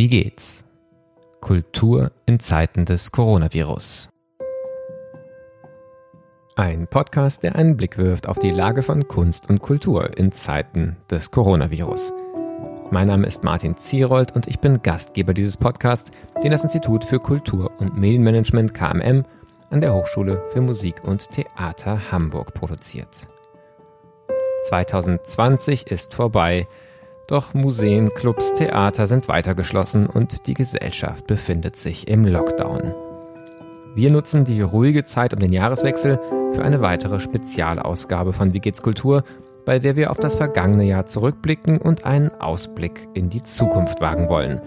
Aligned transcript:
Wie 0.00 0.08
geht's? 0.08 0.64
Kultur 1.42 2.12
in 2.24 2.40
Zeiten 2.40 2.86
des 2.86 3.12
Coronavirus. 3.12 4.08
Ein 6.56 6.86
Podcast, 6.86 7.42
der 7.42 7.54
einen 7.54 7.76
Blick 7.76 7.98
wirft 7.98 8.26
auf 8.26 8.38
die 8.38 8.50
Lage 8.50 8.82
von 8.82 9.06
Kunst 9.08 9.50
und 9.50 9.60
Kultur 9.60 10.16
in 10.16 10.32
Zeiten 10.32 10.96
des 11.10 11.30
Coronavirus. 11.30 12.14
Mein 12.90 13.08
Name 13.08 13.26
ist 13.26 13.44
Martin 13.44 13.76
Zierold 13.76 14.34
und 14.34 14.46
ich 14.46 14.58
bin 14.58 14.80
Gastgeber 14.80 15.34
dieses 15.34 15.58
Podcasts, 15.58 16.10
den 16.42 16.52
das 16.52 16.64
Institut 16.64 17.04
für 17.04 17.18
Kultur 17.18 17.70
und 17.78 17.98
Medienmanagement 17.98 18.72
KMM 18.72 19.26
an 19.68 19.80
der 19.82 19.92
Hochschule 19.92 20.42
für 20.54 20.62
Musik 20.62 21.04
und 21.04 21.28
Theater 21.28 22.10
Hamburg 22.10 22.54
produziert. 22.54 23.28
2020 24.64 25.88
ist 25.88 26.14
vorbei 26.14 26.66
doch 27.30 27.54
Museen, 27.54 28.12
Clubs, 28.14 28.52
Theater 28.54 29.06
sind 29.06 29.28
weiter 29.28 29.54
geschlossen 29.54 30.06
und 30.06 30.46
die 30.48 30.54
Gesellschaft 30.54 31.26
befindet 31.26 31.76
sich 31.76 32.08
im 32.08 32.24
Lockdown. 32.24 32.92
Wir 33.94 34.10
nutzen 34.10 34.44
die 34.44 34.60
ruhige 34.60 35.04
Zeit 35.04 35.32
um 35.32 35.40
den 35.40 35.52
Jahreswechsel 35.52 36.18
für 36.52 36.62
eine 36.62 36.80
weitere 36.80 37.20
Spezialausgabe 37.20 38.32
von 38.32 38.52
Wie 38.52 38.60
geht's 38.60 38.82
Kultur, 38.82 39.22
bei 39.64 39.78
der 39.78 39.94
wir 39.94 40.10
auf 40.10 40.18
das 40.18 40.34
vergangene 40.34 40.84
Jahr 40.84 41.06
zurückblicken 41.06 41.78
und 41.78 42.04
einen 42.04 42.30
Ausblick 42.40 43.06
in 43.14 43.30
die 43.30 43.42
Zukunft 43.42 44.00
wagen 44.00 44.28
wollen. 44.28 44.60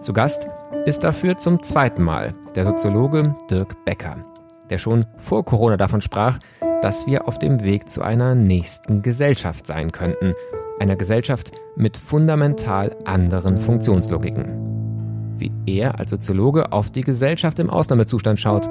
Zu 0.00 0.12
Gast 0.12 0.46
ist 0.86 1.02
dafür 1.02 1.38
zum 1.38 1.62
zweiten 1.62 2.02
Mal 2.02 2.34
der 2.54 2.66
Soziologe 2.66 3.34
Dirk 3.50 3.84
Becker, 3.84 4.24
der 4.70 4.78
schon 4.78 5.06
vor 5.18 5.44
Corona 5.44 5.76
davon 5.76 6.00
sprach, 6.00 6.38
dass 6.82 7.06
wir 7.06 7.26
auf 7.26 7.38
dem 7.38 7.62
Weg 7.62 7.88
zu 7.88 8.02
einer 8.02 8.34
nächsten 8.34 9.02
Gesellschaft 9.02 9.66
sein 9.66 9.92
könnten, 9.92 10.34
einer 10.80 10.96
Gesellschaft 10.96 11.52
mit 11.76 11.96
fundamental 11.96 12.96
anderen 13.04 13.56
Funktionslogiken. 13.58 15.36
Wie 15.38 15.52
er 15.66 15.98
als 15.98 16.10
Soziologe 16.10 16.72
auf 16.72 16.90
die 16.90 17.02
Gesellschaft 17.02 17.58
im 17.58 17.70
Ausnahmezustand 17.70 18.38
schaut, 18.38 18.68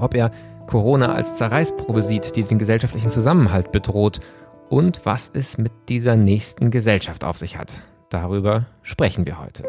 ob 0.00 0.14
er 0.14 0.30
Corona 0.66 1.12
als 1.12 1.36
Zerreißprobe 1.36 2.02
sieht, 2.02 2.36
die 2.36 2.42
den 2.42 2.58
gesellschaftlichen 2.58 3.10
Zusammenhalt 3.10 3.72
bedroht 3.72 4.20
und 4.68 5.04
was 5.04 5.30
es 5.32 5.58
mit 5.58 5.72
dieser 5.88 6.16
nächsten 6.16 6.70
Gesellschaft 6.70 7.24
auf 7.24 7.38
sich 7.38 7.58
hat. 7.58 7.74
Darüber 8.08 8.66
sprechen 8.82 9.26
wir 9.26 9.40
heute. 9.40 9.64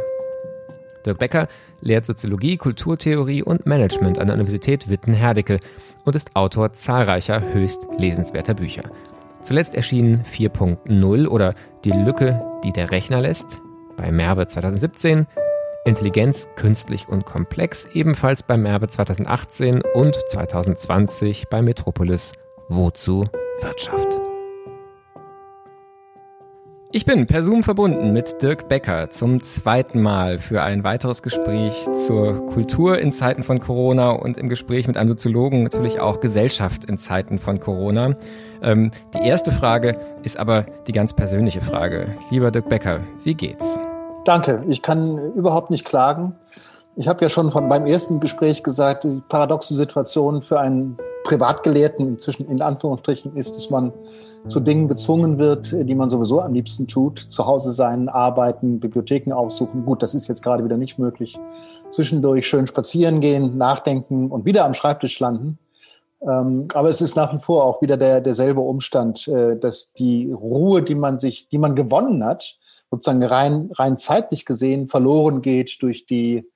Dirk 1.06 1.20
Becker 1.20 1.48
lehrt 1.82 2.06
Soziologie, 2.06 2.58
Kulturtheorie 2.58 3.44
und 3.44 3.66
Management 3.66 4.18
an 4.18 4.28
der 4.28 4.36
Universität 4.36 4.90
Witten-Herdecke 4.90 5.60
und 6.04 6.16
ist 6.16 6.36
Autor 6.36 6.74
zahlreicher 6.74 7.42
höchst 7.54 7.86
lesenswerter 7.98 8.54
Bücher. 8.54 8.84
Zuletzt 9.46 9.76
erschien 9.76 10.24
4.0 10.24 11.28
oder 11.28 11.54
Die 11.84 11.92
Lücke, 11.92 12.42
die 12.64 12.72
der 12.72 12.90
Rechner 12.90 13.22
lässt 13.22 13.62
bei 13.96 14.12
Merve 14.12 14.48
2017, 14.48 15.28
Intelligenz 15.86 16.50
künstlich 16.56 17.08
und 17.08 17.26
komplex 17.26 17.86
ebenfalls 17.94 18.42
bei 18.42 18.58
Merve 18.58 18.88
2018 18.88 19.84
und 19.94 20.18
2020 20.30 21.46
bei 21.52 21.62
Metropolis 21.62 22.34
Wozu 22.70 23.26
Wirtschaft. 23.62 24.20
Ich 26.92 27.06
bin 27.06 27.28
per 27.28 27.44
Zoom 27.44 27.62
verbunden 27.62 28.14
mit 28.14 28.42
Dirk 28.42 28.68
Becker 28.68 29.12
zum 29.12 29.44
zweiten 29.44 30.02
Mal 30.02 30.40
für 30.40 30.64
ein 30.64 30.84
weiteres 30.84 31.22
Gespräch 31.22 31.86
zur 32.08 32.48
Kultur 32.48 32.98
in 32.98 33.12
Zeiten 33.12 33.44
von 33.44 33.60
Corona 33.60 34.10
und 34.10 34.38
im 34.38 34.50
Gespräch 34.50 34.88
mit 34.88 34.98
einem 34.98 35.10
Soziologen 35.10 35.62
natürlich 35.62 36.00
auch 36.00 36.20
Gesellschaft 36.20 36.86
in 36.86 36.98
Zeiten 36.98 37.38
von 37.38 37.60
Corona. 37.60 38.16
Ähm, 38.62 38.92
die 39.14 39.28
erste 39.28 39.52
Frage 39.52 39.98
ist 40.24 40.38
aber 40.38 40.66
die 40.88 40.92
ganz 40.92 41.14
persönliche 41.14 41.62
Frage. 41.62 42.16
Lieber 42.30 42.52
Dirk 42.52 42.70
Becker, 42.70 43.00
wie 43.24 43.34
geht's? 43.34 43.78
Danke, 44.26 44.64
ich 44.68 44.82
kann 44.82 45.34
überhaupt 45.34 45.70
nicht 45.70 45.86
klagen. 45.86 46.36
Ich 46.96 47.08
habe 47.08 47.24
ja 47.24 47.30
schon 47.30 47.52
von 47.52 47.68
beim 47.70 47.86
ersten 47.86 48.20
Gespräch 48.20 48.64
gesagt, 48.64 49.04
die 49.04 49.22
paradoxe 49.28 49.76
Situation 49.76 50.42
für 50.42 50.60
einen 50.60 50.98
Privatgelehrten 51.26 52.08
inzwischen 52.08 52.46
in 52.46 52.62
Anführungsstrichen 52.62 53.36
ist, 53.36 53.56
dass 53.56 53.70
man 53.70 53.92
zu 54.48 54.60
Dingen 54.60 54.88
gezwungen 54.88 55.38
wird, 55.38 55.72
die 55.72 55.96
man 55.96 56.10
sowieso 56.10 56.40
am 56.40 56.54
liebsten 56.54 56.88
tut. 56.88 57.20
Zu 57.20 57.46
Hause 57.48 57.72
sein, 57.72 58.10
arbeiten, 58.10 58.80
Bibliotheken 58.80 59.34
aufsuchen. 59.34 59.86
Gut, 59.86 60.04
das 60.04 60.14
ist 60.14 60.28
jetzt 60.28 60.44
gerade 60.44 60.64
wieder 60.64 60.78
nicht 60.78 61.00
möglich. 61.00 61.38
Zwischendurch 61.90 62.48
schön 62.48 62.68
spazieren 62.68 63.22
gehen, 63.22 63.58
nachdenken 63.58 64.30
und 64.30 64.46
wieder 64.46 64.66
am 64.66 64.74
Schreibtisch 64.74 65.20
landen. 65.20 65.58
Ähm, 66.28 66.68
aber 66.74 66.90
es 66.90 67.02
ist 67.02 67.16
nach 67.16 67.34
wie 67.34 67.42
vor 67.42 67.64
auch 67.64 67.82
wieder 67.82 67.98
der, 67.98 68.22
derselbe 68.22 68.62
Umstand, 68.62 69.28
äh, 69.28 69.58
dass 69.58 69.94
die 69.94 70.32
Ruhe, 70.32 70.82
die 70.82 70.96
man 70.96 71.20
sich, 71.20 71.50
die 71.50 71.58
man 71.58 71.76
gewonnen 71.76 72.24
hat, 72.24 72.58
sozusagen 72.90 73.24
rein, 73.24 73.70
rein 73.74 73.98
zeitlich 73.98 74.46
gesehen 74.46 74.88
verloren 74.88 75.42
geht 75.42 75.82
durch 75.82 76.06
die 76.06 76.50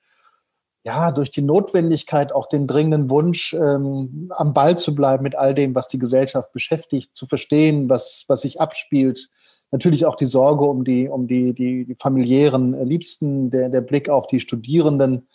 ja, 0.82 1.12
durch 1.12 1.30
die 1.30 1.42
Notwendigkeit, 1.42 2.32
auch 2.32 2.46
den 2.46 2.66
dringenden 2.66 3.10
Wunsch, 3.10 3.52
ähm, 3.52 4.30
am 4.34 4.54
Ball 4.54 4.78
zu 4.78 4.94
bleiben 4.94 5.22
mit 5.22 5.36
all 5.36 5.54
dem, 5.54 5.74
was 5.74 5.88
die 5.88 5.98
Gesellschaft 5.98 6.52
beschäftigt, 6.52 7.14
zu 7.14 7.26
verstehen, 7.26 7.88
was, 7.88 8.24
was 8.28 8.42
sich 8.42 8.60
abspielt. 8.60 9.28
Natürlich 9.72 10.06
auch 10.06 10.16
die 10.16 10.26
Sorge 10.26 10.64
um 10.64 10.84
die, 10.84 11.06
um 11.08 11.26
die, 11.26 11.52
die, 11.52 11.84
die 11.84 11.94
familiären 11.96 12.82
Liebsten, 12.86 13.50
der, 13.50 13.68
der 13.68 13.82
Blick 13.82 14.08
auf 14.08 14.26
die 14.26 14.40
Studierenden, 14.40 15.28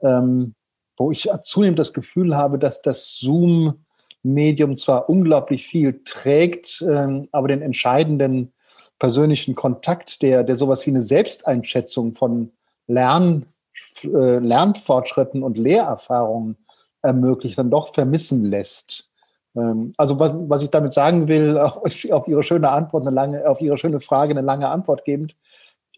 ähm, 0.00 0.54
wo 0.98 1.10
ich 1.10 1.28
zunehmend 1.42 1.78
das 1.78 1.92
Gefühl 1.92 2.36
habe, 2.36 2.58
dass 2.58 2.82
das 2.82 3.18
Zoom-Medium 3.18 4.76
zwar 4.76 5.08
unglaublich 5.08 5.66
viel 5.66 6.02
trägt, 6.04 6.82
ähm, 6.82 7.28
aber 7.32 7.48
den 7.48 7.62
entscheidenden 7.62 8.52
persönlichen 8.98 9.54
Kontakt, 9.54 10.22
der, 10.22 10.44
der 10.44 10.56
sowas 10.56 10.84
wie 10.86 10.90
eine 10.90 11.02
Selbsteinschätzung 11.02 12.14
von 12.14 12.50
Lernen 12.86 13.46
äh, 14.02 14.38
Lernfortschritten 14.38 15.42
und 15.42 15.58
Lehrerfahrungen 15.58 16.56
ermöglicht, 17.02 17.58
dann 17.58 17.70
doch 17.70 17.94
vermissen 17.94 18.44
lässt. 18.44 19.08
Ähm, 19.56 19.94
also 19.96 20.18
was, 20.18 20.32
was 20.34 20.62
ich 20.62 20.70
damit 20.70 20.92
sagen 20.92 21.28
will, 21.28 21.58
auf 22.10 22.28
Ihre 22.28 22.42
schöne 22.42 22.70
Antwort, 22.70 23.06
eine 23.06 23.14
lange, 23.14 23.48
auf 23.48 23.60
Ihre 23.60 23.78
schöne 23.78 24.00
Frage 24.00 24.32
eine 24.32 24.42
lange 24.42 24.68
Antwort 24.68 25.04
gebend. 25.04 25.36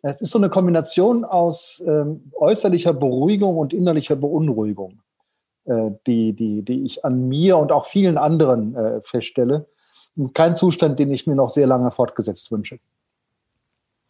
Es 0.03 0.21
ist 0.21 0.31
so 0.31 0.38
eine 0.38 0.49
Kombination 0.49 1.25
aus 1.25 1.83
ähm, 1.87 2.33
äußerlicher 2.34 2.94
Beruhigung 2.94 3.56
und 3.59 3.72
innerlicher 3.72 4.16
Beunruhigung, 4.16 5.03
äh, 5.65 5.91
die, 6.06 6.33
die, 6.33 6.62
die 6.62 6.84
ich 6.84 7.05
an 7.05 7.28
mir 7.28 7.59
und 7.59 7.72
auch 7.72 7.87
vielen 7.87 8.16
anderen 8.16 8.75
äh, 8.75 9.00
feststelle. 9.03 9.66
kein 10.34 10.56
Zustand, 10.56 10.99
den 10.99 11.11
ich 11.12 11.27
mir 11.27 11.34
noch 11.34 11.50
sehr 11.50 11.66
lange 11.66 11.91
fortgesetzt 11.91 12.50
wünsche. 12.50 12.78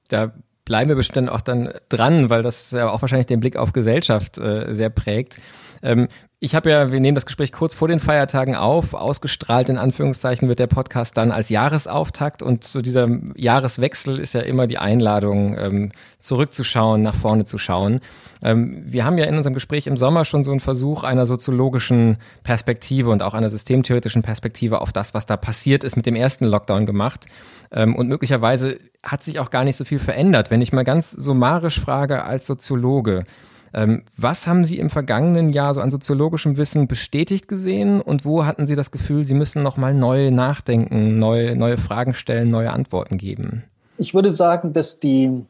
Da 0.08 0.32
bleiben 0.64 0.88
wir 0.88 0.96
bestimmt 0.96 1.30
auch 1.30 1.40
dann 1.40 1.72
dran, 1.88 2.30
weil 2.30 2.42
das 2.42 2.70
ja 2.70 2.90
auch 2.90 3.02
wahrscheinlich 3.02 3.26
den 3.26 3.40
Blick 3.40 3.56
auf 3.56 3.72
Gesellschaft 3.72 4.38
äh, 4.38 4.72
sehr 4.72 4.90
prägt. 4.90 5.38
Ähm, 5.82 6.08
ich 6.42 6.54
habe 6.54 6.70
ja, 6.70 6.90
wir 6.90 7.00
nehmen 7.00 7.14
das 7.14 7.26
Gespräch 7.26 7.52
kurz 7.52 7.74
vor 7.74 7.86
den 7.86 8.00
Feiertagen 8.00 8.56
auf. 8.56 8.94
Ausgestrahlt 8.94 9.68
in 9.68 9.76
Anführungszeichen 9.76 10.48
wird 10.48 10.58
der 10.58 10.68
Podcast 10.68 11.18
dann 11.18 11.32
als 11.32 11.50
Jahresauftakt 11.50 12.42
und 12.42 12.64
so 12.64 12.80
dieser 12.80 13.08
Jahreswechsel 13.36 14.18
ist 14.18 14.32
ja 14.32 14.40
immer 14.40 14.66
die 14.66 14.78
Einladung, 14.78 15.58
ähm, 15.58 15.92
zurückzuschauen, 16.18 17.02
nach 17.02 17.14
vorne 17.14 17.44
zu 17.44 17.58
schauen. 17.58 18.00
Ähm, 18.40 18.82
wir 18.86 19.04
haben 19.04 19.18
ja 19.18 19.26
in 19.26 19.36
unserem 19.36 19.52
Gespräch 19.52 19.86
im 19.86 19.98
Sommer 19.98 20.24
schon 20.24 20.42
so 20.42 20.50
einen 20.50 20.60
Versuch 20.60 21.04
einer 21.04 21.26
soziologischen 21.26 22.16
Perspektive 22.42 23.10
und 23.10 23.22
auch 23.22 23.34
einer 23.34 23.50
systemtheoretischen 23.50 24.22
Perspektive 24.22 24.80
auf 24.80 24.92
das, 24.92 25.12
was 25.12 25.26
da 25.26 25.36
passiert 25.36 25.84
ist 25.84 25.96
mit 25.96 26.06
dem 26.06 26.16
ersten 26.16 26.46
Lockdown 26.46 26.86
gemacht. 26.86 27.26
Ähm, 27.70 27.94
und 27.94 28.08
möglicherweise 28.08 28.78
hat 29.02 29.24
sich 29.24 29.40
auch 29.40 29.50
gar 29.50 29.64
nicht 29.64 29.76
so 29.76 29.84
viel 29.84 29.98
verändert. 29.98 30.50
Wenn 30.50 30.62
ich 30.62 30.72
mal 30.72 30.84
ganz 30.84 31.10
summarisch 31.10 31.78
frage 31.78 32.24
als 32.24 32.46
Soziologe, 32.46 33.24
was 33.72 34.46
haben 34.46 34.64
Sie 34.64 34.78
im 34.78 34.90
vergangenen 34.90 35.52
Jahr 35.52 35.74
so 35.74 35.80
an 35.80 35.90
soziologischem 35.90 36.56
Wissen 36.56 36.88
bestätigt 36.88 37.46
gesehen 37.46 38.00
und 38.00 38.24
wo 38.24 38.44
hatten 38.44 38.66
Sie 38.66 38.74
das 38.74 38.90
Gefühl, 38.90 39.24
Sie 39.24 39.34
müssen 39.34 39.62
nochmal 39.62 39.94
neu 39.94 40.30
nachdenken, 40.30 41.18
neue, 41.18 41.54
neue 41.56 41.78
Fragen 41.78 42.14
stellen, 42.14 42.50
neue 42.50 42.72
Antworten 42.72 43.16
geben? 43.16 43.64
Ich 43.96 44.12
würde 44.12 44.32
sagen, 44.32 44.72
dass 44.72 44.98
die 44.98 45.44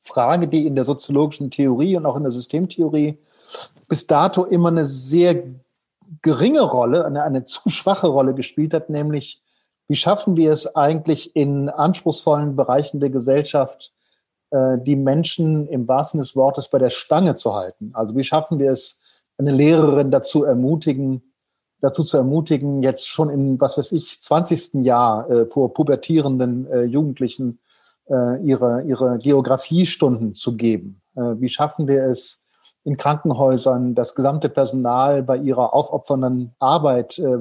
Frage, 0.00 0.48
die 0.48 0.66
in 0.66 0.74
der 0.74 0.84
soziologischen 0.84 1.50
Theorie 1.50 1.96
und 1.96 2.06
auch 2.06 2.16
in 2.16 2.22
der 2.22 2.32
Systemtheorie 2.32 3.18
bis 3.88 4.06
dato 4.06 4.44
immer 4.44 4.68
eine 4.68 4.86
sehr 4.86 5.42
geringe 6.22 6.62
Rolle, 6.62 7.04
eine, 7.04 7.22
eine 7.22 7.44
zu 7.44 7.68
schwache 7.68 8.06
Rolle 8.08 8.34
gespielt 8.34 8.74
hat, 8.74 8.90
nämlich 8.90 9.42
wie 9.88 9.96
schaffen 9.96 10.36
wir 10.36 10.50
es 10.50 10.74
eigentlich 10.74 11.36
in 11.36 11.68
anspruchsvollen 11.68 12.56
Bereichen 12.56 12.98
der 12.98 13.10
Gesellschaft, 13.10 13.92
die 14.52 14.94
Menschen 14.94 15.66
im 15.66 15.88
wahrsten 15.88 16.20
des 16.20 16.36
Wortes 16.36 16.68
bei 16.68 16.78
der 16.78 16.90
Stange 16.90 17.34
zu 17.34 17.54
halten. 17.54 17.90
Also 17.94 18.14
wie 18.14 18.22
schaffen 18.22 18.60
wir 18.60 18.70
es, 18.70 19.00
eine 19.38 19.52
Lehrerin 19.52 20.10
dazu 20.10 20.44
ermutigen, 20.44 21.34
dazu 21.80 22.04
zu 22.04 22.16
ermutigen, 22.16 22.82
jetzt 22.82 23.08
schon 23.08 23.30
im, 23.30 23.60
was 23.60 23.76
weiß 23.76 23.92
ich, 23.92 24.20
20. 24.20 24.84
Jahr 24.84 25.28
äh, 25.30 25.46
vor 25.46 25.74
pubertierenden 25.74 26.70
äh, 26.70 26.82
Jugendlichen 26.84 27.60
äh, 28.08 28.42
ihre, 28.42 28.82
ihre 28.82 29.18
Geografiestunden 29.18 30.34
zu 30.34 30.56
geben? 30.56 31.02
Äh, 31.14 31.34
wie 31.38 31.48
schaffen 31.48 31.86
wir 31.88 32.04
es, 32.04 32.44
in 32.84 32.96
Krankenhäusern 32.96 33.96
das 33.96 34.14
gesamte 34.14 34.48
Personal 34.48 35.24
bei 35.24 35.36
ihrer 35.36 35.74
aufopfernden 35.74 36.54
Arbeit 36.60 37.18
äh, 37.18 37.38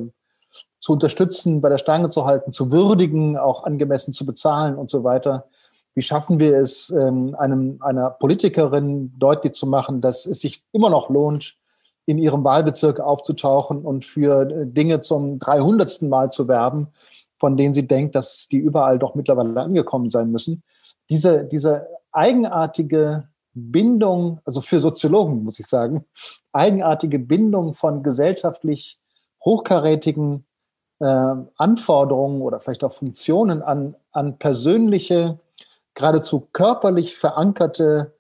zu 0.80 0.94
unterstützen, 0.94 1.62
bei 1.62 1.70
der 1.70 1.78
Stange 1.78 2.10
zu 2.10 2.26
halten, 2.26 2.52
zu 2.52 2.72
würdigen, 2.72 3.38
auch 3.38 3.64
angemessen 3.64 4.12
zu 4.12 4.26
bezahlen 4.26 4.76
und 4.76 4.90
so 4.90 5.04
weiter? 5.04 5.48
Wie 5.96 6.02
schaffen 6.02 6.40
wir 6.40 6.60
es, 6.60 6.90
ähm, 6.92 7.36
einem, 7.40 7.78
einer 7.82 8.12
Politikerin 8.12 9.14
deutlich 9.18 9.54
zu 9.54 9.66
machen, 9.66 10.02
dass 10.02 10.26
es 10.26 10.42
sich 10.42 10.64
immer 10.74 10.90
noch 10.90 11.10
lohnt, 11.10 11.58
in 12.06 12.18
ihrem 12.18 12.44
Wahlbezirk 12.44 13.00
aufzutauchen 13.00 13.84
und 13.84 14.06
für 14.06 14.50
äh, 14.50 14.68
Dinge 14.68 15.00
zum 15.00 15.40
300. 15.40 16.04
Mal 16.04 16.32
zu 16.32 16.48
werben, 16.48 16.88
von 17.40 17.58
denen 17.58 17.74
sie 17.74 17.88
denkt, 17.88 18.16
dass 18.16 18.48
die 18.48 18.58
überall 18.58 19.00
doch 19.00 19.16
mittlerweile 19.16 19.60
angekommen 19.62 20.10
sein 20.10 20.32
müssen. 20.32 20.64
Diese, 21.10 21.46
diese 21.46 21.88
eigenartige 22.12 23.30
Bindung, 23.54 24.40
also 24.46 24.62
für 24.62 24.80
Soziologen 24.80 25.44
muss 25.44 25.60
ich 25.60 25.68
sagen, 25.68 26.06
eigenartige 26.52 27.20
Bindung 27.20 27.74
von 27.74 28.04
gesellschaftlich 28.04 29.00
hochkarätigen 29.44 30.46
äh, 31.00 31.36
Anforderungen 31.58 32.42
oder 32.42 32.60
vielleicht 32.60 32.84
auch 32.84 32.92
Funktionen 32.92 33.62
an, 33.62 33.96
an 34.12 34.38
persönliche, 34.38 35.40
geradezu 35.96 36.48
körperlich 36.52 37.18
verankerte, 37.18 38.14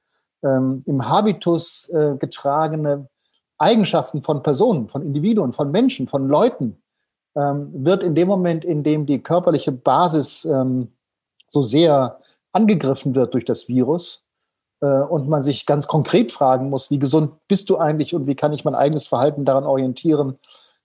ähm, 0.44 0.82
im 0.86 1.08
Habitus 1.08 1.90
äh, 1.90 2.16
getragene 2.18 3.08
Eigenschaften 3.58 4.24
von 4.24 4.42
Personen, 4.42 4.90
von 4.90 5.02
Individuen, 5.02 5.54
von 5.54 5.72
Menschen, 5.72 6.08
von 6.08 6.28
Leuten, 6.28 6.82
ähm, 7.36 7.70
wird 7.74 8.04
in 8.04 8.16
dem 8.16 8.28
Moment, 8.28 8.66
in 8.66 8.84
dem 8.84 9.06
die 9.06 9.22
körperliche 9.22 9.72
Basis 9.72 10.46
ähm, 10.46 10.94
so 11.48 11.62
sehr 11.62 12.20
angegriffen 12.52 13.16
wird 13.16 13.34
durch 13.34 13.46
das 13.46 13.68
Virus, 13.68 14.26
äh, 14.82 15.02
und 15.02 15.28
man 15.28 15.44
sich 15.44 15.66
ganz 15.66 15.88
konkret 15.88 16.32
fragen 16.32 16.70
muss, 16.70 16.90
wie 16.90 17.00
gesund 17.00 17.34
bist 17.48 17.70
du 17.70 17.78
eigentlich 17.78 18.14
und 18.14 18.28
wie 18.28 18.36
kann 18.36 18.54
ich 18.54 18.66
mein 18.66 18.76
eigenes 18.76 19.08
Verhalten 19.08 19.46
daran 19.46 19.66
orientieren, 19.66 20.38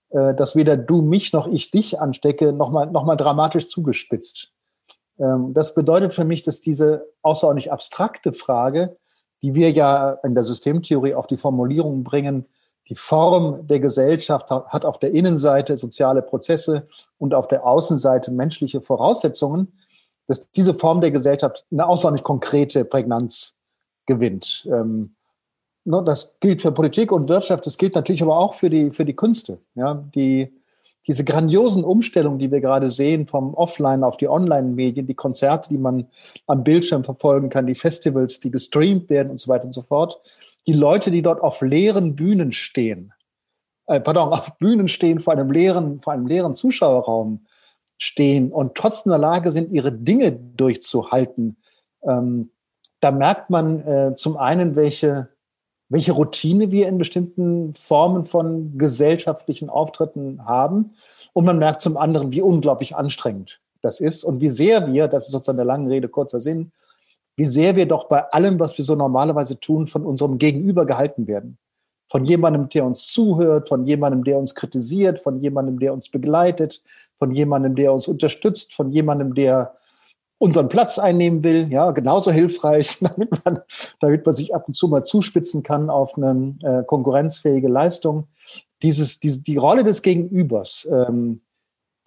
äh, 0.09 0.33
dass 0.33 0.55
weder 0.55 0.77
du 0.77 1.01
mich 1.01 1.33
noch 1.33 1.47
ich 1.47 1.71
dich 1.71 1.99
anstecke, 1.99 2.53
nochmal 2.53 2.87
noch 2.87 3.05
mal 3.05 3.15
dramatisch 3.15 3.67
zugespitzt. 3.69 4.53
Ähm, 5.21 5.53
das 5.53 5.73
bedeutet 5.75 6.13
für 6.13 6.25
mich, 6.25 6.43
dass 6.43 6.61
diese 6.61 7.07
außerordentlich 7.21 7.71
abstrakte 7.71 8.33
Frage, 8.33 8.97
die 9.41 9.53
wir 9.53 9.71
ja 9.71 10.11
in 10.23 10.35
der 10.35 10.43
Systemtheorie 10.43 11.13
auf 11.13 11.27
die 11.27 11.37
Formulierung 11.37 12.03
bringen, 12.03 12.45
die 12.89 12.95
Form 12.95 13.67
der 13.67 13.79
Gesellschaft 13.79 14.49
hat 14.49 14.85
auf 14.85 14.99
der 14.99 15.13
Innenseite 15.13 15.77
soziale 15.77 16.21
Prozesse 16.21 16.87
und 17.17 17.33
auf 17.33 17.47
der 17.47 17.65
Außenseite 17.65 18.31
menschliche 18.31 18.81
Voraussetzungen, 18.81 19.71
dass 20.27 20.51
diese 20.51 20.73
Form 20.73 20.99
der 20.99 21.11
Gesellschaft 21.11 21.65
eine 21.71 21.87
außerordentlich 21.87 22.23
konkrete 22.23 22.83
Prägnanz 22.83 23.55
gewinnt. 24.05 24.67
Ähm, 24.69 25.15
ne, 25.85 26.03
das 26.03 26.35
gilt 26.39 26.61
für 26.61 26.71
Politik 26.71 27.11
und 27.11 27.29
Wirtschaft, 27.29 27.65
das 27.65 27.77
gilt 27.77 27.95
natürlich 27.95 28.23
aber 28.23 28.37
auch 28.37 28.55
für 28.55 28.69
die, 28.69 28.91
für 28.91 29.05
die 29.05 29.15
Künste. 29.15 29.59
Die, 30.15 30.51
diese 31.07 31.23
grandiosen 31.23 31.83
Umstellungen, 31.83 32.39
die 32.39 32.51
wir 32.51 32.61
gerade 32.61 32.91
sehen, 32.91 33.27
vom 33.27 33.53
Offline 33.53 34.03
auf 34.03 34.17
die 34.17 34.27
Online-Medien, 34.27 35.07
die 35.07 35.15
Konzerte, 35.15 35.69
die 35.69 35.77
man 35.77 36.07
am 36.47 36.63
Bildschirm 36.63 37.03
verfolgen 37.03 37.49
kann, 37.49 37.65
die 37.65 37.75
Festivals, 37.75 38.39
die 38.39 38.51
gestreamt 38.51 39.09
werden 39.09 39.31
und 39.31 39.39
so 39.39 39.49
weiter 39.49 39.65
und 39.65 39.73
so 39.73 39.81
fort, 39.81 40.21
die 40.67 40.73
Leute, 40.73 41.09
die 41.09 41.23
dort 41.23 41.41
auf 41.41 41.61
leeren 41.61 42.15
Bühnen 42.15 42.51
stehen, 42.51 43.13
äh, 43.87 43.99
pardon, 43.99 44.29
auf 44.29 44.57
Bühnen 44.59 44.87
stehen 44.87 45.19
vor 45.19 45.33
einem 45.33 45.51
leeren, 45.51 45.99
vor 45.99 46.13
einem 46.13 46.27
leeren 46.27 46.55
Zuschauerraum 46.55 47.45
stehen 47.97 48.51
und 48.51 48.75
trotzdem 48.75 49.11
in 49.11 49.19
der 49.19 49.29
Lage 49.29 49.51
sind, 49.51 49.71
ihre 49.71 49.91
Dinge 49.91 50.31
durchzuhalten, 50.31 51.57
ähm, 52.03 52.51
da 52.99 53.11
merkt 53.11 53.49
man 53.49 53.79
äh, 53.81 54.15
zum 54.15 54.37
einen, 54.37 54.75
welche, 54.75 55.29
welche 55.91 56.13
Routine 56.13 56.71
wir 56.71 56.87
in 56.87 56.97
bestimmten 56.97 57.73
Formen 57.75 58.25
von 58.25 58.77
gesellschaftlichen 58.77 59.69
Auftritten 59.69 60.45
haben. 60.45 60.91
Und 61.33 61.43
man 61.43 61.59
merkt 61.59 61.81
zum 61.81 61.97
anderen, 61.97 62.31
wie 62.31 62.41
unglaublich 62.41 62.95
anstrengend 62.95 63.59
das 63.81 63.99
ist 63.99 64.23
und 64.23 64.39
wie 64.39 64.49
sehr 64.49 64.91
wir, 64.91 65.09
das 65.09 65.25
ist 65.25 65.31
sozusagen 65.31 65.57
der 65.57 65.65
langen 65.65 65.87
Rede 65.87 66.07
kurzer 66.07 66.39
Sinn, 66.39 66.71
wie 67.35 67.45
sehr 67.45 67.75
wir 67.75 67.87
doch 67.87 68.05
bei 68.05 68.23
allem, 68.31 68.57
was 68.57 68.77
wir 68.77 68.85
so 68.85 68.95
normalerweise 68.95 69.59
tun, 69.59 69.85
von 69.87 70.05
unserem 70.05 70.37
Gegenüber 70.37 70.85
gehalten 70.85 71.27
werden. 71.27 71.57
Von 72.07 72.23
jemandem, 72.23 72.69
der 72.69 72.85
uns 72.85 73.07
zuhört, 73.07 73.67
von 73.67 73.85
jemandem, 73.85 74.23
der 74.23 74.37
uns 74.37 74.55
kritisiert, 74.55 75.19
von 75.19 75.41
jemandem, 75.41 75.79
der 75.79 75.93
uns 75.93 76.07
begleitet, 76.07 76.81
von 77.19 77.31
jemandem, 77.31 77.75
der 77.75 77.93
uns 77.93 78.07
unterstützt, 78.07 78.73
von 78.73 78.89
jemandem, 78.89 79.33
der 79.33 79.75
unseren 80.41 80.69
Platz 80.69 80.97
einnehmen 80.97 81.43
will, 81.43 81.71
ja, 81.71 81.91
genauso 81.91 82.31
hilfreich, 82.31 82.97
damit 83.01 83.45
man, 83.45 83.59
damit 83.99 84.25
man 84.25 84.33
sich 84.33 84.55
ab 84.55 84.63
und 84.67 84.73
zu 84.73 84.87
mal 84.87 85.03
zuspitzen 85.03 85.61
kann 85.61 85.91
auf 85.91 86.17
eine 86.17 86.55
äh, 86.63 86.83
konkurrenzfähige 86.83 87.67
Leistung. 87.67 88.27
Dieses, 88.81 89.19
die, 89.19 89.43
die 89.43 89.57
Rolle 89.57 89.83
des 89.83 90.01
Gegenübers, 90.01 90.87
ähm, 90.91 91.41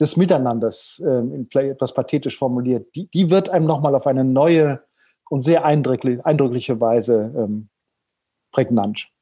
des 0.00 0.16
Miteinanders, 0.16 1.00
ähm, 1.06 1.46
vielleicht 1.48 1.74
etwas 1.74 1.94
pathetisch 1.94 2.36
formuliert, 2.36 2.88
die, 2.96 3.08
die 3.08 3.30
wird 3.30 3.50
einem 3.50 3.66
nochmal 3.66 3.94
auf 3.94 4.08
eine 4.08 4.24
neue 4.24 4.82
und 5.30 5.42
sehr 5.42 5.64
eindrückliche, 5.64 6.26
eindrückliche 6.26 6.80
Weise 6.80 7.32
ähm, 7.36 7.68
prägnant 8.50 9.13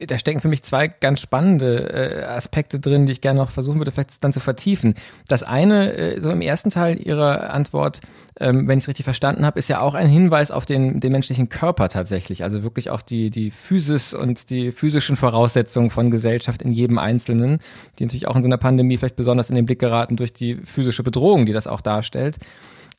da 0.00 0.16
stecken 0.16 0.40
für 0.40 0.48
mich 0.48 0.62
zwei 0.62 0.86
ganz 0.86 1.20
spannende 1.20 1.90
äh, 1.90 2.22
Aspekte 2.22 2.78
drin, 2.78 3.06
die 3.06 3.12
ich 3.12 3.20
gerne 3.20 3.40
noch 3.40 3.50
versuchen 3.50 3.78
würde, 3.78 3.90
vielleicht 3.90 4.22
dann 4.22 4.32
zu 4.32 4.38
vertiefen. 4.38 4.94
Das 5.26 5.42
eine, 5.42 5.92
äh, 5.92 6.20
so 6.20 6.30
im 6.30 6.40
ersten 6.40 6.70
Teil 6.70 6.98
Ihrer 7.04 7.52
Antwort, 7.52 8.00
ähm, 8.38 8.68
wenn 8.68 8.78
ich 8.78 8.84
es 8.84 8.88
richtig 8.88 9.04
verstanden 9.04 9.44
habe, 9.44 9.58
ist 9.58 9.68
ja 9.68 9.80
auch 9.80 9.94
ein 9.94 10.06
Hinweis 10.06 10.52
auf 10.52 10.66
den, 10.66 11.00
den 11.00 11.10
menschlichen 11.10 11.48
Körper 11.48 11.88
tatsächlich. 11.88 12.44
Also 12.44 12.62
wirklich 12.62 12.90
auch 12.90 13.02
die, 13.02 13.30
die 13.30 13.50
Physis 13.50 14.14
und 14.14 14.50
die 14.50 14.70
physischen 14.70 15.16
Voraussetzungen 15.16 15.90
von 15.90 16.12
Gesellschaft 16.12 16.62
in 16.62 16.70
jedem 16.70 16.98
Einzelnen, 16.98 17.58
die 17.98 18.04
natürlich 18.04 18.28
auch 18.28 18.36
in 18.36 18.42
so 18.42 18.48
einer 18.48 18.58
Pandemie 18.58 18.98
vielleicht 18.98 19.16
besonders 19.16 19.50
in 19.50 19.56
den 19.56 19.66
Blick 19.66 19.80
geraten 19.80 20.14
durch 20.14 20.32
die 20.32 20.54
physische 20.64 21.02
Bedrohung, 21.02 21.44
die 21.44 21.52
das 21.52 21.66
auch 21.66 21.80
darstellt. 21.80 22.38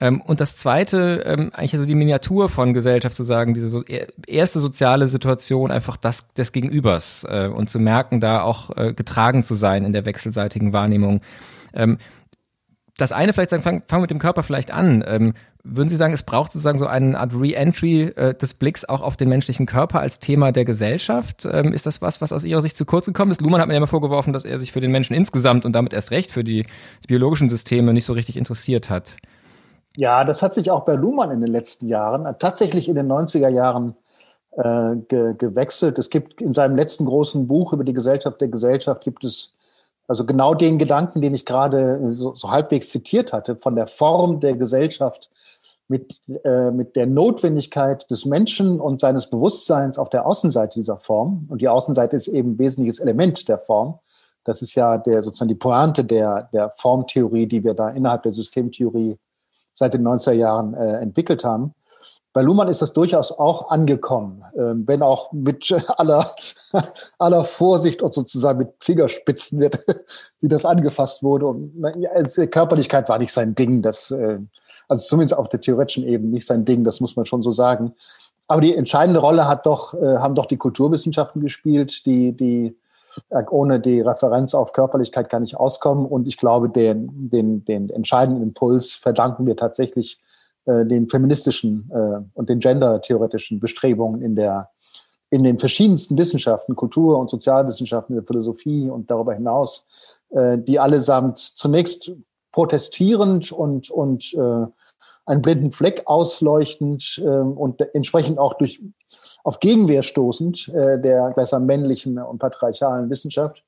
Ähm, 0.01 0.21
und 0.21 0.39
das 0.39 0.55
zweite, 0.55 1.23
ähm, 1.25 1.51
eigentlich 1.53 1.73
also 1.73 1.85
die 1.85 1.95
Miniatur 1.95 2.49
von 2.49 2.73
Gesellschaft 2.73 3.15
zu 3.15 3.23
sagen, 3.23 3.53
diese 3.53 3.67
so 3.67 3.83
erste 3.83 4.59
soziale 4.59 5.07
Situation 5.07 5.71
einfach 5.71 5.97
das 5.97 6.25
des 6.33 6.51
Gegenübers 6.51 7.25
äh, 7.27 7.47
und 7.47 7.69
zu 7.69 7.79
merken, 7.79 8.19
da 8.19 8.41
auch 8.41 8.75
äh, 8.77 8.93
getragen 8.93 9.43
zu 9.43 9.55
sein 9.55 9.83
in 9.83 9.93
der 9.93 10.05
wechselseitigen 10.05 10.71
Wahrnehmung. 10.71 11.21
Ähm, 11.73 11.97
das 12.97 13.11
eine 13.11 13.33
vielleicht 13.33 13.51
sagen, 13.51 13.63
fangen 13.63 13.83
fang 13.87 14.01
mit 14.01 14.09
dem 14.09 14.19
Körper 14.19 14.43
vielleicht 14.43 14.71
an. 14.71 15.03
Ähm, 15.07 15.33
würden 15.63 15.89
Sie 15.89 15.97
sagen, 15.97 16.13
es 16.13 16.23
braucht 16.23 16.51
sozusagen 16.51 16.79
so 16.79 16.87
eine 16.87 17.19
Art 17.19 17.33
Re-Entry 17.33 18.03
äh, 18.15 18.33
des 18.33 18.53
Blicks 18.53 18.85
auch 18.85 19.01
auf 19.01 19.17
den 19.17 19.29
menschlichen 19.29 19.65
Körper 19.65 19.99
als 19.99 20.19
Thema 20.19 20.51
der 20.51 20.65
Gesellschaft? 20.65 21.47
Ähm, 21.49 21.73
ist 21.73 21.85
das 21.85 22.01
was, 22.01 22.21
was 22.21 22.31
aus 22.31 22.45
Ihrer 22.45 22.61
Sicht 22.61 22.77
zu 22.77 22.85
kurz 22.85 23.05
gekommen 23.05 23.31
ist? 23.31 23.41
Luhmann 23.41 23.59
hat 23.59 23.67
mir 23.67 23.73
ja 23.73 23.77
immer 23.77 23.87
vorgeworfen, 23.87 24.33
dass 24.33 24.45
er 24.45 24.57
sich 24.57 24.71
für 24.71 24.81
den 24.81 24.91
Menschen 24.91 25.15
insgesamt 25.15 25.65
und 25.65 25.73
damit 25.73 25.93
erst 25.93 26.11
recht 26.11 26.31
für 26.31 26.43
die 26.43 26.65
biologischen 27.07 27.49
Systeme 27.49 27.93
nicht 27.93 28.05
so 28.05 28.13
richtig 28.13 28.37
interessiert 28.37 28.89
hat. 28.89 29.17
Ja, 29.97 30.23
das 30.23 30.41
hat 30.41 30.53
sich 30.53 30.69
auch 30.71 30.85
bei 30.85 30.93
Luhmann 30.93 31.31
in 31.31 31.41
den 31.41 31.51
letzten 31.51 31.87
Jahren, 31.87 32.25
äh, 32.25 32.33
tatsächlich 32.37 32.87
in 32.87 32.95
den 32.95 33.11
90er 33.11 33.49
Jahren 33.49 33.95
äh, 34.51 34.95
ge 35.07 35.33
gewechselt. 35.37 35.99
Es 35.99 36.09
gibt 36.09 36.41
in 36.41 36.53
seinem 36.53 36.75
letzten 36.75 37.05
großen 37.05 37.47
Buch 37.47 37.73
über 37.73 37.83
die 37.83 37.93
Gesellschaft 37.93 38.41
der 38.41 38.47
Gesellschaft 38.49 39.03
gibt 39.03 39.23
es 39.23 39.55
also 40.07 40.25
genau 40.25 40.55
den 40.55 40.79
Gedanken, 40.79 41.21
den 41.21 41.35
ich 41.35 41.45
gerade 41.45 42.15
so, 42.15 42.33
so 42.35 42.49
halbwegs 42.49 42.89
zitiert 42.89 43.31
hatte, 43.31 43.55
von 43.55 43.75
der 43.75 43.85
Form 43.85 44.39
der 44.39 44.55
Gesellschaft 44.55 45.29
mit, 45.87 46.21
äh, 46.43 46.71
mit 46.71 46.95
der 46.95 47.05
Notwendigkeit 47.05 48.09
des 48.09 48.25
Menschen 48.25 48.79
und 48.79 48.99
seines 48.99 49.29
Bewusstseins 49.29 49.99
auf 49.99 50.09
der 50.09 50.25
Außenseite 50.25 50.79
dieser 50.79 50.97
Form. 50.97 51.45
Und 51.49 51.61
die 51.61 51.67
Außenseite 51.67 52.15
ist 52.15 52.27
eben 52.27 52.53
ein 52.53 52.59
wesentliches 52.59 52.99
Element 52.99 53.47
der 53.47 53.59
Form. 53.59 53.99
Das 54.43 54.63
ist 54.63 54.73
ja 54.73 54.97
der, 54.97 55.21
sozusagen 55.21 55.49
die 55.49 55.55
Pointe 55.55 56.03
der, 56.03 56.49
der 56.53 56.71
Formtheorie, 56.71 57.45
die 57.45 57.63
wir 57.63 57.75
da 57.75 57.89
innerhalb 57.89 58.23
der 58.23 58.31
Systemtheorie 58.31 59.17
seit 59.79 59.93
den 59.93 60.05
90er 60.05 60.33
Jahren 60.33 60.73
äh, 60.73 60.97
entwickelt 60.97 61.43
haben. 61.43 61.73
Bei 62.33 62.41
Luhmann 62.43 62.67
ist 62.67 62.81
das 62.81 62.93
durchaus 62.93 63.31
auch 63.31 63.71
angekommen, 63.71 64.43
äh, 64.53 64.73
wenn 64.85 65.01
auch 65.01 65.31
mit 65.31 65.73
aller, 65.97 66.29
aller 67.17 67.43
Vorsicht 67.45 68.01
und 68.03 68.13
sozusagen 68.13 68.59
mit 68.59 68.69
Fingerspitzen 68.81 69.59
wird, 69.59 69.79
wie 70.41 70.49
das 70.49 70.65
angefasst 70.65 71.23
wurde. 71.23 71.47
Und 71.47 71.73
ja, 71.97 72.11
Körperlichkeit 72.47 73.09
war 73.09 73.17
nicht 73.17 73.33
sein 73.33 73.55
Ding, 73.55 73.81
das, 73.81 74.11
äh, 74.11 74.39
also 74.87 75.07
zumindest 75.07 75.39
auf 75.39 75.49
der 75.49 75.61
theoretischen 75.61 76.05
Ebene 76.05 76.33
nicht 76.33 76.45
sein 76.45 76.65
Ding, 76.65 76.83
das 76.83 76.99
muss 76.99 77.15
man 77.15 77.25
schon 77.25 77.41
so 77.41 77.51
sagen. 77.51 77.93
Aber 78.47 78.61
die 78.61 78.75
entscheidende 78.75 79.21
Rolle 79.21 79.47
hat 79.47 79.65
doch, 79.65 79.93
äh, 79.93 80.17
haben 80.17 80.35
doch 80.35 80.45
die 80.45 80.57
Kulturwissenschaften 80.57 81.41
gespielt, 81.41 82.05
die, 82.05 82.33
die 82.33 82.75
ohne 83.49 83.79
die 83.79 84.01
Referenz 84.01 84.53
auf 84.53 84.73
Körperlichkeit 84.73 85.29
kann 85.29 85.43
ich 85.43 85.55
auskommen. 85.57 86.05
Und 86.05 86.27
ich 86.27 86.37
glaube, 86.37 86.69
den, 86.69 87.29
den, 87.29 87.65
den 87.65 87.89
entscheidenden 87.89 88.43
Impuls 88.43 88.93
verdanken 88.93 89.45
wir 89.45 89.55
tatsächlich 89.55 90.19
äh, 90.65 90.85
den 90.85 91.09
feministischen 91.09 91.89
äh, 91.93 92.21
und 92.33 92.49
den 92.49 92.59
gendertheoretischen 92.59 93.59
Bestrebungen 93.59 94.21
in 94.21 94.35
der 94.35 94.69
in 95.31 95.43
den 95.43 95.59
verschiedensten 95.59 96.17
Wissenschaften, 96.17 96.75
Kultur- 96.75 97.19
und 97.19 97.29
Sozialwissenschaften, 97.29 98.15
der 98.15 98.23
Philosophie 98.23 98.89
und 98.89 99.11
darüber 99.11 99.33
hinaus, 99.33 99.87
äh, 100.31 100.57
die 100.57 100.79
allesamt 100.79 101.37
zunächst 101.37 102.11
protestierend 102.51 103.51
und, 103.51 103.91
und 103.91 104.33
äh, 104.33 104.65
einen 105.25 105.41
blinden 105.41 105.71
Fleck 105.71 106.03
ausleuchtend 106.05 107.21
äh, 107.23 107.29
und 107.29 107.79
entsprechend 107.93 108.39
auch 108.39 108.55
durch 108.55 108.81
auf 109.43 109.59
Gegenwehr 109.59 110.03
stoßend 110.03 110.69
äh, 110.69 110.99
der 110.99 111.31
gleichsam 111.33 111.65
männlichen 111.65 112.17
und 112.19 112.39
patriarchalen 112.39 113.09
Wissenschaft 113.09 113.63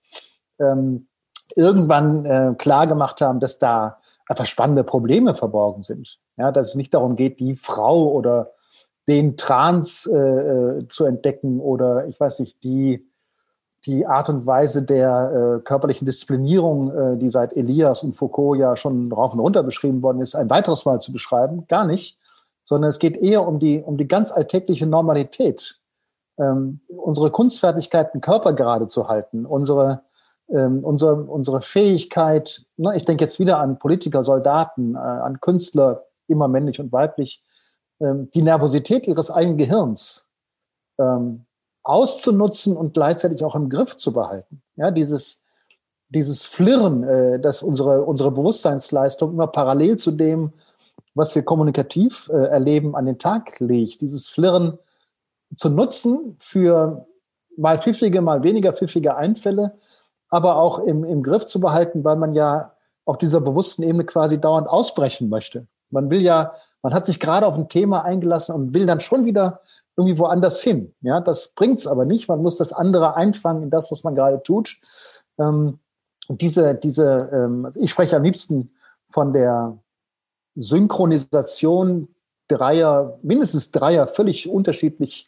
ähm, 0.59 1.07
irgendwann 1.55 2.25
äh, 2.25 2.55
klar 2.57 2.87
gemacht 2.87 3.21
haben, 3.21 3.39
dass 3.39 3.59
da 3.59 3.99
einfach 4.27 4.45
spannende 4.45 4.83
Probleme 4.83 5.35
verborgen 5.35 5.81
sind. 5.81 6.19
Ja, 6.37 6.51
dass 6.51 6.69
es 6.69 6.75
nicht 6.75 6.93
darum 6.93 7.15
geht, 7.15 7.39
die 7.39 7.55
Frau 7.55 8.09
oder 8.09 8.51
den 9.07 9.35
Trans 9.35 10.05
äh, 10.05 10.17
äh, 10.17 10.87
zu 10.89 11.05
entdecken 11.05 11.59
oder 11.59 12.07
ich 12.07 12.19
weiß 12.19 12.39
nicht, 12.39 12.63
die, 12.63 13.07
die 13.85 14.05
Art 14.05 14.29
und 14.29 14.45
Weise 14.45 14.83
der 14.83 15.57
äh, 15.57 15.61
körperlichen 15.61 16.05
Disziplinierung, 16.05 16.91
äh, 16.91 17.17
die 17.17 17.29
seit 17.29 17.55
Elias 17.57 18.03
und 18.03 18.15
Foucault 18.15 18.59
ja 18.59 18.77
schon 18.77 19.11
rauf 19.11 19.33
und 19.33 19.39
runter 19.39 19.63
beschrieben 19.63 20.01
worden 20.01 20.21
ist, 20.21 20.35
ein 20.35 20.49
weiteres 20.49 20.85
Mal 20.85 21.01
zu 21.01 21.11
beschreiben. 21.11 21.65
Gar 21.67 21.85
nicht, 21.85 22.17
sondern 22.71 22.89
es 22.89 22.99
geht 22.99 23.17
eher 23.17 23.45
um 23.45 23.59
die, 23.59 23.81
um 23.81 23.97
die 23.97 24.07
ganz 24.07 24.31
alltägliche 24.31 24.87
Normalität. 24.87 25.81
Ähm, 26.39 26.79
unsere 26.87 27.29
Kunstfertigkeiten 27.29 28.21
Körper 28.21 28.53
gerade 28.53 28.87
zu 28.87 29.09
halten, 29.09 29.45
unsere, 29.45 30.03
ähm, 30.47 30.81
unsere, 30.81 31.15
unsere 31.15 31.61
Fähigkeit, 31.61 32.65
ne, 32.77 32.95
ich 32.95 33.03
denke 33.03 33.25
jetzt 33.25 33.41
wieder 33.41 33.57
an 33.57 33.77
Politiker, 33.77 34.23
Soldaten, 34.23 34.95
äh, 34.95 34.99
an 34.99 35.41
Künstler, 35.41 36.05
immer 36.27 36.47
männlich 36.47 36.79
und 36.79 36.93
weiblich, 36.93 37.43
ähm, 37.99 38.29
die 38.33 38.41
Nervosität 38.41 39.05
ihres 39.05 39.31
eigenen 39.31 39.57
Gehirns 39.57 40.29
ähm, 40.97 41.43
auszunutzen 41.83 42.77
und 42.77 42.93
gleichzeitig 42.93 43.43
auch 43.43 43.55
im 43.55 43.67
Griff 43.67 43.97
zu 43.97 44.13
behalten. 44.13 44.61
Ja, 44.77 44.91
dieses, 44.91 45.43
dieses 46.07 46.43
Flirren, 46.43 47.03
äh, 47.03 47.37
das 47.37 47.63
unsere, 47.63 48.03
unsere 48.03 48.31
Bewusstseinsleistung 48.31 49.31
immer 49.33 49.47
parallel 49.47 49.97
zu 49.97 50.11
dem, 50.11 50.53
was 51.13 51.35
wir 51.35 51.43
kommunikativ 51.43 52.29
äh, 52.33 52.47
erleben, 52.47 52.95
an 52.95 53.05
den 53.05 53.19
Tag 53.19 53.59
legt. 53.59 54.01
Dieses 54.01 54.27
Flirren 54.27 54.77
zu 55.55 55.69
nutzen 55.69 56.37
für 56.39 57.05
mal 57.57 57.79
pfiffige, 57.79 58.21
mal 58.21 58.43
weniger 58.43 58.73
pfiffige 58.73 59.15
Einfälle, 59.15 59.77
aber 60.29 60.55
auch 60.55 60.79
im, 60.79 61.03
im 61.03 61.23
Griff 61.23 61.45
zu 61.45 61.59
behalten, 61.59 62.03
weil 62.03 62.15
man 62.15 62.33
ja 62.33 62.71
auf 63.05 63.17
dieser 63.17 63.41
bewussten 63.41 63.83
Ebene 63.83 64.05
quasi 64.05 64.39
dauernd 64.39 64.69
ausbrechen 64.69 65.29
möchte. 65.29 65.65
Man 65.89 66.09
will 66.09 66.21
ja, 66.21 66.53
man 66.81 66.93
hat 66.93 67.05
sich 67.05 67.19
gerade 67.19 67.45
auf 67.45 67.55
ein 67.55 67.67
Thema 67.67 68.05
eingelassen 68.05 68.55
und 68.55 68.73
will 68.73 68.85
dann 68.85 69.01
schon 69.01 69.25
wieder 69.25 69.61
irgendwie 69.97 70.17
woanders 70.17 70.61
hin. 70.61 70.89
Ja, 71.01 71.19
das 71.19 71.49
bringt's 71.49 71.87
aber 71.87 72.05
nicht. 72.05 72.29
Man 72.29 72.39
muss 72.39 72.57
das 72.57 72.71
andere 72.71 73.15
einfangen 73.15 73.63
in 73.63 73.69
das, 73.69 73.91
was 73.91 74.03
man 74.03 74.15
gerade 74.15 74.41
tut. 74.41 74.77
Ähm, 75.37 75.79
diese, 76.29 76.75
diese, 76.75 77.29
ähm, 77.33 77.69
ich 77.75 77.91
spreche 77.91 78.15
am 78.15 78.23
liebsten 78.23 78.71
von 79.09 79.33
der 79.33 79.77
Synchronisation 80.55 82.07
dreier, 82.47 83.17
mindestens 83.21 83.71
dreier 83.71 84.07
völlig 84.07 84.49
unterschiedlich 84.49 85.25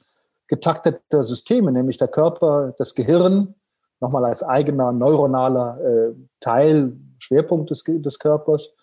getakteter 0.48 1.24
Systeme, 1.24 1.72
nämlich 1.72 1.98
der 1.98 2.10
Körper, 2.10 2.74
das 2.78 2.96
Gehirn 2.96 3.56
nochmal 4.00 4.26
als 4.26 4.44
eigener 4.44 4.92
neuronaler 4.92 5.80
äh, 5.82 6.14
Teil, 6.42 6.94
Schwerpunkt 7.20 7.70
des, 7.70 7.84
des 7.86 8.20
Körpers 8.20 8.74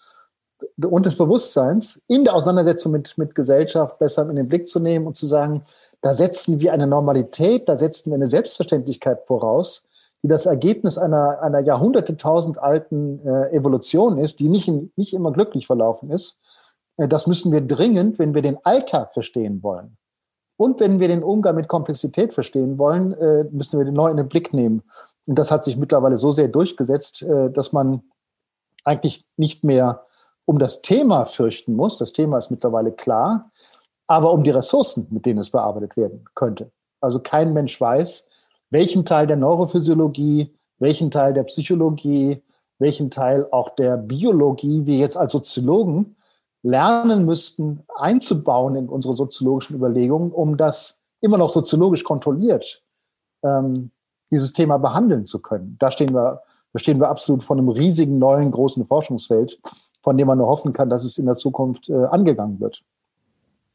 und 0.82 1.06
des 1.06 1.16
Bewusstseins 1.16 2.02
in 2.06 2.24
der 2.24 2.34
Auseinandersetzung 2.34 2.92
mit, 2.92 3.16
mit 3.18 3.34
Gesellschaft 3.34 3.98
besser 3.98 4.28
in 4.28 4.36
den 4.36 4.48
Blick 4.48 4.66
zu 4.66 4.80
nehmen 4.80 5.06
und 5.06 5.16
zu 5.16 5.26
sagen, 5.26 5.64
da 6.00 6.14
setzen 6.14 6.60
wir 6.60 6.72
eine 6.72 6.86
Normalität, 6.86 7.68
da 7.68 7.76
setzen 7.76 8.10
wir 8.10 8.16
eine 8.16 8.26
Selbstverständlichkeit 8.26 9.26
voraus, 9.26 9.86
die 10.22 10.28
das 10.28 10.46
Ergebnis 10.46 10.98
einer, 10.98 11.40
einer 11.42 11.60
Jahrhunderte, 11.60 12.16
tausend 12.16 12.58
alten 12.58 13.18
äh, 13.26 13.50
Evolution 13.52 14.18
ist, 14.18 14.40
die 14.40 14.48
nicht, 14.48 14.68
in, 14.68 14.92
nicht 14.96 15.14
immer 15.14 15.32
glücklich 15.32 15.66
verlaufen 15.66 16.10
ist. 16.10 16.38
Äh, 16.96 17.08
das 17.08 17.26
müssen 17.26 17.52
wir 17.52 17.62
dringend, 17.62 18.18
wenn 18.18 18.34
wir 18.34 18.42
den 18.42 18.58
Alltag 18.64 19.14
verstehen 19.14 19.62
wollen. 19.62 19.96
Und 20.56 20.78
wenn 20.78 21.00
wir 21.00 21.08
den 21.08 21.22
Umgang 21.22 21.56
mit 21.56 21.68
Komplexität 21.68 22.34
verstehen 22.34 22.76
wollen, 22.76 23.14
äh, 23.14 23.44
müssen 23.50 23.78
wir 23.78 23.86
den 23.86 23.94
neu 23.94 24.10
in 24.10 24.18
den 24.18 24.28
Blick 24.28 24.52
nehmen. 24.52 24.82
Und 25.26 25.38
das 25.38 25.50
hat 25.50 25.64
sich 25.64 25.78
mittlerweile 25.78 26.18
so 26.18 26.32
sehr 26.32 26.48
durchgesetzt, 26.48 27.22
äh, 27.22 27.50
dass 27.50 27.72
man 27.72 28.02
eigentlich 28.84 29.24
nicht 29.36 29.64
mehr 29.64 30.06
um 30.44 30.58
das 30.58 30.82
Thema 30.82 31.24
fürchten 31.24 31.76
muss. 31.76 31.96
Das 31.96 32.12
Thema 32.12 32.36
ist 32.38 32.50
mittlerweile 32.50 32.92
klar, 32.92 33.50
aber 34.06 34.32
um 34.32 34.42
die 34.42 34.50
Ressourcen, 34.50 35.06
mit 35.10 35.24
denen 35.24 35.38
es 35.38 35.50
bearbeitet 35.50 35.96
werden 35.96 36.24
könnte. 36.34 36.70
Also 37.00 37.20
kein 37.20 37.52
Mensch 37.52 37.80
weiß, 37.80 38.28
welchen 38.70 39.04
Teil 39.04 39.26
der 39.26 39.36
Neurophysiologie, 39.36 40.54
welchen 40.78 41.10
Teil 41.10 41.34
der 41.34 41.44
Psychologie, 41.44 42.42
welchen 42.78 43.10
Teil 43.10 43.46
auch 43.50 43.70
der 43.70 43.96
Biologie 43.96 44.86
wir 44.86 44.96
jetzt 44.96 45.16
als 45.16 45.32
Soziologen 45.32 46.16
lernen 46.62 47.24
müssten, 47.24 47.82
einzubauen 47.94 48.76
in 48.76 48.88
unsere 48.88 49.14
soziologischen 49.14 49.76
Überlegungen, 49.76 50.30
um 50.30 50.56
das 50.56 51.02
immer 51.20 51.38
noch 51.38 51.50
soziologisch 51.50 52.04
kontrolliert 52.04 52.82
ähm, 53.42 53.90
dieses 54.30 54.52
Thema 54.52 54.78
behandeln 54.78 55.26
zu 55.26 55.40
können. 55.42 55.76
Da 55.78 55.90
stehen 55.90 56.14
wir, 56.14 56.42
da 56.72 56.78
stehen 56.78 57.00
wir 57.00 57.08
absolut 57.08 57.42
vor 57.42 57.56
einem 57.56 57.68
riesigen 57.68 58.18
neuen 58.18 58.50
großen 58.50 58.84
Forschungsfeld, 58.84 59.60
von 60.02 60.16
dem 60.16 60.26
man 60.26 60.38
nur 60.38 60.46
hoffen 60.46 60.72
kann, 60.72 60.88
dass 60.88 61.04
es 61.04 61.18
in 61.18 61.26
der 61.26 61.34
Zukunft 61.34 61.88
äh, 61.88 62.04
angegangen 62.06 62.60
wird. 62.60 62.82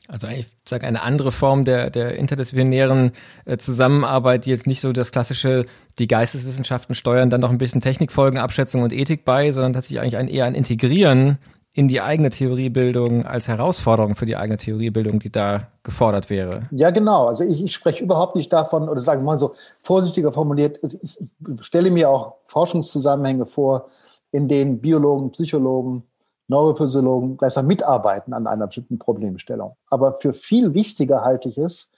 Also 0.08 0.28
ich 0.28 0.46
sage 0.68 0.86
eine 0.86 1.02
andere 1.02 1.32
Form 1.32 1.66
der, 1.66 1.90
der 1.90 2.16
interdisziplinären 2.16 3.12
äh, 3.46 3.58
Zusammenarbeit, 3.58 4.46
die 4.46 4.52
jetzt 4.52 4.68
nicht 4.68 4.82
so 4.82 4.94
das 4.94 5.12
klassische, 5.12 5.66
die 5.98 6.08
Geisteswissenschaften 6.08 6.94
steuern 6.94 7.30
dann 7.30 7.42
noch 7.42 7.50
ein 7.50 7.58
bisschen 7.58 7.82
Technikfolgen, 7.82 8.40
Abschätzung 8.40 8.84
und 8.84 8.94
Ethik 8.94 9.26
bei, 9.26 9.52
sondern 9.52 9.74
tatsächlich 9.74 10.02
eigentlich 10.02 10.18
ein, 10.18 10.28
eher 10.28 10.46
ein 10.46 10.56
Integrieren 10.56 11.40
in 11.74 11.90
die 11.90 12.00
eigene 12.00 12.30
Theoriebildung 12.30 13.26
als 13.26 13.50
Herausforderung 13.50 14.16
für 14.16 14.26
die 14.26 14.38
eigene 14.38 14.58
Theoriebildung, 14.58 15.20
die 15.20 15.30
da 15.30 15.68
gefordert 15.84 16.30
wäre. 16.30 16.64
Ja, 16.72 16.90
genau. 16.92 17.28
Also 17.28 17.44
ich, 17.44 17.62
ich 17.62 17.74
spreche 17.74 18.02
überhaupt 18.02 18.38
nicht 18.38 18.54
davon, 18.54 18.88
oder 18.88 19.02
sagen 19.02 19.22
wir 19.22 19.26
mal 19.26 19.40
so 19.40 19.56
vorsichtiger 19.82 20.32
formuliert, 20.32 20.80
also 20.82 20.98
ich 21.02 21.18
stelle 21.60 21.92
mir 21.92 22.10
auch 22.10 22.36
Forschungszusammenhänge 22.46 23.46
vor, 23.46 23.90
in 24.32 24.48
denen 24.48 24.80
Biologen, 24.80 25.32
Psychologen, 25.32 26.04
Neurophysiologen 26.48 27.38
gleichsam 27.38 27.68
mitarbeiten 27.68 28.34
an 28.34 28.48
einer 28.48 28.68
bestimmten 28.68 29.00
Problemstellung. 29.00 29.76
Aber 29.90 30.20
für 30.20 30.34
viel 30.34 30.74
wichtiger 30.74 31.24
halte 31.24 31.50
ich 31.50 31.58
es, 31.58 31.92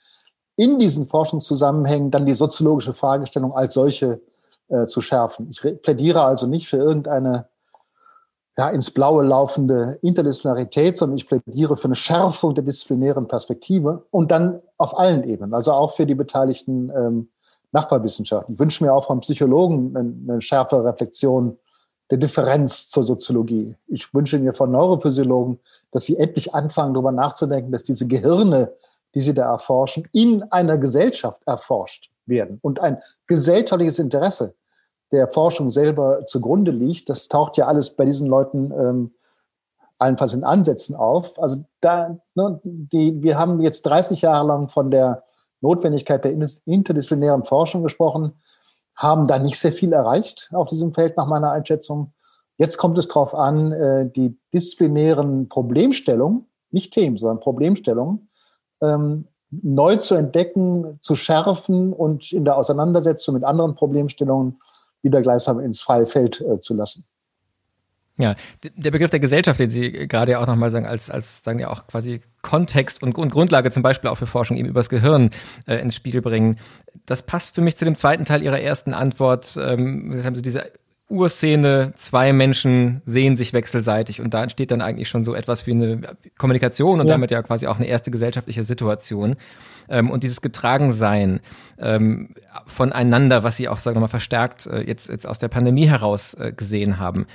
in 0.56 0.78
diesen 0.78 1.08
Forschungszusammenhängen 1.08 2.10
dann 2.10 2.26
die 2.26 2.34
soziologische 2.34 2.94
Fragestellung 2.94 3.54
als 3.54 3.74
solche 3.74 4.20
äh, 4.68 4.86
zu 4.86 5.00
schärfen. 5.00 5.48
Ich 5.50 5.60
plädiere 5.82 6.22
also 6.22 6.46
nicht 6.46 6.68
für 6.68 6.78
irgendeine 6.78 7.48
ja, 8.58 8.68
ins 8.70 8.90
Blaue 8.90 9.24
laufende 9.24 10.00
Interdisziplinarität, 10.02 10.98
sondern 10.98 11.16
ich 11.16 11.28
plädiere 11.28 11.76
für 11.76 11.84
eine 11.84 11.94
Schärfung 11.94 12.56
der 12.56 12.64
disziplinären 12.64 13.28
Perspektive 13.28 14.04
und 14.10 14.32
dann 14.32 14.60
auf 14.78 14.98
allen 14.98 15.22
Ebenen, 15.22 15.54
also 15.54 15.72
auch 15.72 15.94
für 15.94 16.06
die 16.06 16.16
beteiligten 16.16 16.90
ähm, 16.90 17.28
Nachbarwissenschaften. 17.70 18.54
Ich 18.54 18.58
wünsche 18.58 18.82
mir 18.82 18.92
auch 18.92 19.06
von 19.06 19.20
Psychologen 19.20 19.96
eine, 19.96 20.32
eine 20.32 20.42
schärfere 20.42 20.84
Reflexion 20.84 21.56
der 22.10 22.18
Differenz 22.18 22.88
zur 22.88 23.04
Soziologie. 23.04 23.76
Ich 23.86 24.12
wünsche 24.14 24.38
mir 24.38 24.54
von 24.54 24.70
Neurophysiologen, 24.70 25.60
dass 25.90 26.04
sie 26.04 26.16
endlich 26.16 26.54
anfangen, 26.54 26.94
darüber 26.94 27.12
nachzudenken, 27.12 27.72
dass 27.72 27.82
diese 27.82 28.06
Gehirne, 28.06 28.72
die 29.14 29.20
sie 29.20 29.34
da 29.34 29.50
erforschen, 29.50 30.04
in 30.12 30.42
einer 30.50 30.78
Gesellschaft 30.78 31.40
erforscht 31.46 32.08
werden 32.26 32.58
und 32.62 32.80
ein 32.80 32.98
gesellschaftliches 33.26 33.98
Interesse 33.98 34.54
der 35.12 35.28
Forschung 35.28 35.70
selber 35.70 36.24
zugrunde 36.26 36.70
liegt. 36.70 37.08
Das 37.08 37.28
taucht 37.28 37.56
ja 37.56 37.66
alles 37.66 37.90
bei 37.90 38.04
diesen 38.04 38.26
Leuten 38.26 38.72
ähm, 38.72 39.14
allenfalls 39.98 40.34
in 40.34 40.44
Ansätzen 40.44 40.94
auf. 40.94 41.40
Also 41.40 41.64
da, 41.80 42.18
ne, 42.34 42.60
die, 42.62 43.22
wir 43.22 43.38
haben 43.38 43.60
jetzt 43.60 43.82
30 43.82 44.22
Jahre 44.22 44.46
lang 44.46 44.68
von 44.68 44.90
der 44.90 45.24
Notwendigkeit 45.60 46.24
der 46.24 46.32
interdisziplinären 46.66 47.44
Forschung 47.44 47.82
gesprochen, 47.82 48.32
haben 48.98 49.28
da 49.28 49.38
nicht 49.38 49.58
sehr 49.58 49.72
viel 49.72 49.92
erreicht 49.92 50.50
auf 50.52 50.68
diesem 50.68 50.92
Feld 50.92 51.16
nach 51.16 51.28
meiner 51.28 51.52
Einschätzung. 51.52 52.12
Jetzt 52.56 52.78
kommt 52.78 52.98
es 52.98 53.06
darauf 53.06 53.32
an, 53.32 53.70
äh, 53.70 54.10
die 54.10 54.36
disziplinären 54.52 55.48
Problemstellungen, 55.48 56.46
nicht 56.72 56.92
Themen, 56.92 57.16
sondern 57.16 57.38
Problemstellungen, 57.38 58.28
ähm, 58.82 59.28
neu 59.50 59.96
zu 59.96 60.16
entdecken, 60.16 60.98
zu 61.00 61.14
schärfen 61.14 61.92
und 61.92 62.32
in 62.32 62.44
der 62.44 62.56
Auseinandersetzung 62.56 63.34
mit 63.34 63.44
anderen 63.44 63.76
Problemstellungen 63.76 64.60
wieder 65.00 65.22
gleichsam 65.22 65.60
ins 65.60 65.80
freie 65.80 66.06
Feld 66.06 66.40
äh, 66.40 66.58
zu 66.58 66.74
lassen. 66.74 67.06
Ja, 68.16 68.34
der 68.76 68.90
Begriff 68.90 69.10
der 69.10 69.20
Gesellschaft, 69.20 69.60
den 69.60 69.70
Sie 69.70 69.92
gerade 70.08 70.32
ja 70.32 70.42
auch 70.42 70.46
nochmal 70.48 70.72
sagen, 70.72 70.86
als, 70.86 71.08
als 71.08 71.44
sagen 71.44 71.60
ja 71.60 71.70
auch 71.70 71.86
quasi 71.86 72.20
Kontext 72.48 73.02
und, 73.02 73.18
und 73.18 73.30
Grundlage 73.30 73.70
zum 73.70 73.82
Beispiel 73.82 74.08
auch 74.08 74.14
für 74.14 74.26
Forschung 74.26 74.56
eben 74.56 74.68
übers 74.68 74.88
Gehirn 74.88 75.28
äh, 75.66 75.76
ins 75.76 75.94
Spiegel 75.94 76.22
bringen. 76.22 76.58
Das 77.04 77.22
passt 77.22 77.54
für 77.54 77.60
mich 77.60 77.76
zu 77.76 77.84
dem 77.84 77.94
zweiten 77.94 78.24
Teil 78.24 78.42
Ihrer 78.42 78.58
ersten 78.58 78.94
Antwort. 78.94 79.58
Ähm, 79.62 80.22
haben 80.24 80.34
Sie 80.34 80.40
diese 80.40 80.72
Urszene, 81.10 81.92
zwei 81.96 82.32
Menschen 82.32 83.02
sehen 83.04 83.36
sich 83.36 83.52
wechselseitig 83.52 84.22
und 84.22 84.32
da 84.32 84.42
entsteht 84.42 84.70
dann 84.70 84.80
eigentlich 84.80 85.10
schon 85.10 85.24
so 85.24 85.34
etwas 85.34 85.66
wie 85.66 85.72
eine 85.72 86.00
Kommunikation 86.38 87.00
und 87.00 87.06
ja. 87.06 87.14
damit 87.14 87.30
ja 87.30 87.42
quasi 87.42 87.66
auch 87.66 87.76
eine 87.76 87.86
erste 87.86 88.10
gesellschaftliche 88.10 88.64
Situation. 88.64 89.36
Ähm, 89.88 90.10
und 90.10 90.22
dieses 90.22 90.40
Getragensein 90.40 91.40
ähm, 91.78 92.30
voneinander, 92.66 93.44
was 93.44 93.56
Sie 93.56 93.68
auch, 93.68 93.78
sagen 93.78 93.96
wir 93.96 94.00
mal, 94.02 94.08
verstärkt 94.08 94.66
äh, 94.66 94.80
jetzt, 94.82 95.08
jetzt 95.08 95.26
aus 95.26 95.38
der 95.38 95.48
Pandemie 95.48 95.86
heraus 95.86 96.34
äh, 96.34 96.52
gesehen 96.52 96.98
haben. 96.98 97.26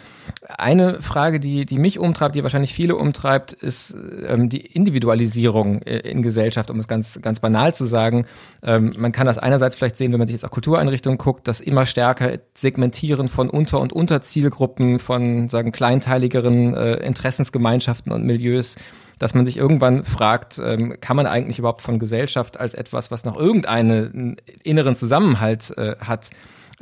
Eine 0.48 1.02
Frage, 1.02 1.40
die, 1.40 1.66
die 1.66 1.78
mich 1.78 2.00
umtreibt, 2.00 2.36
die 2.36 2.44
wahrscheinlich 2.44 2.74
viele 2.74 2.96
umtreibt, 2.96 3.54
ist 3.54 3.96
ähm, 4.28 4.50
die 4.50 4.62
Individualisierung 4.62 5.82
äh, 5.84 6.00
in 6.00 6.22
Gesellschaft, 6.22 6.70
um 6.70 6.80
es 6.80 6.88
ganz, 6.88 7.22
ganz 7.22 7.40
banal 7.40 7.74
zu 7.74 7.86
sagen. 7.86 8.26
Ähm, 8.62 8.94
man 8.98 9.12
kann 9.12 9.28
das 9.28 9.38
einerseits 9.38 9.76
vielleicht 9.76 9.98
sehen, 9.98 10.12
wenn 10.12 10.20
man 10.20 10.28
sich 10.28 10.36
jetzt 10.36 10.46
auch 10.46 10.52
Kultureinrichtungen 10.52 11.18
guckt, 11.18 11.48
das 11.48 11.62
immer 11.62 11.86
stärker 11.86 12.40
Segmentieren 12.54 13.28
von 13.28 13.50
Unter- 13.50 13.80
und 13.80 13.94
Unterzielgruppen, 13.94 15.00
von, 15.00 15.50
sagen, 15.50 15.72
kleinteiligeren 15.72 16.74
äh, 16.74 16.96
Interessensgemeinschaften 16.96 18.12
und 18.12 18.26
Milieus 18.26 18.76
dass 19.24 19.34
man 19.34 19.46
sich 19.46 19.56
irgendwann 19.56 20.04
fragt, 20.04 20.60
ähm, 20.62 20.98
kann 21.00 21.16
man 21.16 21.28
eigentlich 21.28 21.58
überhaupt 21.58 21.82
von 21.82 21.98
Gesellschaft 21.98 22.60
als 22.60 22.74
etwas, 22.74 23.10
was 23.10 23.24
noch 23.24 23.40
irgendeinen 23.40 24.36
inneren 24.64 24.98
Zusammenhalt 24.98 25.72
äh, 25.78 25.96
hat, 25.98 26.30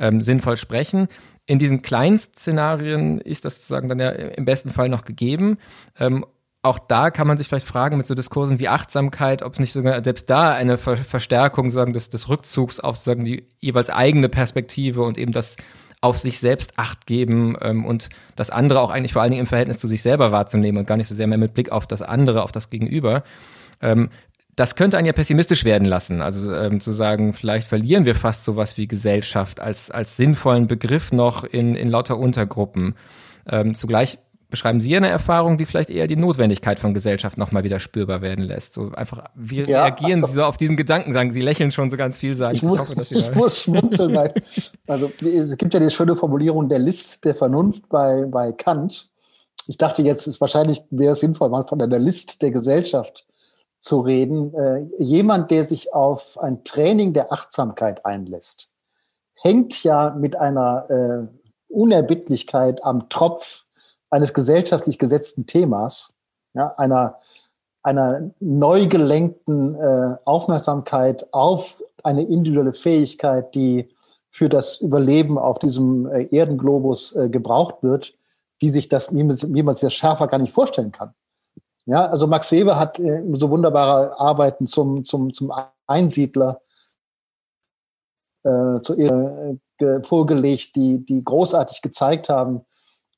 ähm, 0.00 0.20
sinnvoll 0.20 0.56
sprechen. 0.56 1.06
In 1.46 1.60
diesen 1.60 1.82
kleinen 1.82 2.18
Szenarien 2.18 3.20
ist 3.20 3.44
das 3.44 3.58
sozusagen 3.58 3.88
dann 3.88 4.00
ja 4.00 4.10
im 4.10 4.44
besten 4.44 4.70
Fall 4.70 4.88
noch 4.88 5.04
gegeben. 5.04 5.58
Ähm, 5.96 6.26
auch 6.62 6.80
da 6.80 7.12
kann 7.12 7.28
man 7.28 7.36
sich 7.36 7.46
vielleicht 7.46 7.68
fragen 7.68 7.96
mit 7.96 8.08
so 8.08 8.16
Diskursen 8.16 8.58
wie 8.58 8.68
Achtsamkeit, 8.68 9.44
ob 9.44 9.52
es 9.52 9.60
nicht 9.60 9.72
sogar 9.72 10.02
selbst 10.02 10.28
da 10.28 10.52
eine 10.52 10.78
Ver 10.78 10.96
Verstärkung 10.96 11.70
sagen, 11.70 11.92
des, 11.92 12.08
des 12.08 12.28
Rückzugs 12.28 12.80
auf 12.80 12.96
sagen 12.96 13.24
die 13.24 13.46
jeweils 13.60 13.88
eigene 13.88 14.28
Perspektive 14.28 15.02
und 15.02 15.16
eben 15.16 15.30
das 15.30 15.56
auf 16.02 16.18
sich 16.18 16.38
selbst 16.38 16.78
Acht 16.78 17.06
geben 17.06 17.56
ähm, 17.62 17.86
und 17.86 18.10
das 18.36 18.50
andere 18.50 18.80
auch 18.80 18.90
eigentlich 18.90 19.14
vor 19.14 19.22
allen 19.22 19.30
Dingen 19.30 19.40
im 19.42 19.46
Verhältnis 19.46 19.78
zu 19.78 19.86
sich 19.86 20.02
selber 20.02 20.32
wahrzunehmen 20.32 20.80
und 20.80 20.86
gar 20.86 20.98
nicht 20.98 21.08
so 21.08 21.14
sehr 21.14 21.28
mehr 21.28 21.38
mit 21.38 21.54
Blick 21.54 21.72
auf 21.72 21.86
das 21.86 22.02
andere, 22.02 22.42
auf 22.42 22.52
das 22.52 22.68
Gegenüber. 22.68 23.22
Ähm, 23.80 24.10
das 24.56 24.74
könnte 24.74 24.98
einen 24.98 25.06
ja 25.06 25.12
pessimistisch 25.12 25.64
werden 25.64 25.86
lassen. 25.86 26.20
Also 26.20 26.52
ähm, 26.54 26.80
zu 26.80 26.90
sagen, 26.90 27.32
vielleicht 27.32 27.68
verlieren 27.68 28.04
wir 28.04 28.14
fast 28.14 28.44
sowas 28.44 28.76
wie 28.76 28.86
Gesellschaft 28.86 29.60
als, 29.60 29.90
als 29.90 30.16
sinnvollen 30.16 30.66
Begriff 30.66 31.12
noch 31.12 31.44
in, 31.44 31.74
in 31.74 31.88
lauter 31.88 32.18
Untergruppen. 32.18 32.96
Ähm, 33.48 33.74
zugleich 33.74 34.18
beschreiben 34.52 34.80
Sie 34.80 34.94
eine 34.96 35.08
Erfahrung, 35.08 35.58
die 35.58 35.66
vielleicht 35.66 35.90
eher 35.90 36.06
die 36.06 36.14
Notwendigkeit 36.14 36.78
von 36.78 36.94
Gesellschaft 36.94 37.38
nochmal 37.38 37.64
wieder 37.64 37.80
spürbar 37.80 38.20
werden 38.20 38.44
lässt? 38.44 38.74
So 38.74 38.92
einfach, 38.92 39.24
wie 39.34 39.62
ja, 39.62 39.82
reagieren 39.82 40.22
also, 40.22 40.26
Sie 40.26 40.34
so 40.34 40.44
auf 40.44 40.58
diesen 40.58 40.76
Gedanken? 40.76 41.12
Sagen 41.12 41.32
Sie 41.32 41.40
lächeln 41.40 41.72
schon 41.72 41.90
so 41.90 41.96
ganz 41.96 42.18
viel, 42.18 42.36
sagen 42.36 42.54
ich, 42.54 42.62
muss, 42.62 42.78
ich 42.78 42.80
hoffe, 42.80 42.94
dass 42.94 43.08
Sie 43.08 43.14
Ich 43.18 43.34
muss 43.34 43.58
schmunzeln, 43.58 44.14
weil, 44.14 44.34
also 44.86 45.10
es 45.24 45.56
gibt 45.56 45.74
ja 45.74 45.80
die 45.80 45.90
schöne 45.90 46.14
Formulierung 46.14 46.68
der 46.68 46.78
List 46.78 47.24
der 47.24 47.34
Vernunft 47.34 47.88
bei, 47.88 48.26
bei 48.26 48.52
Kant. 48.52 49.10
Ich 49.66 49.78
dachte 49.78 50.02
jetzt, 50.02 50.26
ist 50.26 50.40
wahrscheinlich 50.40 50.82
wäre 50.90 51.14
es 51.14 51.20
sinnvoll, 51.20 51.48
mal 51.48 51.66
von 51.66 51.78
der 51.78 51.88
List 51.98 52.42
der 52.42 52.50
Gesellschaft 52.50 53.26
zu 53.80 54.00
reden. 54.00 54.54
Äh, 54.54 54.86
jemand, 54.98 55.50
der 55.50 55.64
sich 55.64 55.94
auf 55.94 56.38
ein 56.38 56.62
Training 56.62 57.14
der 57.14 57.32
Achtsamkeit 57.32 58.04
einlässt, 58.04 58.68
hängt 59.34 59.82
ja 59.82 60.10
mit 60.10 60.36
einer 60.36 60.90
äh, 60.90 61.28
Unerbittlichkeit 61.68 62.84
am 62.84 63.08
Tropf 63.08 63.64
eines 64.12 64.34
gesellschaftlich 64.34 64.98
gesetzten 64.98 65.46
Themas, 65.46 66.08
ja, 66.54 66.74
einer, 66.76 67.18
einer 67.82 68.30
neu 68.40 68.86
gelenkten 68.86 69.74
äh, 69.74 70.16
Aufmerksamkeit 70.26 71.32
auf 71.32 71.82
eine 72.04 72.22
individuelle 72.22 72.74
Fähigkeit, 72.74 73.54
die 73.54 73.88
für 74.30 74.50
das 74.50 74.76
Überleben 74.76 75.38
auf 75.38 75.58
diesem 75.58 76.06
äh, 76.06 76.24
Erdenglobus 76.30 77.16
äh, 77.16 77.30
gebraucht 77.30 77.76
wird, 77.82 78.14
wie 78.60 78.68
sich 78.68 78.88
das, 78.88 79.14
wie 79.14 79.24
man, 79.24 79.36
wie 79.54 79.62
man 79.62 79.74
sich 79.74 79.82
das 79.82 79.94
schärfer 79.94 80.26
gar 80.26 80.38
nicht 80.38 80.52
vorstellen 80.52 80.92
kann. 80.92 81.14
Ja, 81.86 82.06
also 82.06 82.26
Max 82.26 82.52
Weber 82.52 82.78
hat 82.78 82.98
äh, 83.00 83.22
so 83.32 83.48
wunderbare 83.48 84.20
Arbeiten 84.20 84.66
zum, 84.66 85.04
zum, 85.04 85.32
zum 85.32 85.52
Einsiedler 85.86 86.60
äh, 88.44 88.78
zu, 88.82 88.94
äh, 88.98 89.56
vorgelegt, 90.02 90.76
die, 90.76 91.04
die 91.04 91.24
großartig 91.24 91.80
gezeigt 91.80 92.28
haben, 92.28 92.66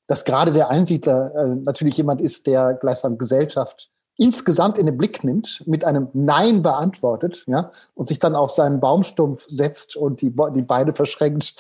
dass 0.07 0.25
gerade 0.25 0.53
der 0.53 0.71
Einsiedler 0.71 1.35
äh, 1.35 1.55
natürlich 1.55 1.97
jemand 1.97 2.21
ist, 2.21 2.47
der 2.47 2.75
gleichsam 2.75 3.19
Gesellschaft 3.19 3.91
insgesamt 4.17 4.79
in 4.79 4.87
den 4.87 4.97
Blick 4.97 5.25
nimmt, 5.25 5.63
mit 5.67 5.85
einem 5.85 6.09
Nein 6.13 6.63
beantwortet, 6.63 7.45
ja, 7.47 7.73
und 7.95 8.09
sich 8.09 8.19
dann 8.19 8.37
auf 8.37 8.53
seinen 8.53 8.81
Baumstumpf 8.81 9.47
setzt 9.49 9.97
und 9.97 10.21
die, 10.21 10.31
die 10.55 10.63
Beine 10.63 10.95
verschränkt 10.95 11.55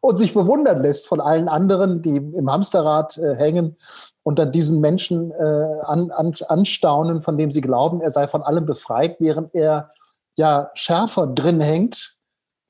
und 0.00 0.16
sich 0.16 0.32
bewundern 0.32 0.80
lässt 0.80 1.06
von 1.06 1.20
allen 1.20 1.48
anderen, 1.48 2.02
die 2.02 2.16
im 2.16 2.50
Hamsterrad 2.50 3.18
äh, 3.18 3.34
hängen 3.36 3.76
und 4.22 4.38
dann 4.38 4.52
diesen 4.52 4.80
Menschen 4.80 5.32
äh, 5.32 5.80
an, 5.82 6.10
an, 6.10 6.34
anstaunen, 6.48 7.20
von 7.20 7.36
dem 7.36 7.52
sie 7.52 7.60
glauben, 7.60 8.00
er 8.00 8.10
sei 8.10 8.26
von 8.26 8.42
allem 8.42 8.64
befreit, 8.64 9.16
während 9.20 9.54
er 9.54 9.90
ja 10.36 10.70
schärfer 10.74 11.26
drin 11.26 11.60
hängt, 11.60 12.16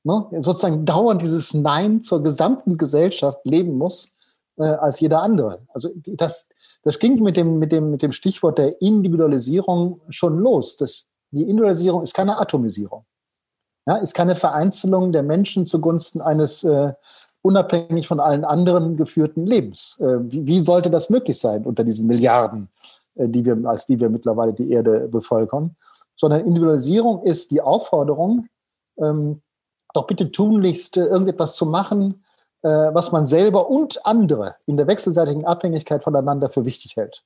ne, 0.03 0.27
sozusagen 0.39 0.85
dauernd 0.85 1.21
dieses 1.21 1.53
Nein 1.53 2.01
zur 2.03 2.21
gesamten 2.21 2.77
Gesellschaft 2.77 3.39
leben 3.45 3.77
muss 3.77 4.14
äh, 4.57 4.63
als 4.63 4.99
jeder 4.99 5.21
andere. 5.21 5.59
Also 5.73 5.89
das, 5.95 6.49
das 6.83 6.99
ging 6.99 7.21
mit 7.23 7.35
dem, 7.35 7.59
mit, 7.59 7.71
dem, 7.71 7.91
mit 7.91 8.01
dem 8.01 8.11
Stichwort 8.11 8.57
der 8.57 8.81
Individualisierung 8.81 10.01
schon 10.09 10.37
los. 10.39 10.77
Das, 10.77 11.05
die 11.31 11.43
Individualisierung 11.43 12.03
ist 12.03 12.13
keine 12.13 12.37
Atomisierung. 12.37 13.05
Ja, 13.87 13.97
ist 13.97 14.15
keine 14.15 14.35
Vereinzelung 14.35 15.11
der 15.11 15.21
Menschen 15.21 15.65
zugunsten 15.65 16.19
eines 16.21 16.63
äh, 16.63 16.93
unabhängig 17.43 18.07
von 18.07 18.19
allen 18.19 18.43
anderen 18.43 18.97
geführten 18.97 19.45
Lebens. 19.45 19.99
Äh, 19.99 20.17
wie, 20.31 20.47
wie, 20.47 20.63
sollte 20.63 20.89
das 20.89 21.11
möglich 21.11 21.37
sein 21.37 21.65
unter 21.65 21.83
diesen 21.83 22.07
Milliarden, 22.07 22.69
äh, 23.13 23.29
die 23.29 23.45
wir, 23.45 23.57
als 23.65 23.85
die 23.85 23.99
wir 23.99 24.09
mittlerweile 24.09 24.53
die 24.53 24.71
Erde 24.71 25.07
bevölkern? 25.07 25.75
Sondern 26.15 26.41
Individualisierung 26.41 27.23
ist 27.23 27.51
die 27.51 27.61
Aufforderung, 27.61 28.47
ähm, 28.97 29.41
doch 29.93 30.07
bitte 30.07 30.31
tunlichst 30.31 30.97
äh, 30.97 31.05
irgendetwas 31.05 31.55
zu 31.55 31.67
machen, 31.67 32.24
was 32.67 33.11
man 33.11 33.27
selber 33.27 33.69
und 33.69 34.05
andere 34.05 34.55
in 34.65 34.75
der 34.75 34.87
wechselseitigen 34.87 35.45
Abhängigkeit 35.45 36.03
voneinander 36.03 36.49
für 36.49 36.65
wichtig 36.65 36.95
hält. 36.95 37.23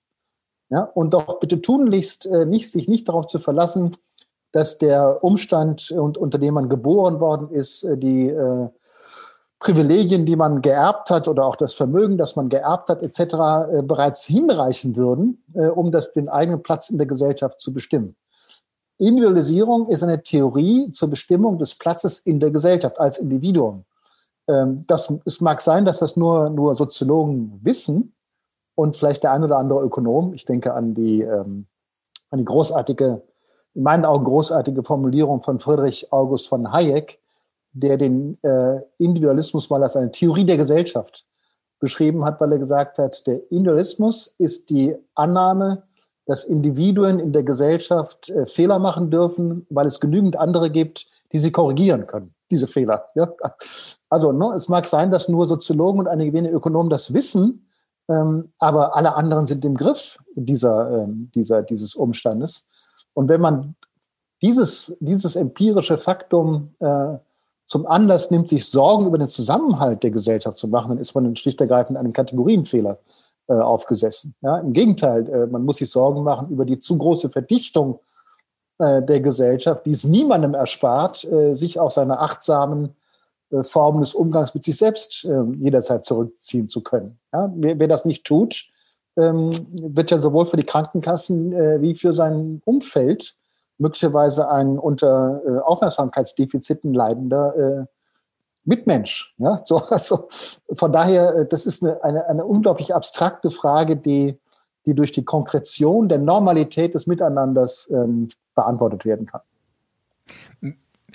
Ja, 0.69 0.84
und 0.84 1.13
doch 1.13 1.39
bitte 1.39 1.62
tunlichst 1.62 2.28
äh, 2.28 2.45
nicht, 2.45 2.71
sich 2.71 2.88
nicht 2.88 3.10
darauf 3.10 3.25
zu 3.25 3.39
verlassen, 3.39 3.97
dass 4.52 4.78
der 4.78 5.23
Umstand, 5.23 5.91
und, 5.91 6.17
unter 6.17 6.38
dem 6.38 6.54
man 6.54 6.69
geboren 6.69 7.19
worden 7.19 7.49
ist, 7.52 7.84
äh, 7.84 7.97
die 7.97 8.28
äh, 8.28 8.69
Privilegien, 9.60 10.25
die 10.25 10.36
man 10.36 10.62
geerbt 10.62 11.10
hat 11.10 11.28
oder 11.28 11.45
auch 11.45 11.56
das 11.56 11.73
Vermögen, 11.73 12.17
das 12.17 12.36
man 12.36 12.49
geerbt 12.49 12.89
hat, 12.89 13.02
etc., 13.02 13.19
äh, 13.19 13.82
bereits 13.82 14.25
hinreichen 14.25 14.95
würden, 14.95 15.43
äh, 15.56 15.67
um 15.67 15.91
das, 15.91 16.12
den 16.13 16.30
eigenen 16.30 16.62
Platz 16.62 16.89
in 16.89 16.97
der 16.97 17.08
Gesellschaft 17.08 17.60
zu 17.60 17.73
bestimmen. 17.73 18.15
Individualisierung 18.99 19.89
ist 19.89 20.04
eine 20.04 20.21
Theorie 20.21 20.91
zur 20.91 21.10
Bestimmung 21.10 21.58
des 21.58 21.75
Platzes 21.75 22.19
in 22.19 22.39
der 22.39 22.52
Gesellschaft 22.52 22.99
als 22.99 23.17
Individuum. 23.17 23.86
Ähm, 24.49 24.85
das, 24.88 25.13
es 25.25 25.41
mag 25.41 25.62
sein, 25.62 25.85
dass 25.85 25.99
das 25.99 26.17
nur, 26.17 26.49
nur 26.49 26.73
Soziologen 26.75 27.59
wissen 27.63 28.13
und 28.75 28.97
vielleicht 28.97 29.23
der 29.23 29.31
ein 29.31 29.43
oder 29.43 29.57
andere 29.57 29.81
Ökonom. 29.83 30.33
Ich 30.33 30.45
denke 30.45 30.73
an 30.73 30.95
die, 30.95 31.21
ähm, 31.21 31.67
an 32.31 32.39
die 32.39 32.45
großartige, 32.45 33.21
in 33.75 33.83
meinen 33.83 34.05
Augen 34.05 34.25
großartige 34.25 34.83
Formulierung 34.83 35.41
von 35.43 35.59
Friedrich 35.59 36.12
August 36.12 36.47
von 36.47 36.71
Hayek, 36.73 37.19
der 37.73 37.97
den 37.97 38.39
äh, 38.41 38.81
Individualismus 38.97 39.69
mal 39.69 39.83
als 39.83 39.95
eine 39.95 40.12
Theorie 40.12 40.45
der 40.45 40.57
Gesellschaft 40.57 41.27
beschrieben 41.79 42.25
hat, 42.25 42.41
weil 42.41 42.51
er 42.51 42.57
gesagt 42.57 42.97
hat, 42.97 43.25
der 43.27 43.35
Individualismus 43.51 44.35
ist 44.39 44.71
die 44.71 44.95
Annahme, 45.13 45.83
dass 46.25 46.43
Individuen 46.43 47.19
in 47.19 47.31
der 47.31 47.43
Gesellschaft 47.43 48.29
äh, 48.29 48.47
Fehler 48.47 48.79
machen 48.79 49.12
dürfen, 49.12 49.67
weil 49.69 49.85
es 49.85 49.99
genügend 49.99 50.38
andere 50.38 50.71
gibt, 50.71 51.07
die 51.31 51.38
sie 51.38 51.51
korrigieren 51.51 52.07
können 52.07 52.33
diese 52.49 52.67
Fehler. 52.67 53.09
Ja? 53.15 53.33
Also 54.10 54.32
ne, 54.32 54.54
es 54.56 54.69
mag 54.69 54.88
sein, 54.88 55.12
dass 55.12 55.30
nur 55.30 55.45
Soziologen 55.45 56.00
und 56.00 56.08
einige 56.08 56.34
wenige 56.34 56.54
Ökonomen 56.54 56.89
das 56.89 57.13
wissen, 57.13 57.67
ähm, 58.10 58.52
aber 58.58 58.95
alle 58.95 59.15
anderen 59.15 59.45
sind 59.45 59.63
im 59.65 59.76
Griff 59.76 60.17
dieser, 60.36 61.04
ähm, 61.04 61.30
dieser, 61.36 61.62
dieses 61.62 61.95
Umstandes. 61.95 62.65
Und 63.13 63.30
wenn 63.30 63.41
man 63.41 63.76
dieses, 64.41 64.95
dieses 65.00 65.36
empirische 65.36 65.98
Faktum 65.98 66.74
äh, 66.80 67.17
zum 67.65 67.86
Anlass 67.86 68.32
nimmt, 68.32 68.50
sich 68.50 68.65
Sorgen 68.65 69.06
über 69.06 69.19
den 69.19 69.28
Zusammenhalt 69.28 70.02
der 70.02 70.10
Gesellschaft 70.10 70.58
zu 70.58 70.67
machen, 70.67 70.89
dann 70.89 70.98
ist 70.98 71.13
man 71.13 71.36
schlicht 71.36 71.62
ergreifend 71.62 71.98
einem 71.98 72.13
Kategorienfehler 72.13 72.98
äh, 73.48 73.54
aufgesessen. 73.54 74.34
Ja? 74.41 74.58
Im 74.58 74.74
Gegenteil, 74.74 75.30
äh, 75.30 75.45
man 75.45 75.65
muss 75.65 75.78
sich 75.78 75.91
Sorgen 75.91 76.24
machen 76.24 76.50
über 76.50 76.65
die 76.65 76.80
zu 76.80 76.98
große 76.98 77.30
Verdichtung 77.30 78.00
äh, 78.80 79.04
der 79.04 79.19
Gesellschaft, 79.19 79.86
die 79.86 79.91
es 79.91 80.04
niemandem 80.04 80.56
erspart, 80.56 81.26
äh, 81.26 81.54
sich 81.54 81.80
auf 81.80 81.93
seine 81.93 82.19
achtsamen 82.19 82.95
Formen 83.63 84.01
des 84.01 84.13
Umgangs 84.13 84.53
mit 84.53 84.63
sich 84.63 84.77
selbst 84.77 85.27
jederzeit 85.57 86.05
zurückziehen 86.05 86.69
zu 86.69 86.81
können. 86.81 87.19
Ja, 87.33 87.51
wer, 87.55 87.79
wer, 87.79 87.88
das 87.88 88.05
nicht 88.05 88.23
tut, 88.23 88.69
ähm, 89.17 89.51
wird 89.71 90.12
ja 90.12 90.19
sowohl 90.19 90.45
für 90.45 90.57
die 90.57 90.63
Krankenkassen 90.63 91.51
wie 91.81 91.95
für 91.95 92.13
sein 92.13 92.62
Umfeld 92.65 93.35
möglicherweise 93.79 94.49
ein 94.49 94.77
unter 94.77 95.63
Aufmerksamkeitsdefiziten 95.65 96.93
leidender 96.93 97.88
Mitmensch. 98.65 99.33
Ja, 99.38 99.62
so, 99.65 99.77
also 99.89 100.29
von 100.71 100.91
daher, 100.91 101.45
das 101.45 101.65
ist 101.65 101.83
eine, 101.83 102.03
eine, 102.03 102.27
eine 102.27 102.45
unglaublich 102.45 102.95
abstrakte 102.95 103.51
Frage, 103.51 103.97
die, 103.97 104.39
die 104.85 104.95
durch 104.95 105.12
die 105.12 105.25
Konkretion 105.25 106.07
der 106.07 106.19
Normalität 106.19 106.93
des 106.93 107.07
Miteinanders 107.07 107.89
ähm, 107.91 108.29
beantwortet 108.55 109.05
werden 109.05 109.25
kann. 109.25 109.41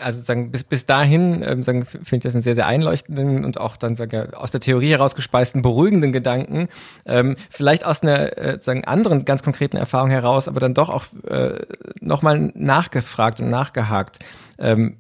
Also 0.01 0.23
sagen, 0.23 0.51
bis, 0.51 0.65
bis 0.65 0.87
dahin 0.87 1.43
ähm, 1.43 1.63
sagen, 1.63 1.85
finde 1.87 2.17
ich 2.17 2.23
das 2.23 2.35
einen 2.35 2.43
sehr, 2.43 2.55
sehr 2.55 2.67
einleuchtenden 2.67 3.45
und 3.45 3.59
auch 3.59 3.77
dann 3.77 3.97
sagen, 3.97 4.35
aus 4.35 4.51
der 4.51 4.61
Theorie 4.61 4.91
herausgespeisten, 4.91 5.63
beruhigenden 5.63 6.13
Gedanken. 6.13 6.69
Ähm, 7.07 7.37
vielleicht 7.51 7.85
aus 7.87 8.03
einer 8.03 8.37
äh, 8.39 8.59
sagen, 8.61 8.85
anderen 8.85 9.25
ganz 9.25 9.43
konkreten 9.43 9.77
Erfahrung 9.77 10.11
heraus, 10.11 10.49
aber 10.49 10.61
dann 10.61 10.75
doch 10.75 10.89
auch 10.89 11.05
äh, 11.29 11.61
nochmal 12.01 12.53
nachgefragt 12.55 13.41
und 13.41 13.51
nachgehakt. 13.51 14.19
Ähm, 14.59 14.99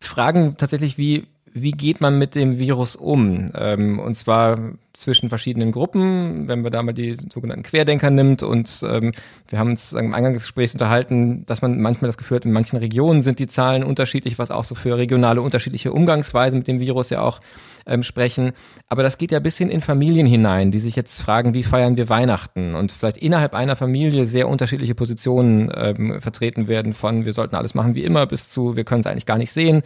Fragen 0.00 0.56
tatsächlich 0.56 0.96
wie, 0.98 1.26
wie 1.62 1.72
geht 1.72 2.00
man 2.00 2.18
mit 2.18 2.34
dem 2.34 2.58
Virus 2.58 2.96
um? 2.96 3.46
Ähm, 3.54 3.98
und 3.98 4.14
zwar 4.14 4.58
zwischen 4.98 5.28
verschiedenen 5.28 5.70
Gruppen, 5.70 6.48
wenn 6.48 6.64
wir 6.64 6.70
da 6.70 6.82
mal 6.82 6.92
die 6.92 7.14
sogenannten 7.14 7.62
Querdenker 7.62 8.10
nimmt 8.10 8.42
und 8.42 8.84
ähm, 8.84 9.12
wir 9.46 9.58
haben 9.60 9.70
uns 9.70 9.94
am 9.94 10.12
Eingang 10.12 10.32
des 10.32 10.42
Gesprächs 10.42 10.72
unterhalten, 10.72 11.46
dass 11.46 11.62
man 11.62 11.80
manchmal 11.80 12.08
das 12.08 12.18
Gefühl 12.18 12.36
hat, 12.36 12.44
in 12.44 12.50
manchen 12.50 12.78
Regionen 12.78 13.22
sind 13.22 13.38
die 13.38 13.46
Zahlen 13.46 13.84
unterschiedlich, 13.84 14.40
was 14.40 14.50
auch 14.50 14.64
so 14.64 14.74
für 14.74 14.98
regionale 14.98 15.40
unterschiedliche 15.40 15.92
Umgangsweisen 15.92 16.58
mit 16.58 16.66
dem 16.66 16.80
Virus 16.80 17.10
ja 17.10 17.20
auch 17.20 17.40
ähm, 17.86 18.02
sprechen. 18.02 18.52
Aber 18.88 19.04
das 19.04 19.18
geht 19.18 19.30
ja 19.30 19.38
bis 19.38 19.56
hin 19.56 19.70
in 19.70 19.80
Familien 19.80 20.26
hinein, 20.26 20.72
die 20.72 20.80
sich 20.80 20.96
jetzt 20.96 21.20
fragen, 21.20 21.54
wie 21.54 21.62
feiern 21.62 21.96
wir 21.96 22.08
Weihnachten 22.08 22.74
und 22.74 22.90
vielleicht 22.90 23.18
innerhalb 23.18 23.54
einer 23.54 23.76
Familie 23.76 24.26
sehr 24.26 24.48
unterschiedliche 24.48 24.96
Positionen 24.96 25.70
ähm, 25.74 26.20
vertreten 26.20 26.66
werden 26.66 26.92
von 26.92 27.24
wir 27.24 27.34
sollten 27.34 27.54
alles 27.54 27.74
machen 27.74 27.94
wie 27.94 28.04
immer 28.04 28.26
bis 28.26 28.48
zu 28.48 28.74
wir 28.74 28.84
können 28.84 29.00
es 29.00 29.06
eigentlich 29.06 29.26
gar 29.26 29.38
nicht 29.38 29.52
sehen. 29.52 29.82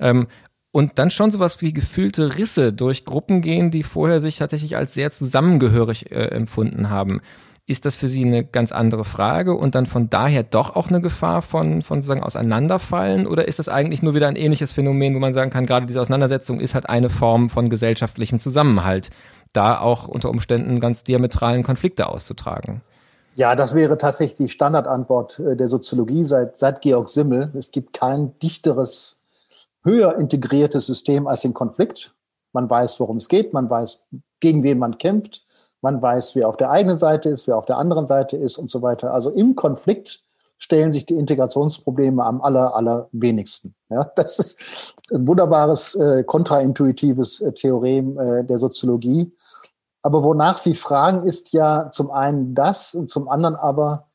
Ähm, 0.00 0.26
und 0.76 0.98
dann 0.98 1.08
schon 1.08 1.30
sowas 1.30 1.62
wie 1.62 1.72
gefühlte 1.72 2.36
Risse 2.36 2.70
durch 2.70 3.06
Gruppen 3.06 3.40
gehen, 3.40 3.70
die 3.70 3.82
vorher 3.82 4.20
sich 4.20 4.36
tatsächlich 4.36 4.76
als 4.76 4.92
sehr 4.92 5.10
zusammengehörig 5.10 6.12
äh, 6.12 6.26
empfunden 6.26 6.90
haben. 6.90 7.22
Ist 7.64 7.86
das 7.86 7.96
für 7.96 8.08
Sie 8.08 8.22
eine 8.22 8.44
ganz 8.44 8.72
andere 8.72 9.06
Frage 9.06 9.54
und 9.54 9.74
dann 9.74 9.86
von 9.86 10.10
daher 10.10 10.42
doch 10.42 10.76
auch 10.76 10.88
eine 10.88 11.00
Gefahr 11.00 11.40
von, 11.40 11.80
von 11.80 12.02
sozusagen 12.02 12.22
Auseinanderfallen? 12.22 13.26
Oder 13.26 13.48
ist 13.48 13.58
das 13.58 13.70
eigentlich 13.70 14.02
nur 14.02 14.14
wieder 14.14 14.28
ein 14.28 14.36
ähnliches 14.36 14.74
Phänomen, 14.74 15.14
wo 15.14 15.18
man 15.18 15.32
sagen 15.32 15.50
kann, 15.50 15.64
gerade 15.64 15.86
diese 15.86 15.98
Auseinandersetzung 15.98 16.60
ist 16.60 16.74
halt 16.74 16.90
eine 16.90 17.08
Form 17.08 17.48
von 17.48 17.70
gesellschaftlichem 17.70 18.38
Zusammenhalt, 18.38 19.08
da 19.54 19.80
auch 19.80 20.08
unter 20.08 20.28
Umständen 20.28 20.78
ganz 20.78 21.04
diametralen 21.04 21.62
Konflikte 21.62 22.06
auszutragen? 22.06 22.82
Ja, 23.34 23.56
das 23.56 23.74
wäre 23.74 23.96
tatsächlich 23.96 24.36
die 24.36 24.48
Standardantwort 24.50 25.38
äh, 25.38 25.56
der 25.56 25.68
Soziologie 25.68 26.22
seit, 26.22 26.58
seit 26.58 26.82
Georg 26.82 27.08
Simmel. 27.08 27.50
Es 27.54 27.70
gibt 27.70 27.94
kein 27.94 28.38
dichteres 28.40 29.15
höher 29.86 30.18
integriertes 30.18 30.84
System 30.86 31.26
als 31.26 31.40
den 31.40 31.54
Konflikt. 31.54 32.14
Man 32.52 32.68
weiß, 32.68 33.00
worum 33.00 33.16
es 33.16 33.28
geht, 33.28 33.54
man 33.54 33.70
weiß, 33.70 34.06
gegen 34.40 34.62
wen 34.62 34.78
man 34.78 34.98
kämpft, 34.98 35.46
man 35.80 36.02
weiß, 36.02 36.34
wer 36.36 36.48
auf 36.48 36.56
der 36.56 36.70
eigenen 36.70 36.98
Seite 36.98 37.30
ist, 37.30 37.46
wer 37.46 37.56
auf 37.56 37.64
der 37.64 37.78
anderen 37.78 38.04
Seite 38.04 38.36
ist 38.36 38.58
und 38.58 38.68
so 38.68 38.82
weiter. 38.82 39.14
Also 39.14 39.30
im 39.30 39.54
Konflikt 39.54 40.22
stellen 40.58 40.92
sich 40.92 41.06
die 41.06 41.14
Integrationsprobleme 41.14 42.24
am 42.24 42.40
aller, 42.40 42.74
allerwenigsten. 42.74 43.74
Ja, 43.88 44.10
das 44.16 44.38
ist 44.38 44.58
ein 45.12 45.26
wunderbares, 45.26 45.94
äh, 45.94 46.24
kontraintuitives 46.24 47.40
äh, 47.40 47.52
Theorem 47.52 48.18
äh, 48.18 48.44
der 48.44 48.58
Soziologie. 48.58 49.32
Aber 50.02 50.24
wonach 50.24 50.58
Sie 50.58 50.74
fragen, 50.74 51.26
ist 51.26 51.52
ja 51.52 51.90
zum 51.90 52.10
einen 52.10 52.54
das 52.54 52.94
und 52.94 53.10
zum 53.10 53.28
anderen 53.28 53.56
aber 53.56 54.08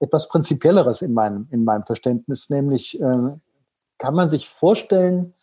etwas 0.00 0.28
Prinzipielleres 0.28 1.02
in 1.02 1.12
meinem, 1.12 1.48
in 1.50 1.64
meinem 1.64 1.84
Verständnis, 1.84 2.50
nämlich 2.50 3.00
äh, 3.00 3.28
kann 3.98 4.14
man 4.14 4.28
sich 4.28 4.48
vorstellen, 4.48 5.34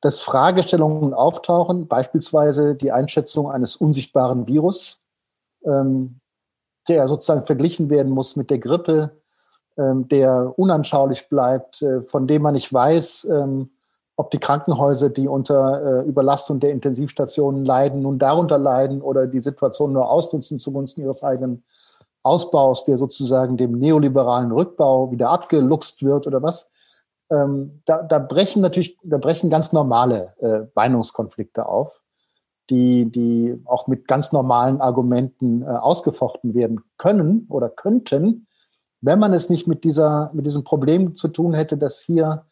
dass 0.00 0.20
Fragestellungen 0.20 1.12
auftauchen, 1.12 1.88
beispielsweise 1.88 2.74
die 2.74 2.92
Einschätzung 2.92 3.50
eines 3.50 3.76
unsichtbaren 3.76 4.46
Virus, 4.46 5.00
ähm, 5.64 6.20
der 6.88 7.06
sozusagen 7.08 7.46
verglichen 7.46 7.90
werden 7.90 8.12
muss 8.12 8.36
mit 8.36 8.50
der 8.50 8.58
Grippe, 8.58 9.10
ähm, 9.76 10.08
der 10.08 10.54
unanschaulich 10.56 11.28
bleibt, 11.28 11.82
äh, 11.82 12.02
von 12.02 12.26
dem 12.26 12.42
man 12.42 12.54
nicht 12.54 12.72
weiß, 12.72 13.28
ähm, 13.30 13.70
ob 14.16 14.30
die 14.30 14.38
Krankenhäuser, 14.38 15.10
die 15.10 15.28
unter 15.28 16.02
äh, 16.02 16.08
Überlastung 16.08 16.58
der 16.58 16.72
Intensivstationen 16.72 17.64
leiden, 17.64 18.02
nun 18.02 18.18
darunter 18.18 18.58
leiden 18.58 19.00
oder 19.00 19.26
die 19.26 19.40
Situation 19.40 19.92
nur 19.92 20.10
ausnutzen 20.10 20.58
zugunsten 20.58 21.02
ihres 21.02 21.22
eigenen 21.22 21.62
Ausbaus, 22.24 22.84
der 22.84 22.98
sozusagen 22.98 23.56
dem 23.56 23.72
neoliberalen 23.72 24.50
Rückbau 24.50 25.12
wieder 25.12 25.30
abgeluchst 25.30 26.02
wird 26.02 26.26
oder 26.26 26.42
was 26.42 26.68
ähm, 27.30 27.82
da, 27.84 28.02
da 28.02 28.18
brechen 28.18 28.62
natürlich, 28.62 28.98
da 29.02 29.18
brechen 29.18 29.50
ganz 29.50 29.72
normale 29.72 30.34
äh, 30.40 30.66
Meinungskonflikte 30.74 31.66
auf, 31.66 32.02
die, 32.70 33.10
die 33.10 33.60
auch 33.64 33.86
mit 33.86 34.06
ganz 34.06 34.32
normalen 34.32 34.80
Argumenten 34.80 35.62
äh, 35.62 35.66
ausgefochten 35.66 36.54
werden 36.54 36.80
können 36.96 37.46
oder 37.48 37.68
könnten, 37.68 38.46
wenn 39.00 39.18
man 39.18 39.32
es 39.32 39.48
nicht 39.48 39.66
mit 39.66 39.84
dieser, 39.84 40.30
mit 40.34 40.46
diesem 40.46 40.64
Problem 40.64 41.16
zu 41.16 41.28
tun 41.28 41.54
hätte, 41.54 41.76
dass 41.76 42.00
hier 42.00 42.46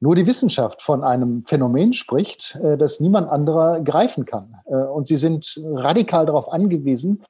nur 0.00 0.16
die 0.16 0.26
Wissenschaft 0.26 0.82
von 0.82 1.04
einem 1.04 1.42
Phänomen 1.42 1.92
spricht, 1.92 2.56
äh, 2.56 2.76
das 2.76 3.00
niemand 3.00 3.30
anderer 3.30 3.80
greifen 3.80 4.24
kann. 4.24 4.56
Äh, 4.66 4.76
und 4.76 5.06
sie 5.06 5.16
sind 5.16 5.60
radikal 5.64 6.26
darauf 6.26 6.52
angewiesen, 6.52 7.22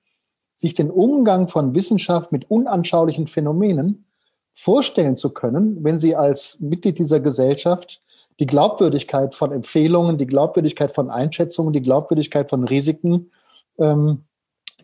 sich 0.54 0.74
den 0.74 0.90
Umgang 0.90 1.48
von 1.48 1.74
Wissenschaft 1.74 2.32
mit 2.32 2.50
unanschaulichen 2.50 3.26
Phänomenen 3.26 4.06
vorstellen 4.52 5.16
zu 5.16 5.30
können, 5.30 5.82
wenn 5.82 5.98
sie 5.98 6.14
als 6.16 6.60
Mitglied 6.60 6.98
dieser 6.98 7.20
Gesellschaft 7.20 8.02
die 8.40 8.46
Glaubwürdigkeit 8.46 9.34
von 9.34 9.52
Empfehlungen, 9.52 10.18
die 10.18 10.26
Glaubwürdigkeit 10.26 10.94
von 10.94 11.10
Einschätzungen, 11.10 11.72
die 11.72 11.82
Glaubwürdigkeit 11.82 12.50
von 12.50 12.64
Risiken 12.64 13.30
ähm, 13.78 14.24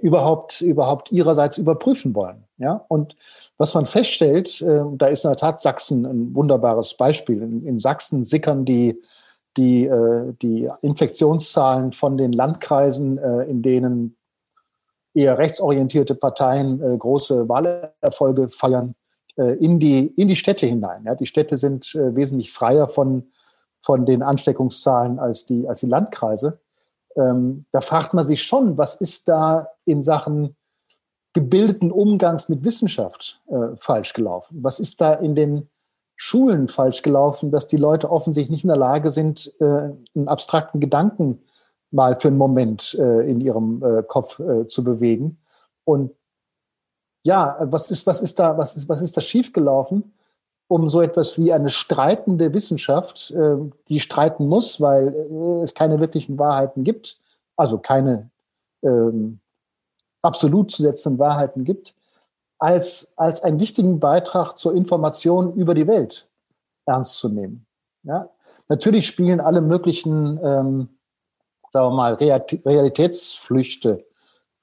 überhaupt, 0.00 0.60
überhaupt 0.60 1.12
ihrerseits 1.12 1.58
überprüfen 1.58 2.14
wollen. 2.14 2.44
Ja? 2.58 2.84
Und 2.88 3.16
was 3.56 3.74
man 3.74 3.86
feststellt, 3.86 4.60
äh, 4.62 4.82
da 4.96 5.06
ist 5.06 5.24
in 5.24 5.30
der 5.30 5.36
Tat 5.36 5.60
Sachsen 5.60 6.06
ein 6.06 6.34
wunderbares 6.34 6.94
Beispiel. 6.94 7.42
In, 7.42 7.62
in 7.62 7.78
Sachsen 7.78 8.24
sickern 8.24 8.64
die, 8.64 9.00
die, 9.56 9.86
äh, 9.86 10.34
die 10.40 10.70
Infektionszahlen 10.82 11.92
von 11.92 12.16
den 12.16 12.32
Landkreisen, 12.32 13.18
äh, 13.18 13.42
in 13.44 13.62
denen 13.62 14.16
eher 15.14 15.38
rechtsorientierte 15.38 16.14
Parteien 16.14 16.80
äh, 16.82 16.96
große 16.96 17.48
Wahlerfolge 17.48 18.50
feiern, 18.50 18.94
in, 19.42 19.78
die, 19.78 20.06
in 20.16 20.28
die 20.28 20.36
Städte 20.36 20.66
hinein. 20.66 21.04
Ja, 21.04 21.14
die 21.14 21.26
Städte 21.26 21.56
sind 21.56 21.94
äh, 21.94 22.14
wesentlich 22.14 22.52
freier 22.52 22.88
von, 22.88 23.30
von 23.80 24.04
den 24.04 24.22
Ansteckungszahlen 24.22 25.18
als 25.18 25.46
die, 25.46 25.68
als 25.68 25.80
die 25.80 25.86
Landkreise. 25.86 26.60
Ähm, 27.16 27.64
da 27.72 27.80
fragt 27.80 28.14
man 28.14 28.26
sich 28.26 28.42
schon, 28.42 28.78
was 28.78 29.00
ist 29.00 29.28
da 29.28 29.68
in 29.84 30.02
Sachen 30.02 30.56
gebildeten 31.32 31.92
Umgangs 31.92 32.48
mit 32.48 32.64
Wissenschaft 32.64 33.40
äh, 33.48 33.76
falsch 33.76 34.12
gelaufen? 34.12 34.58
Was 34.62 34.80
ist 34.80 35.00
da 35.00 35.14
in 35.14 35.34
den 35.34 35.68
Schulen 36.16 36.68
falsch 36.68 37.02
gelaufen, 37.02 37.50
dass 37.52 37.68
die 37.68 37.76
Leute 37.76 38.10
offensichtlich 38.10 38.50
nicht 38.50 38.64
in 38.64 38.68
der 38.68 38.76
Lage 38.76 39.10
sind, 39.10 39.52
äh, 39.60 39.64
einen 39.64 40.26
abstrakten 40.26 40.80
Gedanken 40.80 41.42
mal 41.90 42.18
für 42.18 42.28
einen 42.28 42.38
Moment 42.38 42.94
äh, 42.98 43.30
in 43.30 43.40
ihrem 43.40 43.82
äh, 43.84 44.02
Kopf 44.02 44.40
äh, 44.40 44.66
zu 44.66 44.82
bewegen? 44.82 45.38
Und 45.84 46.12
ja, 47.28 47.58
was 47.60 47.90
ist, 47.90 48.06
was 48.06 48.22
ist 48.22 48.38
da, 48.38 48.56
was 48.56 48.74
ist, 48.74 48.88
was 48.88 49.02
ist 49.02 49.14
da 49.14 49.20
schiefgelaufen, 49.20 50.14
um 50.66 50.88
so 50.88 51.02
etwas 51.02 51.38
wie 51.38 51.52
eine 51.52 51.68
streitende 51.68 52.54
Wissenschaft, 52.54 53.30
äh, 53.32 53.56
die 53.88 54.00
streiten 54.00 54.48
muss, 54.48 54.80
weil 54.80 55.08
äh, 55.14 55.62
es 55.62 55.74
keine 55.74 56.00
wirklichen 56.00 56.38
Wahrheiten 56.38 56.84
gibt, 56.84 57.20
also 57.54 57.76
keine 57.76 58.30
ähm, 58.82 59.40
absolut 60.22 60.70
zu 60.70 60.82
setzenden 60.82 61.18
Wahrheiten 61.18 61.64
gibt, 61.64 61.94
als, 62.58 63.12
als 63.16 63.42
einen 63.42 63.60
wichtigen 63.60 64.00
Beitrag 64.00 64.56
zur 64.56 64.74
Information 64.74 65.52
über 65.52 65.74
die 65.74 65.86
Welt 65.86 66.30
ernst 66.86 67.18
zu 67.18 67.28
nehmen. 67.28 67.66
Ja? 68.04 68.30
Natürlich 68.70 69.06
spielen 69.06 69.40
alle 69.40 69.60
möglichen, 69.60 70.40
ähm, 70.42 70.88
sagen 71.68 71.88
wir 71.88 71.94
mal, 71.94 72.14
Realitätsflüchte, 72.14 74.06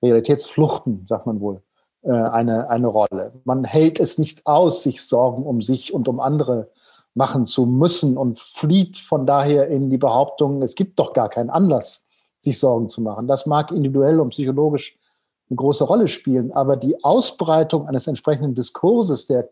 Realitätsfluchten, 0.02 1.06
sagt 1.08 1.28
man 1.28 1.40
wohl, 1.40 1.62
äh, 2.06 2.12
eine, 2.12 2.70
eine 2.70 2.88
Rolle. 2.88 3.34
Man 3.46 3.64
hält 3.64 4.00
es 4.00 4.20
nicht 4.20 4.46
aus, 4.46 4.84
sich 4.84 5.02
Sorgen 5.04 5.44
um 5.44 5.64
sich 5.64 5.94
und 5.94 6.08
um 6.08 6.20
andere 6.20 6.70
machen 7.16 7.48
zu 7.48 7.66
müssen 7.66 8.16
und 8.18 8.40
flieht 8.40 8.98
von 8.98 9.26
daher 9.26 9.70
in 9.70 9.90
die 9.90 9.98
Behauptung, 9.98 10.62
es 10.62 10.76
gibt 10.76 11.00
doch 11.00 11.14
gar 11.14 11.30
keinen 11.30 11.50
Anlass, 11.50 12.06
sich 12.38 12.60
Sorgen 12.60 12.90
zu 12.90 13.02
machen. 13.02 13.28
Das 13.28 13.46
mag 13.46 13.72
individuell 13.72 14.20
und 14.20 14.30
psychologisch 14.30 15.00
eine 15.50 15.58
große 15.58 15.84
Rolle 15.84 16.08
spielen, 16.08 16.52
aber 16.52 16.78
die 16.78 17.04
Ausbreitung 17.04 17.88
eines 17.88 18.06
entsprechenden 18.06 18.54
Diskurses 18.54 19.26
der, 19.26 19.50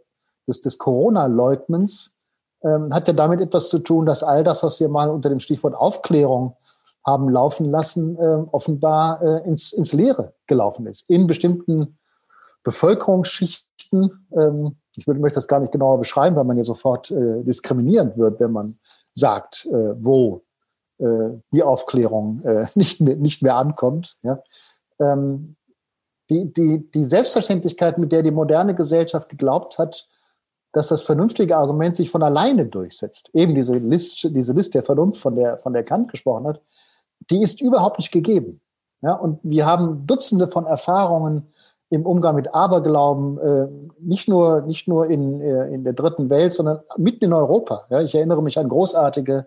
des, 0.47 0.61
des 0.61 0.77
Corona-Leugnens 0.77 2.15
ähm, 2.63 2.93
hat 2.93 3.07
ja 3.07 3.13
damit 3.13 3.41
etwas 3.41 3.69
zu 3.69 3.79
tun, 3.79 4.05
dass 4.05 4.21
all 4.21 4.43
das, 4.43 4.61
was 4.61 4.79
wir 4.79 4.89
mal 4.89 5.09
unter 5.09 5.29
dem 5.29 5.39
Stichwort 5.39 5.75
Aufklärung 5.75 6.55
haben 7.03 7.29
laufen 7.29 7.69
lassen, 7.71 8.15
äh, 8.17 8.43
offenbar 8.51 9.21
äh, 9.21 9.47
ins, 9.47 9.73
ins 9.73 9.93
Leere 9.93 10.33
gelaufen 10.47 10.85
ist. 10.85 11.09
In 11.09 11.27
bestimmten 11.27 11.97
Bevölkerungsschichten, 12.63 14.27
ähm, 14.35 14.75
ich 14.95 15.07
würde, 15.07 15.19
möchte 15.19 15.35
das 15.35 15.47
gar 15.47 15.59
nicht 15.59 15.71
genauer 15.71 15.99
beschreiben, 15.99 16.35
weil 16.35 16.45
man 16.45 16.57
ja 16.57 16.63
sofort 16.63 17.11
äh, 17.11 17.43
diskriminierend 17.43 18.17
wird, 18.17 18.39
wenn 18.39 18.51
man 18.51 18.73
sagt, 19.13 19.65
äh, 19.65 19.95
wo 20.03 20.43
äh, 20.99 21.29
die 21.51 21.63
Aufklärung 21.63 22.41
äh, 22.43 22.67
nicht, 22.75 23.01
mehr, 23.01 23.15
nicht 23.15 23.41
mehr 23.41 23.55
ankommt. 23.55 24.15
Ja? 24.23 24.39
Ähm, 24.99 25.55
die, 26.29 26.51
die, 26.53 26.89
die 26.91 27.03
Selbstverständlichkeit, 27.03 27.97
mit 27.97 28.11
der 28.11 28.23
die 28.23 28.31
moderne 28.31 28.75
Gesellschaft 28.75 29.29
geglaubt 29.29 29.77
hat, 29.77 30.07
dass 30.71 30.87
das 30.87 31.03
vernünftige 31.03 31.55
Argument 31.55 31.95
sich 31.95 32.09
von 32.09 32.23
alleine 32.23 32.65
durchsetzt. 32.65 33.29
Eben 33.33 33.53
diese 33.53 33.73
List, 33.73 34.23
diese 34.23 34.53
List 34.53 34.73
der 34.73 34.83
Vernunft, 34.83 35.21
von 35.21 35.35
der, 35.35 35.57
von 35.59 35.73
der 35.73 35.83
Kant 35.83 36.09
gesprochen 36.11 36.47
hat, 36.47 36.61
die 37.29 37.41
ist 37.41 37.61
überhaupt 37.61 37.99
nicht 37.99 38.11
gegeben. 38.11 38.59
Ja, 39.01 39.13
und 39.13 39.39
wir 39.43 39.65
haben 39.65 40.07
Dutzende 40.07 40.47
von 40.47 40.65
Erfahrungen 40.65 41.51
im 41.93 42.07
Umgang 42.07 42.35
mit 42.35 42.55
Aberglauben, 42.55 43.37
äh, 43.37 43.67
nicht 43.99 44.27
nur, 44.27 44.61
nicht 44.61 44.87
nur 44.87 45.09
in, 45.09 45.39
äh, 45.41 45.67
in 45.67 45.83
der 45.83 45.93
dritten 45.93 46.29
Welt, 46.31 46.53
sondern 46.53 46.79
mitten 46.97 47.25
in 47.25 47.33
Europa. 47.33 47.85
Ja, 47.91 48.01
ich 48.01 48.15
erinnere 48.15 48.41
mich 48.41 48.57
an 48.57 48.67
großartige 48.67 49.45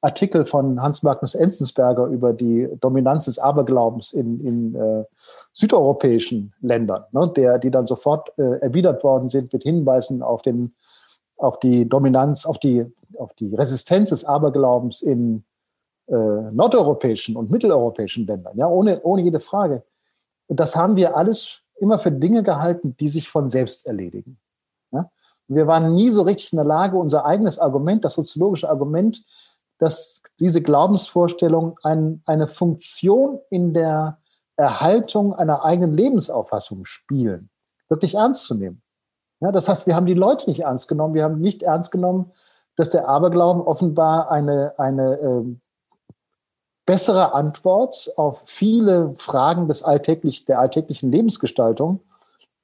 Artikel 0.00 0.46
von 0.46 0.80
Hans 0.80 1.02
Magnus 1.02 1.34
Enzensberger 1.34 2.06
über 2.06 2.32
die 2.32 2.66
Dominanz 2.80 3.26
des 3.26 3.38
Aberglaubens 3.38 4.14
in, 4.14 4.40
in 4.40 4.74
äh, 4.74 5.04
südeuropäischen 5.52 6.54
Ländern, 6.62 7.04
ne, 7.12 7.30
der, 7.36 7.58
die 7.58 7.70
dann 7.70 7.86
sofort 7.86 8.32
äh, 8.38 8.58
erwidert 8.60 9.04
worden 9.04 9.28
sind 9.28 9.52
mit 9.52 9.62
Hinweisen 9.62 10.22
auf, 10.22 10.40
den, 10.40 10.74
auf 11.36 11.60
die 11.60 11.86
Dominanz, 11.86 12.46
auf 12.46 12.58
die, 12.58 12.90
auf 13.18 13.34
die 13.34 13.54
Resistenz 13.54 14.08
des 14.08 14.24
Aberglaubens 14.24 15.02
in 15.02 15.44
äh, 16.08 16.16
nordeuropäischen 16.16 17.36
und 17.36 17.50
mitteleuropäischen 17.50 18.26
Ländern, 18.26 18.56
ja, 18.56 18.66
ohne, 18.66 19.02
ohne 19.02 19.22
jede 19.22 19.40
Frage. 19.40 19.82
Das 20.48 20.74
haben 20.74 20.96
wir 20.96 21.16
alles 21.16 21.61
immer 21.82 21.98
für 21.98 22.12
Dinge 22.12 22.42
gehalten, 22.42 22.96
die 22.96 23.08
sich 23.08 23.28
von 23.28 23.50
selbst 23.50 23.86
erledigen. 23.86 24.38
Ja? 24.92 25.10
Wir 25.48 25.66
waren 25.66 25.94
nie 25.94 26.10
so 26.10 26.22
richtig 26.22 26.52
in 26.52 26.56
der 26.56 26.64
Lage, 26.64 26.96
unser 26.96 27.26
eigenes 27.26 27.58
Argument, 27.58 28.04
das 28.04 28.14
soziologische 28.14 28.70
Argument, 28.70 29.22
dass 29.78 30.22
diese 30.38 30.62
Glaubensvorstellung 30.62 31.78
ein, 31.82 32.22
eine 32.24 32.46
Funktion 32.46 33.40
in 33.50 33.74
der 33.74 34.18
Erhaltung 34.56 35.34
einer 35.34 35.64
eigenen 35.64 35.92
Lebensauffassung 35.92 36.84
spielen, 36.84 37.50
wirklich 37.88 38.14
ernst 38.14 38.46
zu 38.46 38.54
nehmen. 38.54 38.80
Ja, 39.40 39.50
das 39.50 39.68
heißt, 39.68 39.88
wir 39.88 39.96
haben 39.96 40.06
die 40.06 40.14
Leute 40.14 40.48
nicht 40.48 40.60
ernst 40.60 40.86
genommen. 40.86 41.14
Wir 41.14 41.24
haben 41.24 41.40
nicht 41.40 41.64
ernst 41.64 41.90
genommen, 41.90 42.30
dass 42.76 42.90
der 42.90 43.08
Aberglauben 43.08 43.60
offenbar 43.60 44.30
eine, 44.30 44.74
eine 44.78 45.18
äh, 45.18 45.56
bessere 46.86 47.34
Antwort 47.34 48.12
auf 48.16 48.42
viele 48.46 49.14
Fragen 49.18 49.68
des 49.68 49.82
alltäglich, 49.82 50.44
der 50.46 50.58
alltäglichen 50.58 51.10
Lebensgestaltung 51.10 52.00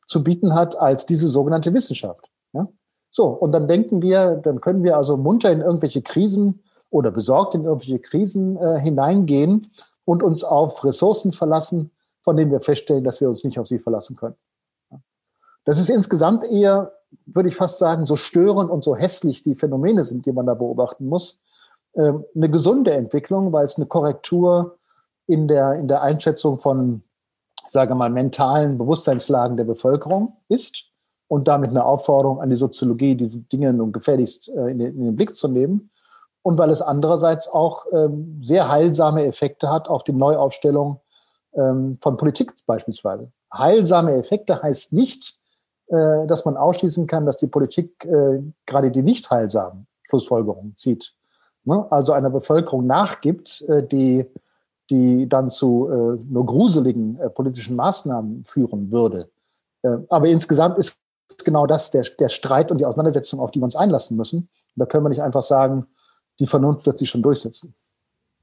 zu 0.07 0.25
bieten 0.25 0.55
hat 0.55 0.77
als 0.77 1.07
diese 1.07 1.29
sogenannte 1.29 1.73
Wissenschaft. 1.75 2.29
Ja? 2.53 2.69
So, 3.11 3.27
und 3.27 3.53
dann 3.53 3.69
denken 3.69 4.03
wir, 4.03 4.37
dann 4.37 4.61
können 4.61 4.83
wir 4.83 4.97
also 4.97 5.17
munter 5.17 5.53
in 5.53 5.61
irgendwelche 5.61 6.03
Krisen 6.03 6.63
oder 6.91 7.11
besorgt 7.11 7.55
in 7.55 7.65
irgendwelche 7.65 8.01
Krisen 8.01 8.57
äh, 8.57 8.81
hineingehen 8.81 9.71
und 10.05 10.23
uns 10.23 10.43
auf 10.43 10.85
Ressourcen 10.85 11.33
verlassen, 11.33 11.91
von 12.23 12.37
denen 12.37 12.51
wir 12.51 12.61
feststellen, 12.61 13.05
dass 13.05 13.21
wir 13.21 13.29
uns 13.29 13.45
nicht 13.45 13.59
auf 13.59 13.67
sie 13.67 13.79
verlassen 13.79 14.17
können. 14.17 14.37
Das 15.65 15.79
ist 15.79 15.91
insgesamt 15.91 16.51
eher, 16.51 16.93
würde 17.27 17.51
ich 17.51 17.57
fast 17.57 17.79
sagen, 17.79 18.07
so 18.07 18.17
störend 18.17 18.71
und 18.71 18.83
so 18.83 18.97
hässlich 18.97 19.43
die 19.43 19.55
Phänomene 19.55 20.03
sind, 20.03 20.25
die 20.25 20.33
man 20.33 20.47
da 20.47 20.55
beobachten 20.55 21.07
muss. 21.07 21.43
Ähm, 21.97 22.25
eine 22.35 22.51
gesunde 22.51 22.93
Entwicklung, 22.93 23.53
weil 23.53 23.65
es 23.65 23.77
eine 23.77 23.87
Korrektur 23.87 24.79
in 25.27 25.49
der, 25.49 25.75
in 25.75 25.89
der 25.89 26.03
Einschätzung 26.03 26.61
von, 26.61 27.03
sage 27.67 27.95
mal, 27.95 28.11
mentalen 28.11 28.79
Bewusstseinslagen 28.79 29.57
der 29.57 29.65
Bevölkerung 29.65 30.37
ist 30.49 30.91
und 31.29 31.49
damit 31.49 31.71
eine 31.71 31.85
Aufforderung 31.85 32.41
an 32.41 32.51
die 32.51 32.57
Soziologie, 32.57 33.15
diese 33.15 33.39
Dinge 33.39 33.73
nun 33.73 33.93
gefälligst 33.93 34.49
äh, 34.49 34.71
in, 34.71 34.79
den, 34.79 34.97
in 34.97 35.05
den 35.05 35.17
Blick 35.17 35.35
zu 35.35 35.49
nehmen 35.49 35.91
und 36.43 36.57
weil 36.59 36.71
es 36.71 36.81
andererseits 36.81 37.49
auch 37.49 37.85
ähm, 37.93 38.41
sehr 38.43 38.69
heilsame 38.69 39.27
Effekte 39.27 39.71
hat 39.71 39.89
auf 39.89 40.03
die 40.03 40.13
Neuaufstellung 40.13 41.01
ähm, 41.55 41.99
von 42.01 42.17
Politik 42.17 42.55
beispielsweise. 42.67 43.31
Heilsame 43.53 44.15
Effekte 44.15 44.63
heißt 44.63 44.93
nicht, 44.93 45.39
äh, 45.89 46.27
dass 46.27 46.45
man 46.45 46.57
ausschließen 46.57 47.07
kann, 47.07 47.27
dass 47.27 47.37
die 47.37 47.49
Politik 47.49 48.05
äh, 48.05 48.43
gerade 48.67 48.91
die 48.91 49.03
nicht 49.03 49.31
heilsamen 49.31 49.87
Schlussfolgerungen 50.05 50.77
zieht. 50.77 51.15
Ne? 51.69 51.87
Also 51.91 52.15
einer 52.15 52.31
Bevölkerung 52.31 52.87
nachgibt, 52.87 53.61
äh, 53.69 53.87
die, 53.87 54.25
die 54.89 55.29
dann 55.29 55.51
zu 55.51 55.89
äh, 55.91 56.25
nur 56.27 56.47
gruseligen 56.47 57.21
äh, 57.21 57.29
politischen 57.29 57.77
Maßnahmen 57.77 58.45
führen 58.47 58.91
würde. 58.91 59.31
Aber 60.09 60.27
insgesamt 60.27 60.77
ist 60.79 60.99
genau 61.45 61.65
das 61.65 61.93
der, 61.93 62.03
der 62.19 62.29
Streit 62.31 62.73
und 62.73 62.79
die 62.79 62.85
Auseinandersetzung, 62.85 63.39
auf 63.39 63.53
die 63.53 63.61
wir 63.61 63.65
uns 63.65 63.77
einlassen 63.77 64.17
müssen. 64.17 64.49
da 64.75 64.87
können 64.87 65.05
wir 65.05 65.09
nicht 65.09 65.23
einfach 65.23 65.43
sagen, 65.43 65.87
die 66.41 66.47
Vernunft 66.47 66.85
wird 66.85 66.99
sich 66.99 67.09
schon 67.09 67.23
durchsetzen. 67.23 67.75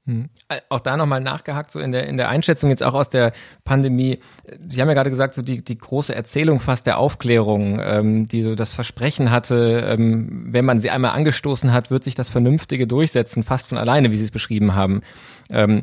Hm. 0.06 0.28
Auch 0.68 0.78
da 0.78 0.96
nochmal 0.96 1.20
nachgehakt, 1.20 1.72
so 1.72 1.80
in 1.80 1.90
der, 1.90 2.06
in 2.06 2.16
der 2.16 2.28
Einschätzung 2.28 2.70
jetzt 2.70 2.84
auch 2.84 2.94
aus 2.94 3.10
der 3.10 3.32
Pandemie. 3.64 4.20
Sie 4.68 4.80
haben 4.80 4.86
ja 4.88 4.94
gerade 4.94 5.10
gesagt, 5.10 5.34
so 5.34 5.42
die, 5.42 5.64
die 5.64 5.76
große 5.76 6.14
Erzählung 6.14 6.60
fast 6.60 6.86
der 6.86 6.98
Aufklärung, 6.98 7.80
ähm, 7.82 8.28
die 8.28 8.42
so 8.42 8.54
das 8.54 8.72
Versprechen 8.72 9.32
hatte, 9.32 9.84
ähm, 9.84 10.46
wenn 10.52 10.64
man 10.64 10.78
sie 10.78 10.90
einmal 10.90 11.10
angestoßen 11.10 11.72
hat, 11.72 11.90
wird 11.90 12.04
sich 12.04 12.14
das 12.14 12.28
Vernünftige 12.28 12.86
durchsetzen, 12.86 13.42
fast 13.42 13.66
von 13.66 13.78
alleine, 13.78 14.12
wie 14.12 14.16
Sie 14.16 14.24
es 14.24 14.30
beschrieben 14.30 14.76
haben. 14.76 15.02
Ähm, 15.50 15.82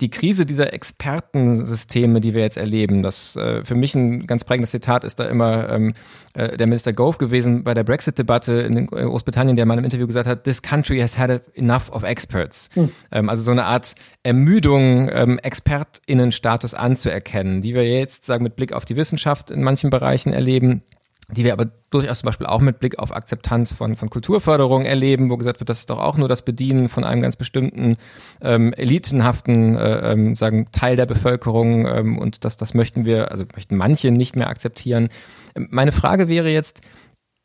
die 0.00 0.10
Krise 0.10 0.46
dieser 0.46 0.72
Expertensysteme, 0.72 2.20
die 2.20 2.34
wir 2.34 2.42
jetzt 2.42 2.56
erleben, 2.56 3.02
das 3.02 3.36
äh, 3.36 3.64
für 3.64 3.74
mich 3.74 3.94
ein 3.94 4.26
ganz 4.26 4.44
prägendes 4.44 4.70
Zitat 4.70 5.04
ist 5.04 5.18
da 5.20 5.26
immer 5.26 5.68
ähm, 5.70 5.94
äh, 6.34 6.56
der 6.56 6.66
Minister 6.66 6.92
Gove 6.92 7.18
gewesen 7.18 7.64
bei 7.64 7.74
der 7.74 7.84
Brexit-Debatte 7.84 8.54
in 8.54 8.86
Großbritannien, 8.86 9.56
der 9.56 9.66
mal 9.66 9.78
im 9.78 9.84
Interview 9.84 10.06
gesagt 10.06 10.26
hat, 10.28 10.44
this 10.44 10.62
country 10.62 11.00
has 11.00 11.16
had 11.16 11.42
enough 11.54 11.90
of 11.90 12.02
experts. 12.02 12.68
Mhm. 12.74 12.92
Ähm, 13.10 13.28
also 13.28 13.42
so 13.42 13.52
eine 13.52 13.64
Art 13.64 13.94
Ermüdung, 14.22 15.08
ähm, 15.12 15.38
ExpertInnenstatus 15.42 16.74
anzuerkennen, 16.74 17.62
die 17.62 17.74
wir 17.74 17.88
jetzt 17.88 18.26
sagen 18.26 18.42
mit 18.42 18.56
Blick 18.56 18.72
auf 18.72 18.84
die 18.84 18.96
Wissenschaft 18.96 19.50
in 19.50 19.62
manchen 19.62 19.90
Bereichen 19.90 20.32
erleben 20.32 20.82
die 21.28 21.44
wir 21.44 21.52
aber 21.52 21.66
durchaus 21.90 22.20
zum 22.20 22.26
Beispiel 22.26 22.46
auch 22.46 22.60
mit 22.60 22.78
Blick 22.78 22.98
auf 22.98 23.14
Akzeptanz 23.14 23.72
von, 23.72 23.96
von 23.96 24.10
Kulturförderung 24.10 24.84
erleben, 24.84 25.28
wo 25.28 25.36
gesagt 25.36 25.60
wird, 25.60 25.68
das 25.68 25.80
ist 25.80 25.90
doch 25.90 25.98
auch 25.98 26.16
nur 26.16 26.28
das 26.28 26.42
Bedienen 26.42 26.88
von 26.88 27.02
einem 27.02 27.22
ganz 27.22 27.34
bestimmten 27.34 27.96
ähm, 28.40 28.72
elitenhaften 28.72 29.76
äh, 29.76 30.12
ähm, 30.12 30.36
sagen 30.36 30.68
Teil 30.70 30.94
der 30.94 31.06
Bevölkerung 31.06 31.86
ähm, 31.86 32.18
und 32.18 32.44
das, 32.44 32.56
das 32.56 32.74
möchten 32.74 33.04
wir, 33.04 33.32
also 33.32 33.44
möchten 33.54 33.76
manche 33.76 34.12
nicht 34.12 34.36
mehr 34.36 34.48
akzeptieren. 34.48 35.08
Meine 35.56 35.92
Frage 35.92 36.28
wäre 36.28 36.50
jetzt, 36.50 36.80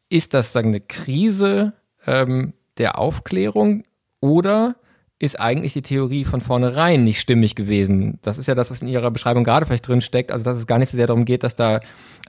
ist 0.10 0.34
das 0.36 0.54
sagen 0.54 0.70
eine 0.70 0.82
Krise 0.82 1.74
ähm, 2.06 2.54
der 2.78 3.00
Aufklärung 3.00 3.84
oder 4.20 4.76
ist 5.22 5.40
eigentlich 5.40 5.74
die 5.74 5.82
Theorie 5.82 6.26
von 6.26 6.42
vornherein 6.42 7.04
nicht 7.04 7.20
stimmig 7.20 7.56
gewesen. 7.56 8.20
Das 8.24 8.38
ist 8.38 8.48
ja 8.48 8.56
das, 8.56 8.72
was 8.72 8.82
in 8.82 8.88
Ihrer 8.88 9.12
Beschreibung 9.12 9.44
gerade 9.44 9.66
vielleicht 9.66 9.88
drin 9.88 10.02
steckt. 10.02 10.32
Also, 10.32 10.44
dass 10.44 10.58
es 10.58 10.68
gar 10.68 10.80
nicht 10.80 10.90
so 10.90 10.98
sehr 10.98 11.08
darum 11.08 11.26
geht, 11.26 11.44
dass 11.44 11.56
da 11.56 11.80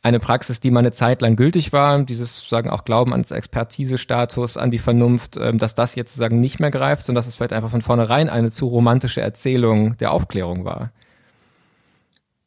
eine 0.03 0.21
Praxis, 0.21 0.61
die 0.61 0.71
mal 0.71 0.81
eine 0.81 0.93
Zeit 0.93 1.23
lang 1.23 1.37
gültig 1.37 1.73
war, 1.73 2.03
dieses 2.03 2.49
sagen 2.49 2.71
auch 2.71 2.85
Glauben 2.85 3.13
ans 3.13 3.31
Expertisestatus, 3.31 4.57
an 4.57 4.71
die 4.71 4.79
Vernunft, 4.79 5.37
ähm, 5.37 5.59
dass 5.59 5.75
das 5.75 5.95
jetzt 5.95 6.13
sozusagen 6.13 6.41
nicht 6.41 6.61
mehr 6.61 6.71
greift, 6.71 7.07
sondern 7.07 7.21
dass 7.21 7.29
es 7.29 7.37
vielleicht 7.37 7.53
einfach 7.53 7.71
von 7.71 7.83
vornherein 7.83 8.29
eine 8.29 8.51
zu 8.51 8.67
romantische 8.67 9.21
Erzählung 9.21 9.97
der 9.99 10.13
Aufklärung 10.13 10.65
war. 10.65 10.91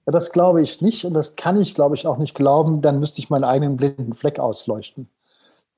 Ja, 0.05 0.11
das 0.11 0.31
glaube 0.31 0.61
ich 0.61 0.81
nicht 0.81 1.05
und 1.05 1.13
das 1.13 1.35
kann 1.35 1.59
ich, 1.59 1.73
glaube 1.73 1.95
ich, 1.95 2.05
auch 2.05 2.17
nicht 2.17 2.35
glauben. 2.35 2.81
Dann 2.81 2.99
müsste 2.99 3.19
ich 3.19 3.29
meinen 3.29 3.45
eigenen 3.45 3.77
blinden 3.77 4.13
Fleck 4.13 4.37
ausleuchten. 4.37 5.09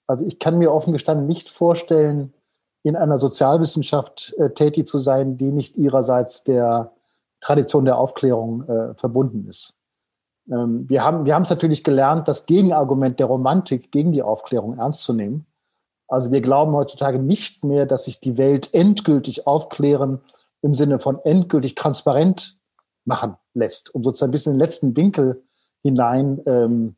Also 0.07 0.25
ich 0.25 0.39
kann 0.39 0.57
mir 0.57 0.73
offen 0.73 0.93
gestanden 0.93 1.27
nicht 1.27 1.49
vorstellen, 1.49 2.33
in 2.87 2.95
einer 2.95 3.19
Sozialwissenschaft 3.19 4.33
äh, 4.37 4.51
tätig 4.51 4.87
zu 4.87 4.99
sein, 4.99 5.37
die 5.37 5.51
nicht 5.51 5.77
ihrerseits 5.77 6.43
der 6.43 6.91
Tradition 7.41 7.85
der 7.85 7.97
Aufklärung 7.97 8.67
äh, 8.67 8.93
verbunden 8.95 9.47
ist. 9.47 9.73
Ähm, 10.49 10.89
wir 10.89 11.03
haben 11.03 11.25
wir 11.25 11.37
es 11.37 11.49
natürlich 11.49 11.83
gelernt, 11.83 12.27
das 12.27 12.45
Gegenargument 12.45 13.19
der 13.19 13.27
Romantik 13.27 13.91
gegen 13.91 14.13
die 14.13 14.23
Aufklärung 14.23 14.77
ernst 14.77 15.03
zu 15.03 15.13
nehmen. 15.13 15.45
Also 16.07 16.31
wir 16.31 16.41
glauben 16.41 16.73
heutzutage 16.73 17.19
nicht 17.19 17.65
mehr, 17.65 17.85
dass 17.85 18.05
sich 18.05 18.21
die 18.21 18.37
Welt 18.37 18.73
endgültig 18.73 19.45
aufklären 19.45 20.21
im 20.61 20.73
Sinne 20.73 20.99
von 20.99 21.19
endgültig 21.25 21.75
transparent 21.75 22.55
machen 23.03 23.33
lässt, 23.53 23.93
um 23.93 24.03
sozusagen 24.03 24.31
bis 24.31 24.45
in 24.45 24.53
den 24.53 24.59
letzten 24.59 24.95
Winkel 24.95 25.43
hinein 25.83 26.41
ähm, 26.45 26.95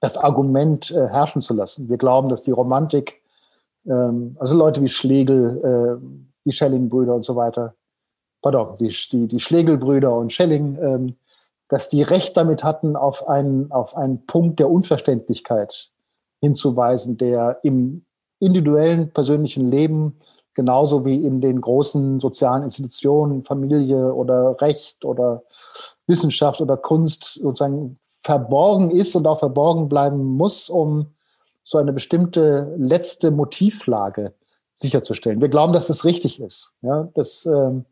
das 0.00 0.18
Argument 0.18 0.90
äh, 0.90 1.08
herrschen 1.08 1.40
zu 1.40 1.54
lassen. 1.54 1.88
Wir 1.88 1.96
glauben, 1.96 2.28
dass 2.28 2.42
die 2.42 2.50
Romantik, 2.50 3.21
ähm, 3.86 4.36
also 4.38 4.56
Leute 4.56 4.82
wie 4.82 4.88
Schlegel, 4.88 5.58
äh, 5.58 6.06
die 6.44 6.52
Schelling-Brüder 6.52 7.14
und 7.14 7.24
so 7.24 7.36
weiter, 7.36 7.74
pardon, 8.42 8.74
die, 8.78 8.88
die, 8.88 9.28
die 9.28 9.40
Schlegel-Brüder 9.40 10.14
und 10.14 10.32
Schelling, 10.32 10.78
ähm, 10.80 11.16
dass 11.68 11.88
die 11.88 12.02
Recht 12.02 12.36
damit 12.36 12.64
hatten, 12.64 12.96
auf 12.96 13.28
einen, 13.28 13.70
auf 13.72 13.96
einen 13.96 14.26
Punkt 14.26 14.60
der 14.60 14.70
Unverständlichkeit 14.70 15.90
hinzuweisen, 16.40 17.16
der 17.16 17.60
im 17.62 18.04
individuellen 18.40 19.12
persönlichen 19.12 19.70
Leben 19.70 20.18
genauso 20.54 21.04
wie 21.04 21.16
in 21.16 21.40
den 21.40 21.60
großen 21.60 22.20
sozialen 22.20 22.64
Institutionen, 22.64 23.44
Familie 23.44 24.12
oder 24.12 24.60
Recht 24.60 25.04
oder 25.04 25.44
Wissenschaft 26.06 26.60
oder 26.60 26.76
Kunst 26.76 27.38
sozusagen 27.40 27.98
verborgen 28.22 28.90
ist 28.90 29.16
und 29.16 29.26
auch 29.26 29.38
verborgen 29.38 29.88
bleiben 29.88 30.22
muss, 30.22 30.68
um 30.68 31.14
so 31.64 31.78
eine 31.78 31.92
bestimmte 31.92 32.74
letzte 32.76 33.30
Motivlage 33.30 34.34
sicherzustellen. 34.74 35.40
Wir 35.40 35.48
glauben, 35.48 35.72
dass 35.72 35.86
das 35.86 36.04
richtig 36.04 36.40
ist. 36.40 36.74
Ja, 36.82 37.08
dass 37.14 37.46
ähm, 37.46 37.84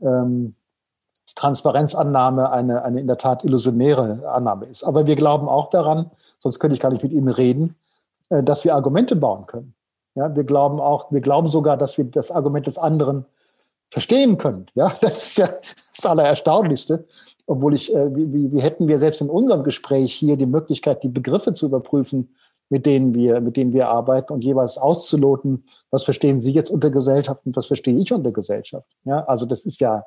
ähm, 0.00 0.54
Transparenzannahme 1.34 2.50
eine, 2.50 2.82
eine 2.82 3.00
in 3.00 3.06
der 3.06 3.18
Tat 3.18 3.44
illusionäre 3.44 4.28
Annahme 4.28 4.66
ist. 4.66 4.84
Aber 4.84 5.06
wir 5.06 5.16
glauben 5.16 5.48
auch 5.48 5.70
daran, 5.70 6.10
sonst 6.38 6.58
könnte 6.58 6.74
ich 6.74 6.80
gar 6.80 6.90
nicht 6.90 7.02
mit 7.02 7.12
Ihnen 7.12 7.28
reden, 7.28 7.76
äh, 8.28 8.42
dass 8.42 8.64
wir 8.64 8.74
Argumente 8.74 9.16
bauen 9.16 9.46
können. 9.46 9.74
Ja, 10.14 10.34
wir 10.36 10.44
glauben 10.44 10.78
auch, 10.78 11.10
wir 11.10 11.22
glauben 11.22 11.48
sogar, 11.48 11.76
dass 11.76 11.96
wir 11.96 12.04
das 12.04 12.30
Argument 12.30 12.66
des 12.66 12.76
anderen 12.76 13.24
verstehen 13.90 14.36
können. 14.38 14.66
Ja, 14.74 14.92
das 15.00 15.28
ist 15.28 15.38
ja 15.38 15.48
das 15.96 16.06
Allererstaunlichste. 16.06 17.04
Obwohl 17.46 17.74
ich, 17.74 17.94
äh, 17.94 18.14
wie, 18.14 18.52
wie 18.52 18.60
hätten 18.62 18.88
wir 18.88 18.98
selbst 18.98 19.20
in 19.20 19.30
unserem 19.30 19.64
Gespräch 19.64 20.12
hier 20.12 20.36
die 20.36 20.46
Möglichkeit, 20.46 21.02
die 21.02 21.08
Begriffe 21.08 21.54
zu 21.54 21.66
überprüfen, 21.66 22.34
mit 22.72 22.86
denen 22.86 23.14
wir, 23.14 23.42
mit 23.42 23.58
denen 23.58 23.74
wir 23.74 23.88
arbeiten 23.88 24.32
und 24.32 24.42
jeweils 24.42 24.78
auszuloten, 24.78 25.64
was 25.90 26.04
verstehen 26.04 26.40
Sie 26.40 26.52
jetzt 26.52 26.70
unter 26.70 26.88
Gesellschaft 26.88 27.42
und 27.44 27.54
was 27.54 27.66
verstehe 27.66 27.98
ich 27.98 28.14
unter 28.14 28.32
Gesellschaft. 28.32 28.86
Ja, 29.04 29.26
also 29.26 29.44
das 29.44 29.66
ist 29.66 29.78
ja, 29.78 30.06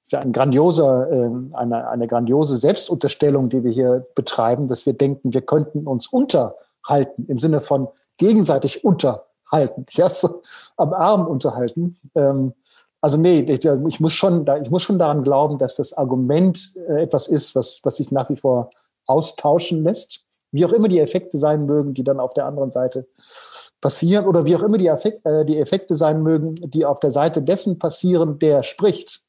ist 0.00 0.12
ja 0.12 0.20
ein 0.20 0.32
grandioser, 0.32 1.10
äh, 1.10 1.30
eine, 1.54 1.88
eine 1.88 2.06
grandiose 2.06 2.56
Selbstunterstellung, 2.56 3.48
die 3.48 3.64
wir 3.64 3.72
hier 3.72 4.06
betreiben, 4.14 4.68
dass 4.68 4.86
wir 4.86 4.92
denken, 4.92 5.34
wir 5.34 5.40
könnten 5.40 5.88
uns 5.88 6.06
unterhalten, 6.06 7.26
im 7.26 7.40
Sinne 7.40 7.58
von 7.58 7.88
gegenseitig 8.16 8.84
unterhalten, 8.84 9.84
ja, 9.90 10.08
so 10.08 10.42
am 10.76 10.92
Arm 10.92 11.26
unterhalten. 11.26 11.96
Ähm, 12.14 12.52
also 13.00 13.16
nee, 13.16 13.40
ich, 13.40 13.64
ich, 13.64 13.98
muss 13.98 14.12
schon, 14.12 14.46
ich 14.62 14.70
muss 14.70 14.84
schon 14.84 15.00
daran 15.00 15.22
glauben, 15.22 15.58
dass 15.58 15.74
das 15.74 15.92
Argument 15.92 16.74
äh, 16.88 17.02
etwas 17.02 17.26
ist, 17.26 17.56
was, 17.56 17.80
was 17.82 17.96
sich 17.96 18.12
nach 18.12 18.30
wie 18.30 18.36
vor 18.36 18.70
austauschen 19.04 19.82
lässt. 19.82 20.23
Wie 20.54 20.64
auch 20.64 20.72
immer 20.72 20.86
die 20.86 21.00
Effekte 21.00 21.36
sein 21.36 21.66
mögen, 21.66 21.94
die 21.94 22.04
dann 22.04 22.20
auf 22.20 22.32
der 22.32 22.46
anderen 22.46 22.70
Seite 22.70 23.08
passieren 23.80 24.24
oder 24.26 24.44
wie 24.44 24.54
auch 24.54 24.62
immer 24.62 24.78
die, 24.78 24.86
Effekt, 24.86 25.26
äh, 25.26 25.44
die 25.44 25.58
Effekte 25.58 25.96
sein 25.96 26.22
mögen, 26.22 26.54
die 26.54 26.84
auf 26.84 27.00
der 27.00 27.10
Seite 27.10 27.42
dessen 27.42 27.78
passieren, 27.80 28.38
der 28.38 28.62
spricht. 28.62 29.22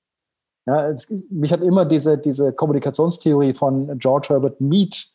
Ja, 0.67 0.89
es, 0.89 1.07
mich 1.31 1.51
hat 1.51 1.63
immer 1.63 1.83
diese, 1.83 2.19
diese 2.19 2.53
Kommunikationstheorie 2.53 3.55
von 3.55 3.97
George 3.97 4.27
Herbert 4.29 4.61
Mead 4.61 5.07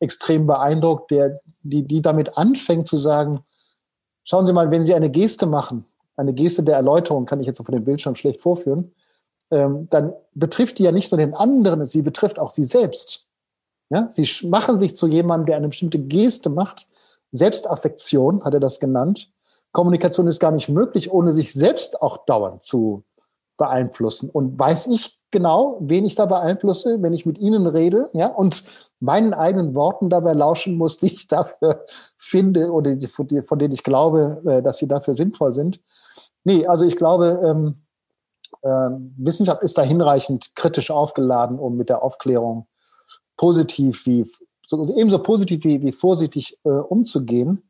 extrem 0.00 0.46
beeindruckt, 0.46 1.10
der, 1.10 1.38
die, 1.62 1.82
die 1.82 2.00
damit 2.00 2.36
anfängt 2.38 2.88
zu 2.88 2.96
sagen, 2.96 3.44
schauen 4.24 4.46
Sie 4.46 4.54
mal, 4.54 4.70
wenn 4.70 4.84
Sie 4.84 4.94
eine 4.94 5.10
Geste 5.10 5.46
machen, 5.46 5.84
eine 6.16 6.32
Geste 6.32 6.62
der 6.62 6.76
Erläuterung 6.76 7.26
kann 7.26 7.40
ich 7.40 7.46
jetzt 7.46 7.60
auf 7.60 7.66
dem 7.66 7.84
Bildschirm 7.84 8.14
schlecht 8.14 8.40
vorführen, 8.40 8.92
ähm, 9.50 9.86
dann 9.90 10.14
betrifft 10.32 10.78
die 10.78 10.84
ja 10.84 10.92
nicht 10.92 11.12
nur 11.12 11.18
den 11.18 11.34
anderen, 11.34 11.84
sie 11.84 12.00
betrifft 12.00 12.38
auch 12.38 12.50
sie 12.50 12.64
selbst. 12.64 13.26
Ja? 13.92 14.10
Sie 14.10 14.26
machen 14.46 14.78
sich 14.78 14.96
zu 14.96 15.06
jemandem, 15.06 15.46
der 15.46 15.56
eine 15.56 15.68
bestimmte 15.68 15.98
Geste 15.98 16.48
macht. 16.48 16.86
Selbstaffektion 17.30 18.42
hat 18.42 18.54
er 18.54 18.60
das 18.60 18.80
genannt. 18.80 19.30
Kommunikation 19.72 20.26
ist 20.26 20.40
gar 20.40 20.52
nicht 20.52 20.68
möglich, 20.68 21.12
ohne 21.12 21.32
sich 21.32 21.52
selbst 21.52 22.00
auch 22.00 22.24
dauernd 22.24 22.64
zu 22.64 23.04
beeinflussen. 23.58 24.30
Und 24.30 24.58
weiß 24.58 24.86
ich 24.88 25.18
genau, 25.30 25.78
wen 25.80 26.04
ich 26.06 26.14
da 26.14 26.26
beeinflusse, 26.26 27.02
wenn 27.02 27.12
ich 27.12 27.26
mit 27.26 27.38
Ihnen 27.38 27.66
rede, 27.66 28.08
ja, 28.12 28.28
und 28.28 28.64
meinen 29.00 29.34
eigenen 29.34 29.74
Worten 29.74 30.08
dabei 30.08 30.32
lauschen 30.32 30.76
muss, 30.76 30.96
die 31.00 31.14
ich 31.14 31.26
dafür 31.26 31.84
finde 32.16 32.72
oder 32.72 32.96
die, 32.96 33.08
von 33.08 33.26
denen 33.58 33.74
ich 33.74 33.82
glaube, 33.82 34.42
äh, 34.46 34.62
dass 34.62 34.78
sie 34.78 34.88
dafür 34.88 35.14
sinnvoll 35.14 35.52
sind. 35.52 35.80
Nee, 36.44 36.66
also 36.66 36.84
ich 36.84 36.96
glaube, 36.96 37.40
ähm, 37.44 37.82
äh, 38.62 38.90
Wissenschaft 39.16 39.62
ist 39.62 39.76
da 39.76 39.82
hinreichend 39.82 40.54
kritisch 40.54 40.90
aufgeladen, 40.90 41.58
um 41.58 41.76
mit 41.76 41.88
der 41.88 42.02
Aufklärung 42.02 42.66
positiv 43.36 44.06
wie 44.06 44.26
so, 44.66 44.82
ebenso 44.96 45.18
positiv 45.18 45.64
wie, 45.64 45.82
wie 45.82 45.92
vorsichtig 45.92 46.58
äh, 46.64 46.70
umzugehen. 46.70 47.62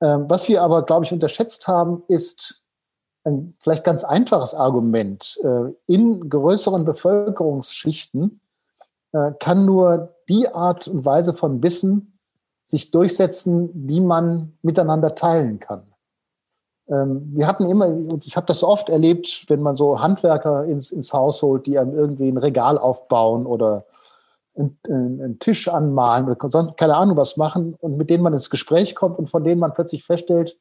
Ähm, 0.00 0.26
was 0.28 0.48
wir 0.48 0.62
aber, 0.62 0.82
glaube 0.82 1.04
ich, 1.04 1.12
unterschätzt 1.12 1.68
haben, 1.68 2.02
ist 2.08 2.62
ein 3.24 3.54
vielleicht 3.58 3.84
ganz 3.84 4.04
einfaches 4.04 4.54
Argument. 4.54 5.38
Äh, 5.42 5.72
in 5.86 6.30
größeren 6.30 6.84
Bevölkerungsschichten 6.84 8.40
äh, 9.12 9.32
kann 9.38 9.64
nur 9.64 10.14
die 10.28 10.48
Art 10.48 10.88
und 10.88 11.04
Weise 11.04 11.32
von 11.32 11.62
Wissen 11.62 12.18
sich 12.64 12.90
durchsetzen, 12.90 13.86
die 13.86 14.00
man 14.00 14.56
miteinander 14.62 15.14
teilen 15.14 15.58
kann. 15.58 15.82
Ähm, 16.88 17.32
wir 17.34 17.46
hatten 17.46 17.68
immer, 17.68 17.86
und 17.86 18.26
ich 18.26 18.36
habe 18.36 18.46
das 18.46 18.62
oft 18.62 18.88
erlebt, 18.88 19.46
wenn 19.48 19.62
man 19.62 19.76
so 19.76 20.00
Handwerker 20.00 20.64
ins, 20.64 20.92
ins 20.92 21.12
Haus 21.12 21.42
holt, 21.42 21.66
die 21.66 21.78
einem 21.78 21.94
irgendwie 21.94 22.28
ein 22.28 22.38
Regal 22.38 22.78
aufbauen 22.78 23.46
oder 23.46 23.84
einen, 24.58 24.78
einen 25.22 25.38
Tisch 25.38 25.68
anmalen 25.68 26.28
oder 26.28 26.50
sonst 26.50 26.76
keine 26.76 26.96
Ahnung 26.96 27.16
was 27.16 27.36
machen 27.36 27.74
und 27.74 27.96
mit 27.96 28.10
denen 28.10 28.22
man 28.22 28.32
ins 28.32 28.50
Gespräch 28.50 28.94
kommt 28.94 29.18
und 29.18 29.30
von 29.30 29.44
denen 29.44 29.60
man 29.60 29.74
plötzlich 29.74 30.04
feststellt, 30.04 30.58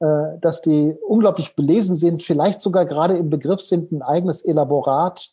äh, 0.00 0.38
dass 0.40 0.62
die 0.62 0.94
unglaublich 1.06 1.56
belesen 1.56 1.96
sind, 1.96 2.22
vielleicht 2.22 2.60
sogar 2.60 2.84
gerade 2.84 3.16
im 3.16 3.30
Begriff 3.30 3.60
sind, 3.60 3.92
ein 3.92 4.02
eigenes 4.02 4.42
Elaborat 4.42 5.30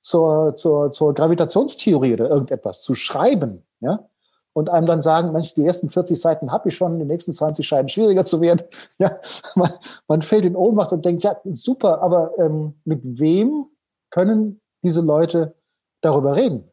zur, 0.00 0.54
zur, 0.54 0.92
zur 0.92 1.14
Gravitationstheorie 1.14 2.14
oder 2.14 2.30
irgendetwas 2.30 2.82
zu 2.82 2.94
schreiben. 2.94 3.66
Ja? 3.80 4.08
und 4.56 4.70
einem 4.70 4.86
dann 4.86 5.02
sagen, 5.02 5.32
Mensch, 5.32 5.52
die 5.52 5.66
ersten 5.66 5.90
40 5.90 6.18
Seiten 6.18 6.50
habe 6.50 6.70
ich 6.70 6.76
schon, 6.76 6.98
die 6.98 7.04
nächsten 7.04 7.30
20 7.30 7.68
scheinen 7.68 7.90
schwieriger 7.90 8.24
zu 8.24 8.40
werden. 8.40 8.62
Ja, 8.98 9.18
man, 9.54 9.68
man 10.08 10.22
fällt 10.22 10.46
in 10.46 10.56
Ohnmacht 10.56 10.92
und 10.92 11.04
denkt, 11.04 11.24
ja, 11.24 11.36
super, 11.44 12.00
aber 12.00 12.32
ähm, 12.38 12.72
mit 12.86 13.00
wem 13.02 13.66
können 14.08 14.62
diese 14.82 15.02
Leute 15.02 15.54
darüber 16.00 16.36
reden? 16.36 16.72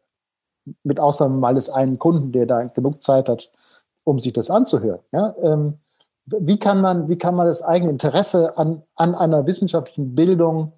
Mit 0.83 0.99
Ausnahme 0.99 1.37
mal 1.37 1.55
des 1.55 1.69
einen 1.69 1.99
Kunden, 1.99 2.31
der 2.31 2.45
da 2.45 2.63
genug 2.63 3.03
Zeit 3.03 3.27
hat, 3.29 3.51
um 4.03 4.19
sich 4.19 4.33
das 4.33 4.49
anzuhören. 4.49 5.01
Ja, 5.11 5.33
ähm, 5.41 5.79
wie 6.25 6.57
kann 6.57 6.81
man, 6.81 7.09
wie 7.09 7.17
kann 7.17 7.35
man 7.35 7.47
das 7.47 7.61
eigene 7.61 7.91
Interesse 7.91 8.57
an, 8.57 8.83
an 8.95 9.13
einer 9.13 9.45
wissenschaftlichen 9.45 10.15
Bildung 10.15 10.73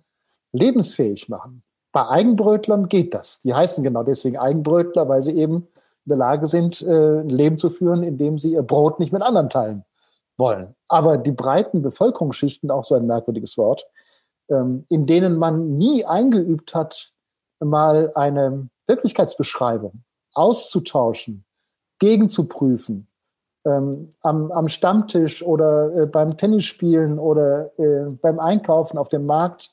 lebensfähig 0.52 1.30
machen? 1.30 1.64
Bei 1.92 2.08
Eigenbrötlern 2.10 2.90
geht 2.90 3.14
das. 3.14 3.42
Die 3.42 3.54
heißen 3.54 3.84
genau 3.84 4.04
deswegen 4.04 4.38
Eigenbrötler, 4.38 5.08
weil 5.08 5.22
sie 5.22 5.34
eben 5.34 5.68
in 6.06 6.10
der 6.10 6.18
Lage 6.18 6.48
sind, 6.48 6.82
äh, 6.82 7.20
ein 7.22 7.30
Leben 7.30 7.58
zu 7.58 7.70
führen, 7.70 8.04
in 8.04 8.18
dem 8.18 8.38
sie 8.38 8.54
ihr 8.54 8.64
Brot 8.64 9.00
nicht 9.00 9.14
mit 9.14 9.22
anderen 9.22 9.50
teilen 9.50 9.86
wollen. 10.38 10.76
Aber 10.88 11.18
die 11.18 11.32
breiten 11.32 11.82
Bevölkerungsschichten, 11.82 12.70
auch 12.72 12.86
so 12.86 12.96
ein 12.96 13.06
merkwürdiges 13.06 13.58
Wort, 13.58 13.88
ähm, 14.50 14.86
in 14.90 15.06
denen 15.06 15.38
man 15.38 15.78
nie 15.78 16.06
eingeübt 16.06 16.76
hat, 16.76 17.12
mal 17.60 18.12
eine 18.16 18.70
Wirklichkeitsbeschreibung 18.88 20.04
auszutauschen, 20.34 21.46
gegenzuprüfen, 22.00 23.08
ähm, 23.66 24.14
am, 24.22 24.52
am, 24.52 24.68
Stammtisch 24.68 25.42
oder 25.42 25.96
äh, 25.96 26.06
beim 26.06 26.38
Tennisspielen 26.38 27.18
oder 27.18 27.72
äh, 27.80 28.10
beim 28.22 28.40
Einkaufen 28.40 28.98
auf 28.98 29.08
dem 29.08 29.26
Markt 29.26 29.72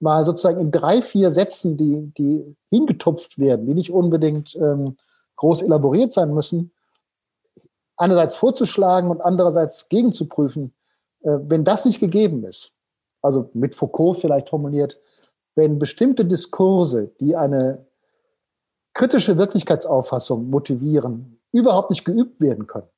mal 0.00 0.24
sozusagen 0.24 0.60
in 0.60 0.70
drei, 0.70 1.02
vier 1.02 1.30
Sätzen, 1.30 1.76
die, 1.76 2.12
die 2.16 2.56
hingetupft 2.70 3.38
werden, 3.38 3.66
die 3.66 3.74
nicht 3.74 3.92
unbedingt 3.92 4.56
ähm, 4.56 4.96
groß 5.36 5.62
elaboriert 5.62 6.12
sein 6.12 6.34
müssen, 6.34 6.72
einerseits 7.96 8.36
vorzuschlagen 8.36 9.10
und 9.10 9.20
andererseits 9.20 9.88
gegenzuprüfen, 9.88 10.74
äh, 11.22 11.38
wenn 11.42 11.64
das 11.64 11.84
nicht 11.84 12.00
gegeben 12.00 12.44
ist, 12.44 12.72
also 13.22 13.50
mit 13.52 13.74
Foucault 13.74 14.18
vielleicht 14.18 14.48
formuliert, 14.48 15.00
wenn 15.54 15.78
bestimmte 15.78 16.24
Diskurse, 16.24 17.10
die 17.20 17.36
eine 17.36 17.87
kritische 18.98 19.38
Wirklichkeitsauffassung 19.38 20.50
motivieren, 20.50 21.38
überhaupt 21.52 21.90
nicht 21.90 22.04
geübt 22.04 22.40
werden 22.40 22.66
können, 22.66 22.88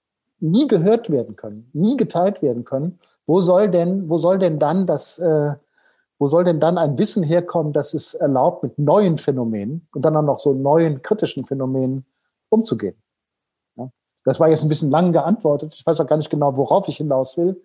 nie 0.41 0.67
gehört 0.67 1.11
werden 1.11 1.37
können, 1.37 1.69
nie 1.75 1.99
geteilt 1.99 2.41
werden 2.41 2.65
können, 2.65 2.99
wo 3.27 3.43
soll 3.43 3.71
denn, 3.71 4.09
wo 4.09 4.17
soll 4.17 4.39
denn 4.39 4.59
dann 4.59 4.87
das, 4.87 5.19
äh, 5.19 5.55
wo 6.19 6.27
soll 6.27 6.45
denn 6.45 6.59
dann 6.59 6.79
ein 6.79 6.97
Wissen 6.97 7.23
herkommen, 7.23 7.75
das 7.75 7.93
es 7.93 8.15
erlaubt, 8.15 8.63
mit 8.63 8.79
neuen 8.79 9.19
Phänomenen 9.19 9.87
und 9.95 10.03
dann 10.03 10.17
auch 10.17 10.23
noch 10.23 10.39
so 10.39 10.55
neuen 10.55 11.03
kritischen 11.03 11.45
Phänomenen 11.45 12.07
umzugehen. 12.49 12.97
Ja? 13.77 13.91
Das 14.25 14.41
war 14.41 14.49
jetzt 14.49 14.63
ein 14.63 14.71
bisschen 14.71 14.91
lang 14.91 15.13
geantwortet. 15.13 15.75
Ich 15.75 15.85
weiß 15.85 16.01
auch 16.01 16.07
gar 16.07 16.17
nicht 16.17 16.31
genau, 16.31 16.57
worauf 16.57 16.89
ich 16.89 16.97
hinaus 16.97 17.37
will. 17.37 17.63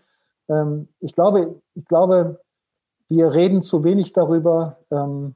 Ähm, 0.49 0.89
ich 0.99 1.15
glaube, 1.15 1.55
ich 1.73 1.85
glaube, 1.85 2.41
wir 3.07 3.31
reden 3.31 3.63
zu 3.63 3.85
wenig 3.85 4.11
darüber, 4.11 4.79
ähm, 4.91 5.35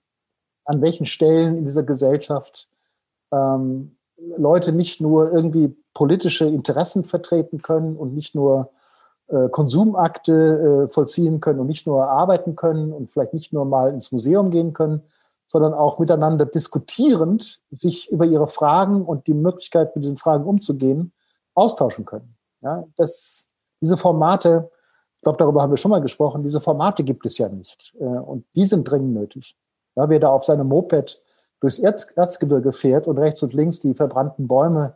an 0.66 0.82
welchen 0.82 1.06
Stellen 1.06 1.60
in 1.60 1.66
dieser 1.66 1.84
Gesellschaft 1.84 2.68
ähm, 3.32 3.96
Leute 4.38 4.72
nicht 4.72 5.02
nur 5.02 5.32
irgendwie 5.32 5.76
politische 5.94 6.46
Interessen 6.46 7.06
vertreten 7.06 7.62
können 7.62 7.96
und 7.96 8.13
nicht 8.13 8.36
nur 8.36 8.72
äh, 9.28 9.50
Konsumakte 9.50 10.88
äh, 10.89 10.94
vollziehen 10.94 11.39
können 11.39 11.60
und 11.60 11.68
nicht 11.68 11.88
nur 11.88 12.08
arbeiten 12.08 12.56
können 12.56 12.92
und 12.92 13.12
vielleicht 13.12 13.34
nicht 13.34 13.54
nur 13.54 13.65
mal 13.65 13.94
ins 13.94 14.12
Museum 14.12 14.52
gehen 14.52 14.74
können, 14.74 15.04
sondern 15.46 15.74
auch 15.74 16.00
miteinander 16.00 16.46
diskutierend 16.46 17.60
sich 17.72 18.10
über 18.12 18.26
ihre 18.26 18.48
Fragen 18.48 19.04
und 19.04 19.28
die 19.28 19.34
Möglichkeit, 19.34 19.96
mit 19.96 20.06
diesen 20.06 20.18
Fragen 20.18 20.46
umzugehen, 20.46 21.12
austauschen 21.56 22.06
können. 22.06 22.36
Ja, 22.62 22.86
das, 22.98 23.48
diese 23.82 23.98
Formate, 23.98 24.70
ich 25.18 25.22
glaube, 25.22 25.38
darüber 25.38 25.62
haben 25.62 25.72
wir 25.72 25.78
schon 25.78 25.92
mal 25.92 26.02
gesprochen, 26.02 26.44
diese 26.44 26.62
Formate 26.62 27.04
gibt 27.04 27.26
es 27.26 27.38
ja 27.38 27.50
nicht. 27.50 27.96
Äh, 28.00 28.04
und 28.04 28.46
die 28.56 28.65
sind 28.65 28.84
dringend 28.90 29.13
nötig. 29.13 29.58
Ja, 29.96 30.10
wer 30.10 30.19
da 30.19 30.30
auf 30.30 30.46
seinem 30.46 30.67
Moped 30.67 31.21
durchs 31.60 31.80
Erz, 31.80 32.12
Erzgebirge 32.16 32.74
fährt 32.74 33.08
und 33.08 33.18
rechts 33.18 33.44
und 33.44 33.54
links 33.54 33.80
die 33.80 33.94
verbrannten 33.94 34.48
Bäume 34.48 34.96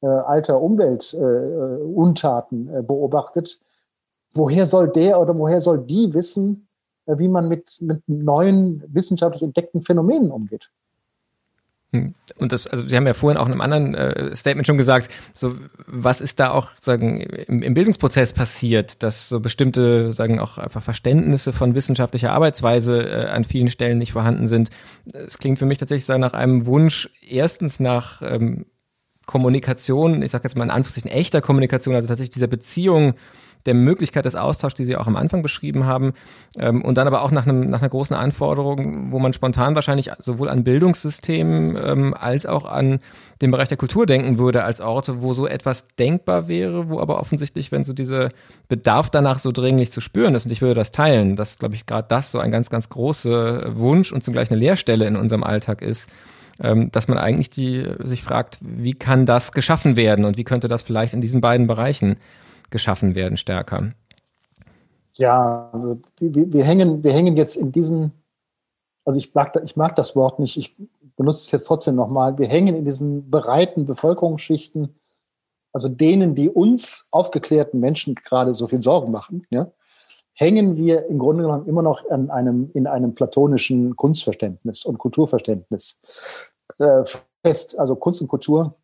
äh, 0.00 0.06
alter 0.06 0.60
Umweltuntaten 0.60 2.68
äh, 2.68 2.78
äh, 2.78 2.82
beobachtet, 2.82 3.60
woher 4.34 4.66
soll 4.66 4.88
der 4.88 5.20
oder 5.20 5.36
woher 5.38 5.60
soll 5.60 5.78
die 5.78 6.12
wissen, 6.12 6.68
äh, 7.06 7.18
wie 7.18 7.28
man 7.28 7.48
mit, 7.48 7.78
mit 7.80 8.02
neuen 8.06 8.82
wissenschaftlich 8.86 9.42
entdeckten 9.42 9.82
Phänomenen 9.82 10.30
umgeht. 10.30 10.70
Und 12.36 12.52
das, 12.52 12.66
also 12.66 12.86
Sie 12.86 12.96
haben 12.96 13.06
ja 13.06 13.14
vorhin 13.14 13.38
auch 13.38 13.46
in 13.46 13.52
einem 13.52 13.60
anderen 13.60 13.94
äh, 13.94 14.34
Statement 14.34 14.66
schon 14.66 14.78
gesagt, 14.78 15.12
so 15.32 15.56
was 15.86 16.20
ist 16.20 16.40
da 16.40 16.50
auch 16.50 16.70
sagen 16.80 17.20
im, 17.20 17.62
im, 17.62 17.74
Bildungsprozess 17.74 18.32
passiert, 18.32 19.02
dass 19.02 19.28
so 19.28 19.40
bestimmte 19.40 20.12
sagen 20.12 20.40
auch 20.40 20.58
einfach 20.58 20.82
Verständnisse 20.82 21.52
von 21.52 21.74
wissenschaftlicher 21.74 22.32
Arbeitsweise 22.32 23.08
äh, 23.08 23.26
an 23.26 23.44
vielen 23.44 23.68
Stellen 23.68 23.98
nicht 23.98 24.12
vorhanden 24.12 24.48
sind. 24.48 24.70
Es 25.12 25.38
klingt 25.38 25.58
für 25.58 25.66
mich 25.66 25.78
tatsächlich 25.78 26.06
sagen, 26.06 26.20
nach 26.20 26.34
einem 26.34 26.66
Wunsch 26.66 27.08
erstens 27.28 27.80
nach 27.80 28.22
ähm, 28.22 28.66
Kommunikation, 29.26 30.22
ich 30.22 30.30
sage 30.30 30.44
jetzt 30.44 30.56
mal 30.56 30.64
in 30.64 30.70
Anführungszeichen 30.70 31.10
echter 31.10 31.40
Kommunikation, 31.40 31.94
also 31.94 32.08
tatsächlich 32.08 32.34
dieser 32.34 32.46
Beziehung 32.46 33.14
der 33.66 33.74
Möglichkeit 33.74 34.24
des 34.24 34.34
Austauschs, 34.34 34.74
die 34.74 34.84
Sie 34.84 34.96
auch 34.96 35.06
am 35.06 35.16
Anfang 35.16 35.42
beschrieben 35.42 35.84
haben, 35.86 36.12
ähm, 36.58 36.82
und 36.82 36.98
dann 36.98 37.06
aber 37.06 37.22
auch 37.22 37.30
nach, 37.30 37.46
einem, 37.46 37.70
nach 37.70 37.80
einer 37.80 37.88
großen 37.88 38.14
Anforderung, 38.14 39.10
wo 39.10 39.18
man 39.18 39.32
spontan 39.32 39.74
wahrscheinlich 39.74 40.10
sowohl 40.18 40.48
an 40.48 40.64
Bildungssystemen 40.64 41.76
ähm, 41.76 42.14
als 42.14 42.46
auch 42.46 42.66
an 42.66 43.00
den 43.40 43.50
Bereich 43.50 43.68
der 43.68 43.76
Kultur 43.76 44.06
denken 44.06 44.38
würde, 44.38 44.64
als 44.64 44.80
Orte, 44.80 45.22
wo 45.22 45.34
so 45.34 45.46
etwas 45.46 45.86
denkbar 45.98 46.48
wäre, 46.48 46.88
wo 46.88 47.00
aber 47.00 47.18
offensichtlich, 47.18 47.72
wenn 47.72 47.84
so 47.84 47.92
dieser 47.92 48.28
Bedarf 48.68 49.10
danach 49.10 49.38
so 49.38 49.52
dringlich 49.52 49.90
zu 49.90 50.00
spüren 50.00 50.34
ist, 50.34 50.46
und 50.46 50.52
ich 50.52 50.60
würde 50.60 50.74
das 50.74 50.92
teilen, 50.92 51.36
dass, 51.36 51.58
glaube 51.58 51.74
ich, 51.74 51.86
gerade 51.86 52.06
das 52.08 52.32
so 52.32 52.38
ein 52.38 52.50
ganz, 52.50 52.70
ganz 52.70 52.88
großer 52.88 53.76
Wunsch 53.76 54.12
und 54.12 54.22
zugleich 54.22 54.50
eine 54.50 54.60
Leerstelle 54.60 55.06
in 55.06 55.16
unserem 55.16 55.42
Alltag 55.42 55.82
ist, 55.82 56.10
ähm, 56.62 56.92
dass 56.92 57.08
man 57.08 57.18
eigentlich 57.18 57.50
die, 57.50 57.84
sich 57.98 58.22
fragt, 58.22 58.58
wie 58.60 58.94
kann 58.94 59.26
das 59.26 59.52
geschaffen 59.52 59.96
werden 59.96 60.24
und 60.24 60.36
wie 60.36 60.44
könnte 60.44 60.68
das 60.68 60.82
vielleicht 60.82 61.14
in 61.14 61.20
diesen 61.20 61.40
beiden 61.40 61.66
Bereichen 61.66 62.16
geschaffen 62.74 63.14
werden 63.14 63.36
stärker? 63.36 63.92
Ja, 65.14 65.70
also 65.72 66.00
wir, 66.18 66.52
wir, 66.52 66.64
hängen, 66.64 67.04
wir 67.04 67.12
hängen 67.12 67.36
jetzt 67.36 67.54
in 67.54 67.70
diesen, 67.70 68.10
also 69.04 69.18
ich 69.18 69.32
mag, 69.32 69.56
ich 69.64 69.76
mag 69.76 69.94
das 69.94 70.16
Wort 70.16 70.40
nicht, 70.40 70.56
ich 70.56 70.74
benutze 71.16 71.44
es 71.44 71.52
jetzt 71.52 71.66
trotzdem 71.66 71.94
nochmal, 71.94 72.36
wir 72.36 72.48
hängen 72.48 72.74
in 72.74 72.84
diesen 72.84 73.30
breiten 73.30 73.86
Bevölkerungsschichten, 73.86 74.98
also 75.72 75.88
denen, 75.88 76.34
die 76.34 76.50
uns 76.50 77.06
aufgeklärten 77.12 77.78
Menschen 77.78 78.16
gerade 78.16 78.54
so 78.54 78.66
viel 78.66 78.82
Sorgen 78.82 79.12
machen, 79.12 79.46
ja, 79.50 79.70
hängen 80.32 80.76
wir 80.76 81.06
im 81.06 81.20
Grunde 81.20 81.44
genommen 81.44 81.68
immer 81.68 81.82
noch 81.82 82.10
an 82.10 82.28
einem, 82.30 82.72
in 82.74 82.88
einem 82.88 83.14
platonischen 83.14 83.94
Kunstverständnis 83.94 84.84
und 84.84 84.98
Kulturverständnis 84.98 86.00
äh, 86.80 87.04
fest. 87.44 87.78
Also 87.78 87.94
Kunst 87.94 88.20
und 88.20 88.26
Kultur 88.26 88.74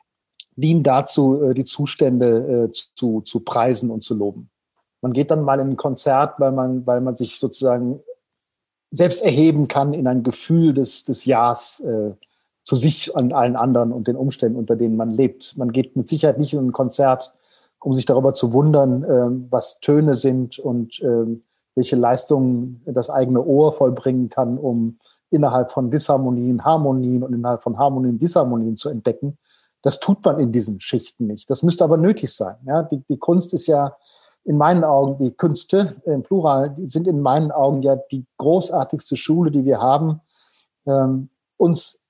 dienen 0.60 0.82
dazu, 0.82 1.42
äh, 1.42 1.54
die 1.54 1.64
Zustände 1.64 2.68
äh, 2.68 2.70
zu, 2.70 3.20
zu 3.22 3.40
preisen 3.40 3.90
und 3.90 4.02
zu 4.02 4.14
loben. 4.14 4.50
Man 5.02 5.12
geht 5.12 5.30
dann 5.30 5.42
mal 5.42 5.60
in 5.60 5.70
ein 5.70 5.76
Konzert, 5.76 6.38
weil 6.38 6.52
man, 6.52 6.86
weil 6.86 7.00
man 7.00 7.16
sich 7.16 7.38
sozusagen 7.38 8.00
selbst 8.90 9.22
erheben 9.22 9.68
kann 9.68 9.94
in 9.94 10.06
ein 10.06 10.22
Gefühl 10.22 10.74
des, 10.74 11.04
des 11.04 11.24
Jahrs 11.24 11.80
äh, 11.80 12.12
zu 12.64 12.76
sich 12.76 13.14
und 13.14 13.32
allen 13.32 13.56
anderen 13.56 13.92
und 13.92 14.08
den 14.08 14.16
Umständen, 14.16 14.58
unter 14.58 14.76
denen 14.76 14.96
man 14.96 15.10
lebt. 15.10 15.56
Man 15.56 15.72
geht 15.72 15.96
mit 15.96 16.08
Sicherheit 16.08 16.38
nicht 16.38 16.52
in 16.52 16.60
ein 16.60 16.72
Konzert, 16.72 17.32
um 17.80 17.94
sich 17.94 18.04
darüber 18.04 18.34
zu 18.34 18.52
wundern, 18.52 19.04
äh, 19.04 19.50
was 19.50 19.80
Töne 19.80 20.16
sind 20.16 20.58
und 20.58 21.00
äh, 21.00 21.40
welche 21.74 21.96
Leistungen 21.96 22.82
das 22.84 23.10
eigene 23.10 23.42
Ohr 23.44 23.72
vollbringen 23.72 24.28
kann, 24.28 24.58
um 24.58 24.98
innerhalb 25.30 25.70
von 25.70 25.90
Disharmonien 25.90 26.64
Harmonien 26.64 27.22
und 27.22 27.32
innerhalb 27.32 27.62
von 27.62 27.78
Harmonien 27.78 28.18
Disharmonien 28.18 28.76
zu 28.76 28.88
entdecken, 28.88 29.38
das 29.82 30.00
tut 30.00 30.24
man 30.24 30.38
in 30.38 30.52
diesen 30.52 30.80
Schichten 30.80 31.26
nicht. 31.26 31.50
Das 31.50 31.62
müsste 31.62 31.84
aber 31.84 31.96
nötig 31.96 32.32
sein. 32.34 32.56
Ja, 32.66 32.82
die, 32.82 33.02
die 33.08 33.18
Kunst 33.18 33.54
ist 33.54 33.66
ja 33.66 33.96
in 34.44 34.56
meinen 34.56 34.84
Augen, 34.84 35.22
die 35.22 35.32
Künste 35.32 35.96
im 36.04 36.22
Plural, 36.22 36.64
die 36.68 36.88
sind 36.88 37.06
in 37.06 37.20
meinen 37.20 37.50
Augen 37.50 37.82
ja 37.82 37.96
die 38.10 38.24
großartigste 38.38 39.16
Schule, 39.16 39.50
die 39.50 39.64
wir 39.64 39.80
haben, 39.80 40.20
ähm, 40.86 41.28
uns, 41.56 42.00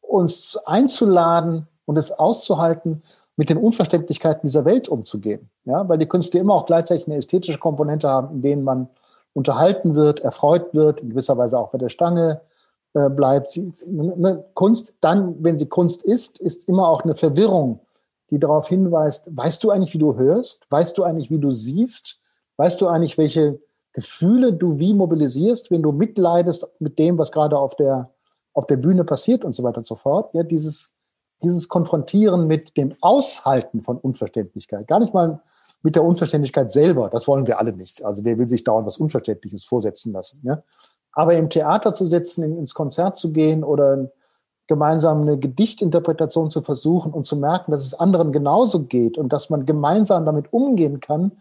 uns 0.00 0.56
einzuladen 0.66 1.68
und 1.84 1.96
es 1.96 2.12
auszuhalten, 2.12 3.02
mit 3.36 3.50
den 3.50 3.58
Unverständlichkeiten 3.58 4.48
dieser 4.48 4.64
Welt 4.64 4.88
umzugehen. 4.88 5.50
Ja, 5.64 5.88
weil 5.88 5.98
die 5.98 6.08
Künste 6.08 6.38
immer 6.38 6.54
auch 6.54 6.66
gleichzeitig 6.66 7.06
eine 7.06 7.16
ästhetische 7.16 7.58
Komponente 7.58 8.08
haben, 8.08 8.36
in 8.36 8.42
denen 8.42 8.64
man 8.64 8.88
unterhalten 9.34 9.94
wird, 9.94 10.20
erfreut 10.20 10.72
wird, 10.72 11.00
in 11.00 11.10
gewisser 11.10 11.36
Weise 11.36 11.58
auch 11.58 11.68
bei 11.68 11.78
der 11.78 11.90
Stange 11.90 12.40
äh, 12.96 13.10
bleibt. 13.10 13.50
Sie, 13.50 13.74
ne, 13.86 14.42
Kunst, 14.54 14.96
dann, 15.02 15.36
wenn 15.44 15.58
sie 15.58 15.66
Kunst 15.66 16.02
ist, 16.02 16.38
ist 16.40 16.66
immer 16.66 16.88
auch 16.88 17.02
eine 17.02 17.14
Verwirrung, 17.14 17.80
die 18.30 18.38
darauf 18.38 18.68
hinweist, 18.68 19.36
weißt 19.36 19.62
du 19.62 19.70
eigentlich, 19.70 19.92
wie 19.92 19.98
du 19.98 20.16
hörst? 20.16 20.66
Weißt 20.70 20.96
du 20.96 21.04
eigentlich, 21.04 21.30
wie 21.30 21.38
du 21.38 21.52
siehst? 21.52 22.18
Weißt 22.56 22.80
du 22.80 22.86
eigentlich, 22.86 23.18
welche 23.18 23.60
Gefühle 23.92 24.54
du 24.54 24.78
wie 24.78 24.94
mobilisierst, 24.94 25.70
wenn 25.70 25.82
du 25.82 25.92
mitleidest 25.92 26.66
mit 26.78 26.98
dem, 26.98 27.18
was 27.18 27.32
gerade 27.32 27.58
auf 27.58 27.76
der, 27.76 28.14
auf 28.54 28.66
der 28.66 28.78
Bühne 28.78 29.04
passiert 29.04 29.44
und 29.44 29.54
so 29.54 29.62
weiter 29.62 29.78
und 29.78 29.86
so 29.86 29.96
fort? 29.96 30.32
Ja, 30.32 30.42
dieses, 30.42 30.94
dieses 31.42 31.68
Konfrontieren 31.68 32.46
mit 32.46 32.78
dem 32.78 32.94
Aushalten 33.02 33.82
von 33.82 33.98
Unverständlichkeit. 33.98 34.88
Gar 34.88 35.00
nicht 35.00 35.12
mal 35.12 35.42
mit 35.82 35.96
der 35.96 36.02
Unverständlichkeit 36.02 36.72
selber. 36.72 37.10
Das 37.10 37.28
wollen 37.28 37.46
wir 37.46 37.58
alle 37.58 37.74
nicht. 37.74 38.02
Also 38.02 38.24
wer 38.24 38.38
will 38.38 38.48
sich 38.48 38.64
dauernd 38.64 38.86
was 38.86 38.96
Unverständliches 38.96 39.66
vorsetzen 39.66 40.12
lassen? 40.12 40.40
Ja? 40.44 40.62
Aber 41.16 41.34
im 41.34 41.48
Theater 41.48 41.94
zu 41.94 42.04
sitzen, 42.04 42.44
ins 42.58 42.74
Konzert 42.74 43.16
zu 43.16 43.32
gehen 43.32 43.64
oder 43.64 44.10
gemeinsam 44.66 45.22
eine 45.22 45.38
Gedichtinterpretation 45.38 46.50
zu 46.50 46.60
versuchen 46.60 47.12
und 47.12 47.24
zu 47.24 47.36
merken, 47.36 47.72
dass 47.72 47.86
es 47.86 47.94
anderen 47.94 48.32
genauso 48.32 48.84
geht 48.84 49.16
und 49.16 49.32
dass 49.32 49.48
man 49.48 49.64
gemeinsam 49.64 50.26
damit 50.26 50.52
umgehen 50.52 51.00
kann 51.00 51.32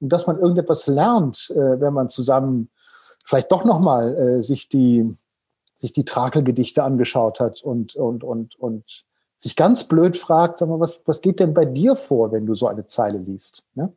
und 0.00 0.10
dass 0.10 0.28
man 0.28 0.38
irgendetwas 0.38 0.86
lernt, 0.86 1.50
äh, 1.50 1.80
wenn 1.80 1.92
man 1.92 2.08
zusammen 2.08 2.70
vielleicht 3.24 3.50
doch 3.50 3.64
nochmal 3.64 4.16
äh, 4.16 4.42
sich 4.44 4.68
die, 4.68 5.04
sich 5.74 5.92
die 5.92 6.04
Trakelgedichte 6.04 6.84
angeschaut 6.84 7.40
hat 7.40 7.62
und, 7.62 7.96
und, 7.96 8.22
und, 8.22 8.54
und 8.60 9.04
sich 9.36 9.56
ganz 9.56 9.84
blöd 9.84 10.16
fragt, 10.16 10.60
sag 10.60 10.68
mal, 10.68 10.78
was, 10.78 11.02
was 11.06 11.20
geht 11.20 11.40
denn 11.40 11.52
bei 11.52 11.64
dir 11.64 11.96
vor, 11.96 12.30
wenn 12.30 12.46
du 12.46 12.54
so 12.54 12.68
eine 12.68 12.86
Zeile 12.86 13.18
liest? 13.18 13.64
Ne? 13.74 13.92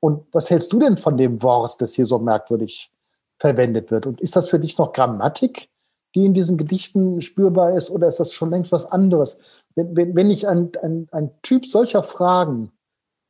Und 0.00 0.26
was 0.32 0.50
hältst 0.50 0.72
du 0.72 0.80
denn 0.80 0.96
von 0.96 1.16
dem 1.16 1.42
Wort, 1.44 1.80
das 1.80 1.94
hier 1.94 2.06
so 2.06 2.18
merkwürdig 2.18 2.90
verwendet 3.38 3.90
wird. 3.90 4.06
Und 4.06 4.20
ist 4.20 4.36
das 4.36 4.48
für 4.48 4.58
dich 4.58 4.78
noch 4.78 4.92
Grammatik, 4.92 5.68
die 6.14 6.24
in 6.24 6.34
diesen 6.34 6.56
Gedichten 6.56 7.20
spürbar 7.20 7.76
ist, 7.76 7.90
oder 7.90 8.08
ist 8.08 8.20
das 8.20 8.32
schon 8.32 8.50
längst 8.50 8.72
was 8.72 8.86
anderes? 8.86 9.38
Wenn, 9.74 9.96
wenn, 9.96 10.16
wenn 10.16 10.28
nicht 10.28 10.46
ein, 10.46 10.70
ein, 10.80 11.08
ein 11.10 11.30
Typ 11.42 11.66
solcher 11.66 12.02
Fragen 12.02 12.70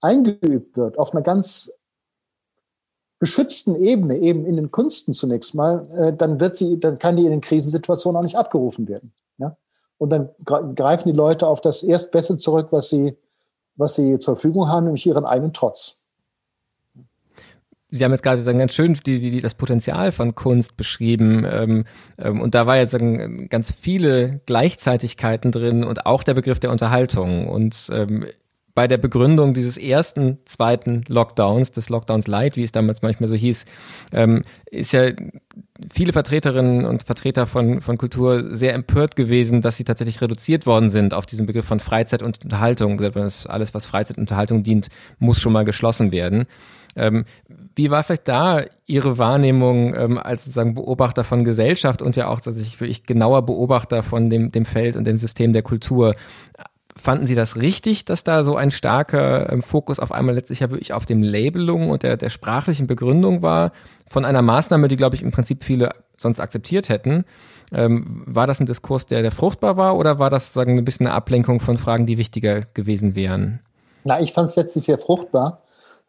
eingeübt 0.00 0.76
wird, 0.76 0.98
auf 0.98 1.12
einer 1.12 1.22
ganz 1.22 1.72
geschützten 3.20 3.76
Ebene, 3.76 4.18
eben 4.18 4.44
in 4.44 4.57
den 4.57 4.70
Künsten 4.70 5.14
zunächst 5.14 5.55
mal, 5.55 5.88
äh, 5.92 6.14
dann 6.14 6.40
wird 6.40 6.57
sie, 6.57 6.78
dann 6.78 6.98
kann 6.98 7.16
die 7.16 7.24
in 7.24 7.30
den 7.30 7.40
Krisensituationen 7.40 8.18
auch 8.18 8.22
nicht 8.22 8.36
abgerufen 8.36 8.86
werden. 8.86 9.14
Ja? 9.38 9.57
Und 9.96 10.11
dann 10.11 10.28
greifen 10.44 11.11
die 11.11 11.16
Leute 11.16 11.46
auf 11.46 11.62
das 11.62 11.82
Erstbeste 11.82 12.36
zurück, 12.36 12.68
was 12.70 12.90
sie, 12.90 13.16
was 13.76 13.94
sie 13.94 14.18
zur 14.18 14.36
Verfügung 14.36 14.68
haben, 14.68 14.84
nämlich 14.84 15.07
ihren 15.07 15.24
eigenen 15.24 15.55
Trotz. 15.55 16.02
Sie 17.97 18.05
haben 18.05 18.11
jetzt 18.11 18.22
gerade 18.22 18.42
sagen, 18.42 18.59
ganz 18.59 18.74
schön 18.74 18.95
die, 19.07 19.20
die, 19.20 19.40
das 19.40 19.55
Potenzial 19.55 20.11
von 20.11 20.34
Kunst 20.34 20.76
beschrieben. 20.76 21.47
Ähm, 21.49 21.84
ähm, 22.18 22.40
und 22.40 22.55
da 22.55 22.66
war 22.66 22.76
ja 22.76 22.86
sagen, 22.86 23.49
ganz 23.49 23.72
viele 23.72 24.40
Gleichzeitigkeiten 24.47 25.53
drin 25.53 25.84
und 25.84 26.05
auch 26.05 26.24
der 26.24 26.34
Begriff 26.34 26.59
der 26.59 26.72
Unterhaltung. 26.72 27.47
Und 27.49 27.88
ähm, 27.92 28.26
bei 28.74 28.88
der 28.88 28.99
Begründung 28.99 29.55
dieses 29.55 29.78
ersten, 29.78 30.38
zweiten 30.47 31.05
Lockdowns, 31.07 31.70
des 31.70 31.88
Lockdowns 31.88 32.26
Light, 32.26 32.57
wie 32.57 32.64
es 32.64 32.72
damals 32.72 33.03
manchmal 33.03 33.28
so 33.28 33.36
hieß, 33.36 33.64
ähm, 34.12 34.42
ist 34.68 34.92
ja 34.92 35.11
viele 35.92 36.12
Vertreterinnen 36.12 36.84
und 36.84 37.05
Vertreter 37.05 37.47
von, 37.47 37.80
von 37.80 37.97
Kultur 37.97 38.57
sehr 38.57 38.74
empört 38.74 39.14
gewesen, 39.14 39.61
dass 39.61 39.76
sie 39.76 39.84
tatsächlich 39.84 40.20
reduziert 40.20 40.66
worden 40.66 40.90
sind 40.90 41.14
auf 41.14 41.26
diesen 41.26 41.47
Begriff 41.47 41.66
von 41.66 41.78
Freizeit 41.78 42.22
und 42.22 42.42
Unterhaltung. 42.42 43.01
Alles, 43.01 43.74
was 43.74 43.86
Freizeit 43.86 44.16
und 44.16 44.24
Unterhaltung 44.24 44.64
dient, 44.64 44.88
muss 45.18 45.40
schon 45.40 45.53
mal 45.53 45.64
geschlossen 45.64 46.11
werden. 46.11 46.47
Ähm, 46.97 47.24
wie 47.77 47.91
war 47.91 48.03
vielleicht 48.03 48.29
da 48.29 48.62
Ihre 48.87 49.18
Wahrnehmung 49.18 49.95
ähm, 49.95 50.18
als 50.18 50.45
sozusagen 50.45 50.75
Beobachter 50.75 51.25
von 51.25 51.45
Gesellschaft 51.45 52.03
und 52.03 52.16
ja 52.16 52.29
auch 52.29 52.41
tatsächlich 52.41 52.81
wirklich 52.81 53.05
genauer 53.05 53.43
Beobachter 53.43 54.03
von 54.03 54.31
dem, 54.31 54.53
dem 54.53 54.64
Feld 54.64 54.97
und 54.97 55.05
dem 55.05 55.16
System 55.16 55.53
der 55.53 55.62
Kultur? 55.62 56.14
Fanden 56.97 57.27
Sie 57.27 57.35
das 57.35 57.57
richtig, 57.57 58.05
dass 58.05 58.22
da 58.22 58.45
so 58.45 58.57
ein 58.57 58.70
starker 58.70 59.53
ähm, 59.53 59.62
Fokus 59.62 59.99
auf 59.99 60.12
einmal 60.12 60.37
letztlich 60.37 60.61
ja 60.61 60.70
wirklich 60.70 60.93
auf 60.93 61.07
dem 61.07 61.22
Labelung 61.22 61.91
und 61.91 62.05
der, 62.05 62.16
der 62.16 62.31
sprachlichen 62.31 62.87
Begründung 62.87 63.43
war 63.43 63.72
von 64.07 64.25
einer 64.25 64.43
Maßnahme, 64.43 64.87
die, 64.89 64.97
glaube 64.97 65.16
ich, 65.16 65.22
im 65.22 65.33
Prinzip 65.33 65.64
viele 65.64 65.91
sonst 66.16 66.39
akzeptiert 66.39 66.89
hätten? 66.89 67.25
Ähm, 67.72 68.22
war 68.27 68.47
das 68.47 68.61
ein 68.61 68.66
Diskurs, 68.66 69.07
der, 69.07 69.22
der 69.22 69.33
fruchtbar 69.33 69.77
war 69.77 69.97
oder 69.97 70.20
war 70.20 70.31
das 70.31 70.53
sagen 70.53 70.79
ein 70.79 70.85
bisschen 70.85 71.07
eine 71.07 71.16
Ablenkung 71.16 71.59
von 71.59 71.79
Fragen, 71.79 72.07
die 72.07 72.18
wichtiger 72.18 72.61
gewesen 72.61 73.16
wären? 73.16 73.61
Na, 74.05 74.20
ich 74.20 74.33
fand 74.33 74.49
es 74.49 74.57
letztlich 74.57 74.85
sehr 74.85 74.99
fruchtbar 74.99 75.64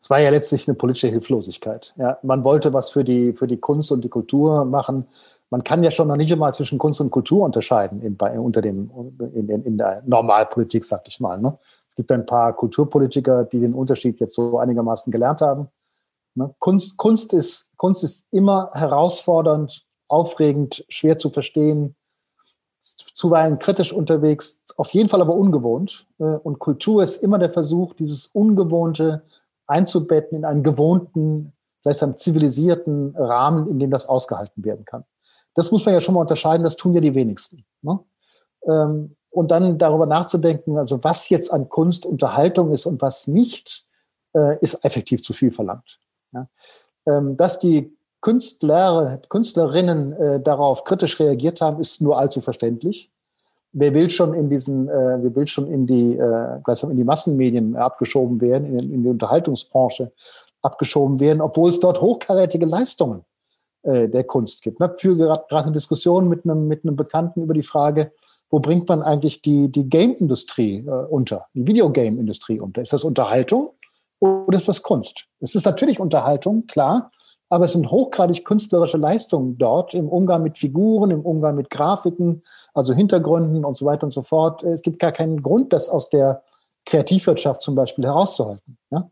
es 0.06 0.10
war 0.12 0.20
ja 0.20 0.30
letztlich 0.30 0.68
eine 0.68 0.76
politische 0.76 1.08
Hilflosigkeit. 1.08 1.96
Ja, 1.98 2.20
man 2.22 2.44
wollte 2.44 2.72
was 2.74 2.92
für 2.92 3.04
die, 3.04 3.34
für 3.34 3.48
die 3.48 3.58
Kunst 3.58 3.92
und 3.92 4.04
die 4.04 4.10
Kultur 4.10 4.64
machen. 4.64 5.08
Man 5.50 5.64
kann 5.64 5.84
ja 5.84 5.90
schon 5.90 6.10
noch 6.10 6.16
nicht 6.16 6.32
einmal 6.32 6.54
zwischen 6.54 6.78
Kunst 6.78 7.02
und 7.02 7.10
Kultur 7.10 7.44
unterscheiden 7.44 8.04
in, 8.04 8.16
bei, 8.16 8.40
unter 8.40 8.62
dem, 8.62 8.92
in, 9.34 9.50
in, 9.50 9.64
in 9.64 9.78
der 9.80 10.04
Normalpolitik, 10.06 10.86
sag 10.86 11.08
ich 11.08 11.20
mal. 11.20 11.42
Ne? 11.42 11.58
Es 11.90 11.96
gibt 11.96 12.12
ein 12.12 12.24
paar 12.24 12.54
Kulturpolitiker, 12.54 13.46
die 13.46 13.60
den 13.60 13.74
Unterschied 13.74 14.20
jetzt 14.20 14.36
so 14.36 14.60
einigermaßen 14.60 15.12
gelernt 15.12 15.42
haben. 15.42 15.70
Ne? 16.36 16.54
Kunst, 16.60 16.98
Kunst, 16.98 17.34
ist, 17.34 17.76
Kunst 17.76 18.04
ist 18.04 18.28
immer 18.30 18.70
herausfordernd, 18.76 19.88
aufregend, 20.08 20.86
schwer 20.88 21.18
zu 21.18 21.32
verstehen. 21.32 21.96
zuweilen 22.80 23.58
kritisch 23.58 23.92
unterwegs, 23.92 24.62
auf 24.78 24.92
jeden 24.92 25.10
Fall 25.10 25.22
aber 25.22 25.34
ungewohnt. 25.34 26.06
Äh, 26.20 26.26
und 26.26 26.60
Kultur 26.60 27.02
ist 27.02 27.24
immer 27.24 27.40
der 27.40 27.52
Versuch, 27.52 27.96
dieses 27.96 28.28
Ungewohnte 28.28 29.24
einzubetten 29.68 30.38
in 30.38 30.46
einen 30.46 30.64
gewohnten, 30.64 31.54
einen 31.84 32.18
zivilisierten 32.18 33.16
Rahmen, 33.16 33.70
in 33.70 33.80
dem 33.80 33.92
das 33.92 34.08
ausgehalten 34.08 34.64
werden 34.64 34.86
kann. 34.86 35.06
Das 35.54 35.72
muss 35.72 35.86
man 35.86 35.94
ja 35.94 36.02
schon 36.02 36.16
mal 36.16 36.22
unterscheiden, 36.22 36.64
das 36.64 36.76
tun 36.76 36.94
ja 36.94 37.02
die 37.02 37.16
wenigsten. 37.16 37.66
Ne? 37.82 38.00
Ähm, 38.68 39.16
und 39.30 39.52
dann 39.52 39.78
darüber 39.78 40.06
nachzudenken, 40.06 40.78
also 40.78 41.04
was 41.04 41.30
jetzt 41.30 41.52
an 41.52 41.70
Kunst 41.70 42.06
Unterhaltung 42.06 42.72
ist 42.72 42.86
und 42.86 43.02
was 43.02 43.28
nicht, 43.28 43.86
äh, 44.36 44.58
ist 44.60 44.84
effektiv 44.84 45.24
zu 45.24 45.34
viel 45.34 45.52
verlangt. 45.52 46.00
Ähm, 47.08 47.38
dass 47.38 47.60
die 47.60 47.96
Künstler, 48.22 49.22
Künstlerinnen 49.30 50.14
äh, 50.14 50.42
darauf 50.42 50.84
kritisch 50.84 51.20
reagiert 51.20 51.62
haben, 51.62 51.80
ist 51.80 52.02
nur 52.02 52.18
allzu 52.18 52.42
verständlich. 52.42 53.12
Wer 53.78 53.94
will 53.94 54.10
schon 54.10 54.34
in 54.34 54.50
diesen, 54.50 54.88
äh, 54.88 55.18
wer 55.22 55.36
will 55.36 55.48
schon 55.48 55.68
in 55.68 55.86
die, 55.86 56.18
äh, 56.18 56.60
in 56.84 56.98
die 56.98 57.04
Massenmedien 57.04 57.76
abgeschoben 57.76 58.40
werden, 58.40 58.68
in, 58.68 58.92
in 58.92 59.04
die 59.04 59.10
Unterhaltungsbranche 59.10 60.14
abgeschoben 60.62 61.20
werden, 61.20 61.42
obwohl 61.42 61.70
es 61.70 61.80
dort 61.82 62.00
hochkarätige 62.00 62.66
Leistungen 62.66 63.26
äh, 63.84 64.08
der 64.08 64.24
Kunst 64.24 64.62
gibt. 64.64 64.82
Ich 64.82 65.02
führe 65.02 65.18
gerade 65.18 65.64
eine 65.66 65.72
Diskussion 65.74 66.30
mit 66.30 66.46
einem, 66.46 66.70
mit 66.70 66.86
einem 66.86 66.96
Bekannten 66.96 67.44
über 67.44 67.54
die 67.54 67.64
Frage, 67.64 68.12
wo 68.50 68.60
bringt 68.60 68.88
man 68.88 69.02
eigentlich 69.02 69.42
die, 69.42 69.70
die 69.70 69.90
Game-Industrie 69.90 70.86
äh, 70.88 70.90
unter, 70.90 71.48
die 71.54 71.68
Videogame-Industrie 71.68 72.62
unter? 72.62 72.82
Ist 72.82 72.94
das 72.94 73.04
Unterhaltung 73.04 73.72
oder 74.20 74.58
ist 74.58 74.70
das 74.70 74.82
Kunst? 74.82 75.26
Es 75.42 75.54
ist 75.54 75.66
natürlich 75.66 76.00
Unterhaltung, 76.00 76.66
klar, 76.66 77.12
aber 77.50 77.66
es 77.66 77.74
sind 77.74 77.92
hochgradig 77.92 78.44
künstlerische 78.44 78.98
Leistungen 78.98 79.58
dort 79.58 79.94
im 79.94 80.10
Umgang 80.10 80.44
mit 80.44 80.58
Figuren, 80.58 81.12
im 81.12 81.22
Umgang 81.22 81.56
mit 81.56 81.70
Grafiken, 81.70 82.44
also 82.74 82.94
Hintergründen 82.94 83.64
und 83.64 83.78
so 83.78 83.86
weiter 83.86 84.04
und 84.04 84.12
so 84.12 84.24
fort. 84.24 84.64
Es 84.64 84.82
gibt 84.82 85.00
gar 85.00 85.12
keinen 85.12 85.44
Grund, 85.44 85.72
das 85.72 85.90
aus 85.90 86.10
der 86.10 86.44
Kreativwirtschaft 86.86 87.62
zum 87.62 87.76
Beispiel 87.76 88.06
herauszuhalten. 88.06 88.78
Ja? 88.90 89.10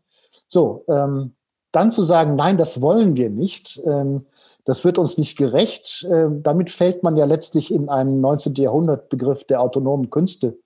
So, 0.48 0.84
ähm, 0.88 1.34
dann 1.72 1.90
zu 1.90 2.02
sagen, 2.02 2.34
nein, 2.36 2.56
das 2.56 2.80
wollen 2.80 3.16
wir 3.16 3.30
nicht, 3.30 3.80
ähm, 3.84 4.26
das 4.64 4.84
wird 4.84 4.98
uns 4.98 5.18
nicht 5.18 5.36
gerecht, 5.36 6.04
äh, 6.04 6.26
damit 6.30 6.70
fällt 6.70 7.02
man 7.02 7.16
ja 7.16 7.26
letztlich 7.26 7.72
in 7.72 7.88
einen 7.88 8.20
19. 8.20 8.54
Jahrhundert 8.54 9.08
Begriff 9.08 9.44
der 9.44 9.60
autonomen 9.60 10.10
Künste, 10.10 10.58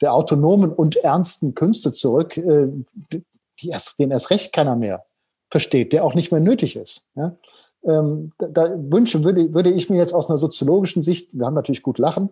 der 0.00 0.14
autonomen 0.14 0.72
und 0.72 0.96
ernsten 0.96 1.54
Künste 1.54 1.92
zurück, 1.92 2.36
äh, 2.36 2.68
die 3.12 3.68
erst, 3.68 3.98
den 3.98 4.10
erst 4.10 4.30
recht 4.30 4.52
keiner 4.52 4.76
mehr 4.76 5.04
versteht, 5.50 5.92
der 5.92 6.04
auch 6.04 6.14
nicht 6.14 6.30
mehr 6.30 6.40
nötig 6.40 6.76
ist. 6.76 7.06
Ja? 7.14 7.36
Ähm, 7.84 8.32
da, 8.38 8.46
da 8.48 8.70
wünsche, 8.76 9.24
würde, 9.24 9.52
würde 9.54 9.70
ich 9.70 9.90
mir 9.90 9.96
jetzt 9.96 10.14
aus 10.14 10.28
einer 10.28 10.38
soziologischen 10.38 11.02
Sicht, 11.02 11.30
wir 11.32 11.46
haben 11.46 11.54
natürlich 11.54 11.82
gut 11.82 11.98
lachen, 11.98 12.30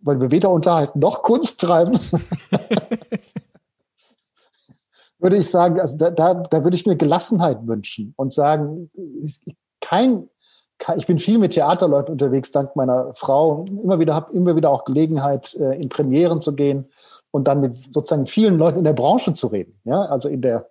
weil 0.00 0.20
wir 0.20 0.30
weder 0.30 0.50
unterhalten 0.50 0.98
noch 1.00 1.22
Kunst 1.22 1.60
treiben, 1.60 1.98
würde 5.18 5.36
ich 5.38 5.50
sagen, 5.50 5.80
also 5.80 5.96
da, 5.96 6.10
da, 6.10 6.34
da 6.34 6.64
würde 6.64 6.76
ich 6.76 6.86
mir 6.86 6.96
Gelassenheit 6.96 7.66
wünschen 7.66 8.14
und 8.16 8.32
sagen, 8.32 8.90
kein, 9.80 10.28
kein, 10.78 10.98
ich 10.98 11.06
bin 11.06 11.18
viel 11.18 11.38
mit 11.38 11.54
Theaterleuten 11.54 12.12
unterwegs, 12.12 12.52
dank 12.52 12.76
meiner 12.76 13.14
Frau, 13.14 13.64
immer 13.82 13.98
wieder 13.98 14.14
habe 14.14 14.32
immer 14.34 14.54
wieder 14.56 14.70
auch 14.70 14.84
Gelegenheit, 14.84 15.54
äh, 15.54 15.80
in 15.80 15.88
Premieren 15.88 16.40
zu 16.40 16.54
gehen 16.54 16.86
und 17.30 17.48
dann 17.48 17.60
mit 17.60 17.74
sozusagen 17.74 18.26
vielen 18.26 18.58
Leuten 18.58 18.78
in 18.78 18.84
der 18.84 18.92
Branche 18.92 19.32
zu 19.32 19.48
reden, 19.48 19.80
ja, 19.84 20.02
also 20.02 20.28
in 20.28 20.42
der 20.42 20.68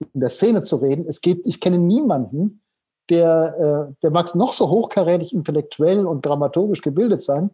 in 0.00 0.20
der 0.20 0.28
Szene 0.28 0.62
zu 0.62 0.76
reden. 0.76 1.06
Es 1.08 1.20
geht, 1.20 1.42
ich 1.44 1.60
kenne 1.60 1.78
niemanden, 1.78 2.62
der, 3.10 3.88
äh, 3.90 3.94
der 4.02 4.10
mag 4.10 4.34
noch 4.34 4.52
so 4.52 4.68
hochkarätig 4.68 5.32
intellektuell 5.32 6.06
und 6.06 6.24
dramaturgisch 6.24 6.82
gebildet 6.82 7.22
sein, 7.22 7.50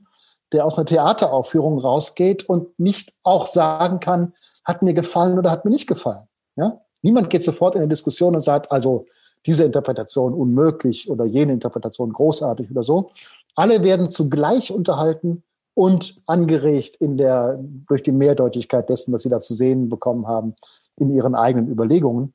der 0.53 0.67
aus 0.67 0.77
einer 0.77 0.87
Theateraufführung 0.87 1.79
rausgeht 1.79 2.49
und 2.49 2.79
nicht 2.79 3.13
auch 3.23 3.47
sagen 3.47 4.01
kann, 4.01 4.33
hat 4.65 4.83
mir 4.83 4.95
gefallen 4.95 5.39
oder 5.39 5.51
hat 5.51 5.65
mir 5.65 5.71
nicht 5.71 5.87
gefallen. 5.87 6.27
Ja? 6.57 6.81
Niemand 7.03 7.31
geht 7.31 7.45
sofort 7.45 7.75
in 7.75 7.83
eine 7.83 7.89
Diskussion 7.89 8.35
und 8.35 8.41
sagt, 8.41 8.73
also 8.73 9.07
diese 9.47 9.65
Interpretation 9.65 10.33
unmöglich 10.33 11.11
oder 11.11 11.25
jene 11.25 11.53
Interpretation 11.53 12.13
großartig 12.13 12.71
oder 12.71 12.83
so. 12.83 13.11
Alle 13.55 13.83
werden 13.83 14.09
zugleich 14.09 14.73
unterhalten 14.73 15.43
und 15.75 16.15
angeregt 16.27 16.97
in 16.97 17.17
der, 17.17 17.59
durch 17.89 18.03
die 18.03 18.13
Mehrdeutigkeit 18.13 18.89
dessen, 18.89 19.13
was 19.13 19.23
sie 19.23 19.29
da 19.29 19.41
zu 19.41 19.55
sehen 19.55 19.89
bekommen 19.89 20.27
haben, 20.27 20.55
in 20.97 21.11
ihren 21.11 21.35
eigenen 21.35 21.71
Überlegungen. 21.71 22.35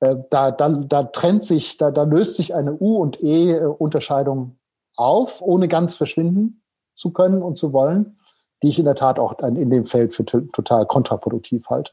Äh, 0.00 0.16
da, 0.30 0.50
da, 0.50 0.68
da 0.68 1.04
trennt 1.04 1.44
sich, 1.44 1.76
da, 1.76 1.90
da 1.90 2.04
löst 2.04 2.36
sich 2.36 2.54
eine 2.54 2.74
U- 2.74 2.98
und 2.98 3.22
E-Unterscheidung 3.22 4.56
auf, 4.96 5.40
ohne 5.42 5.68
ganz 5.68 5.96
verschwinden 5.96 6.62
zu 6.94 7.10
können 7.12 7.42
und 7.42 7.56
zu 7.56 7.72
wollen, 7.72 8.18
die 8.62 8.68
ich 8.68 8.78
in 8.78 8.84
der 8.84 8.94
Tat 8.94 9.18
auch 9.18 9.38
in 9.38 9.70
dem 9.70 9.86
Feld 9.86 10.14
für 10.14 10.24
total 10.24 10.86
kontraproduktiv 10.86 11.66
halte. 11.68 11.92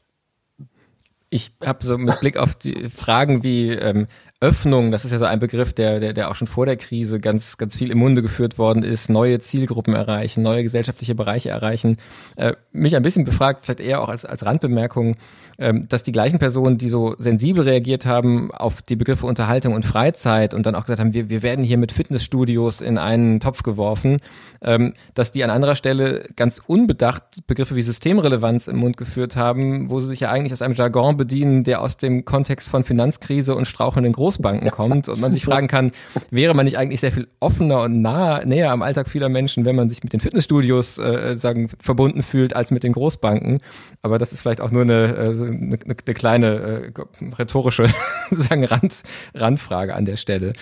Ich 1.30 1.52
habe 1.64 1.84
so 1.84 1.98
mit 1.98 2.20
Blick 2.20 2.36
auf 2.38 2.54
die 2.54 2.88
Fragen 2.88 3.42
wie 3.42 3.70
ähm, 3.70 4.06
Öffnung, 4.40 4.92
das 4.92 5.04
ist 5.04 5.10
ja 5.10 5.18
so 5.18 5.24
ein 5.24 5.40
Begriff, 5.40 5.72
der, 5.72 5.98
der, 5.98 6.12
der 6.12 6.30
auch 6.30 6.36
schon 6.36 6.46
vor 6.46 6.64
der 6.64 6.76
Krise 6.76 7.18
ganz, 7.18 7.56
ganz 7.56 7.76
viel 7.76 7.90
im 7.90 7.98
Munde 7.98 8.22
geführt 8.22 8.56
worden 8.56 8.84
ist, 8.84 9.10
neue 9.10 9.40
Zielgruppen 9.40 9.94
erreichen, 9.94 10.42
neue 10.42 10.62
gesellschaftliche 10.62 11.16
Bereiche 11.16 11.48
erreichen. 11.48 11.96
Äh, 12.36 12.52
mich 12.70 12.94
ein 12.94 13.02
bisschen 13.02 13.24
befragt, 13.24 13.64
vielleicht 13.64 13.80
eher 13.80 14.00
auch 14.00 14.08
als, 14.08 14.24
als 14.24 14.46
Randbemerkung, 14.46 15.16
ähm, 15.58 15.88
dass 15.88 16.04
die 16.04 16.12
gleichen 16.12 16.38
Personen, 16.38 16.78
die 16.78 16.88
so 16.88 17.16
sensibel 17.18 17.64
reagiert 17.64 18.06
haben 18.06 18.52
auf 18.52 18.80
die 18.80 18.94
Begriffe 18.94 19.26
Unterhaltung 19.26 19.74
und 19.74 19.84
Freizeit 19.84 20.54
und 20.54 20.66
dann 20.66 20.76
auch 20.76 20.82
gesagt 20.82 21.00
haben, 21.00 21.14
wir, 21.14 21.30
wir 21.30 21.42
werden 21.42 21.64
hier 21.64 21.76
mit 21.76 21.90
Fitnessstudios 21.90 22.80
in 22.80 22.96
einen 22.96 23.40
Topf 23.40 23.64
geworfen, 23.64 24.18
ähm, 24.62 24.94
dass 25.14 25.32
die 25.32 25.42
an 25.42 25.50
anderer 25.50 25.74
Stelle 25.74 26.28
ganz 26.36 26.62
unbedacht 26.64 27.24
Begriffe 27.48 27.74
wie 27.74 27.82
Systemrelevanz 27.82 28.68
im 28.68 28.76
Mund 28.76 28.96
geführt 28.96 29.34
haben, 29.34 29.90
wo 29.90 29.98
sie 29.98 30.06
sich 30.06 30.20
ja 30.20 30.30
eigentlich 30.30 30.52
aus 30.52 30.62
einem 30.62 30.74
Jargon 30.74 31.16
bedienen, 31.16 31.64
der 31.64 31.82
aus 31.82 31.96
dem 31.96 32.24
Kontext 32.24 32.68
von 32.68 32.84
Finanzkrise 32.84 33.56
und 33.56 33.64
strauchelnden 33.64 34.12
Groß 34.12 34.27
Großbanken 34.28 34.70
kommt 34.70 35.08
und 35.08 35.20
man 35.20 35.32
sich 35.32 35.44
fragen 35.44 35.68
kann, 35.68 35.92
wäre 36.30 36.52
man 36.54 36.66
nicht 36.66 36.76
eigentlich 36.76 37.00
sehr 37.00 37.12
viel 37.12 37.28
offener 37.40 37.82
und 37.82 38.02
nah, 38.02 38.44
näher 38.44 38.70
am 38.72 38.82
Alltag 38.82 39.08
vieler 39.08 39.30
Menschen, 39.30 39.64
wenn 39.64 39.74
man 39.74 39.88
sich 39.88 40.02
mit 40.02 40.12
den 40.12 40.20
Fitnessstudios 40.20 40.98
äh, 40.98 41.34
sagen, 41.36 41.70
verbunden 41.80 42.22
fühlt, 42.22 42.54
als 42.54 42.70
mit 42.70 42.82
den 42.82 42.92
Großbanken. 42.92 43.60
Aber 44.02 44.18
das 44.18 44.32
ist 44.32 44.42
vielleicht 44.42 44.60
auch 44.60 44.70
nur 44.70 44.82
eine, 44.82 45.04
äh, 45.16 45.46
eine, 45.46 45.78
eine 45.82 45.94
kleine 45.94 46.46
äh, 46.46 46.92
rhetorische 47.38 47.86
sagen, 48.30 48.64
Rand, 48.64 49.02
Randfrage 49.34 49.94
an 49.94 50.04
der 50.04 50.16
Stelle. 50.16 50.52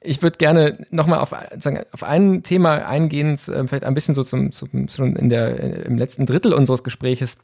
Ich 0.00 0.22
würde 0.22 0.38
gerne 0.38 0.86
nochmal 0.90 1.18
auf, 1.18 1.32
auf 1.32 2.02
ein 2.04 2.44
Thema 2.44 2.86
eingehen, 2.86 3.34
äh, 3.34 3.66
vielleicht 3.66 3.82
ein 3.82 3.94
bisschen 3.94 4.14
so 4.14 4.22
zum, 4.22 4.52
zum 4.52 4.86
schon 4.88 5.16
in 5.16 5.28
der, 5.28 5.86
im 5.86 5.98
letzten 5.98 6.24
Drittel 6.24 6.52
unseres 6.52 6.84
Gespräches, 6.84 7.36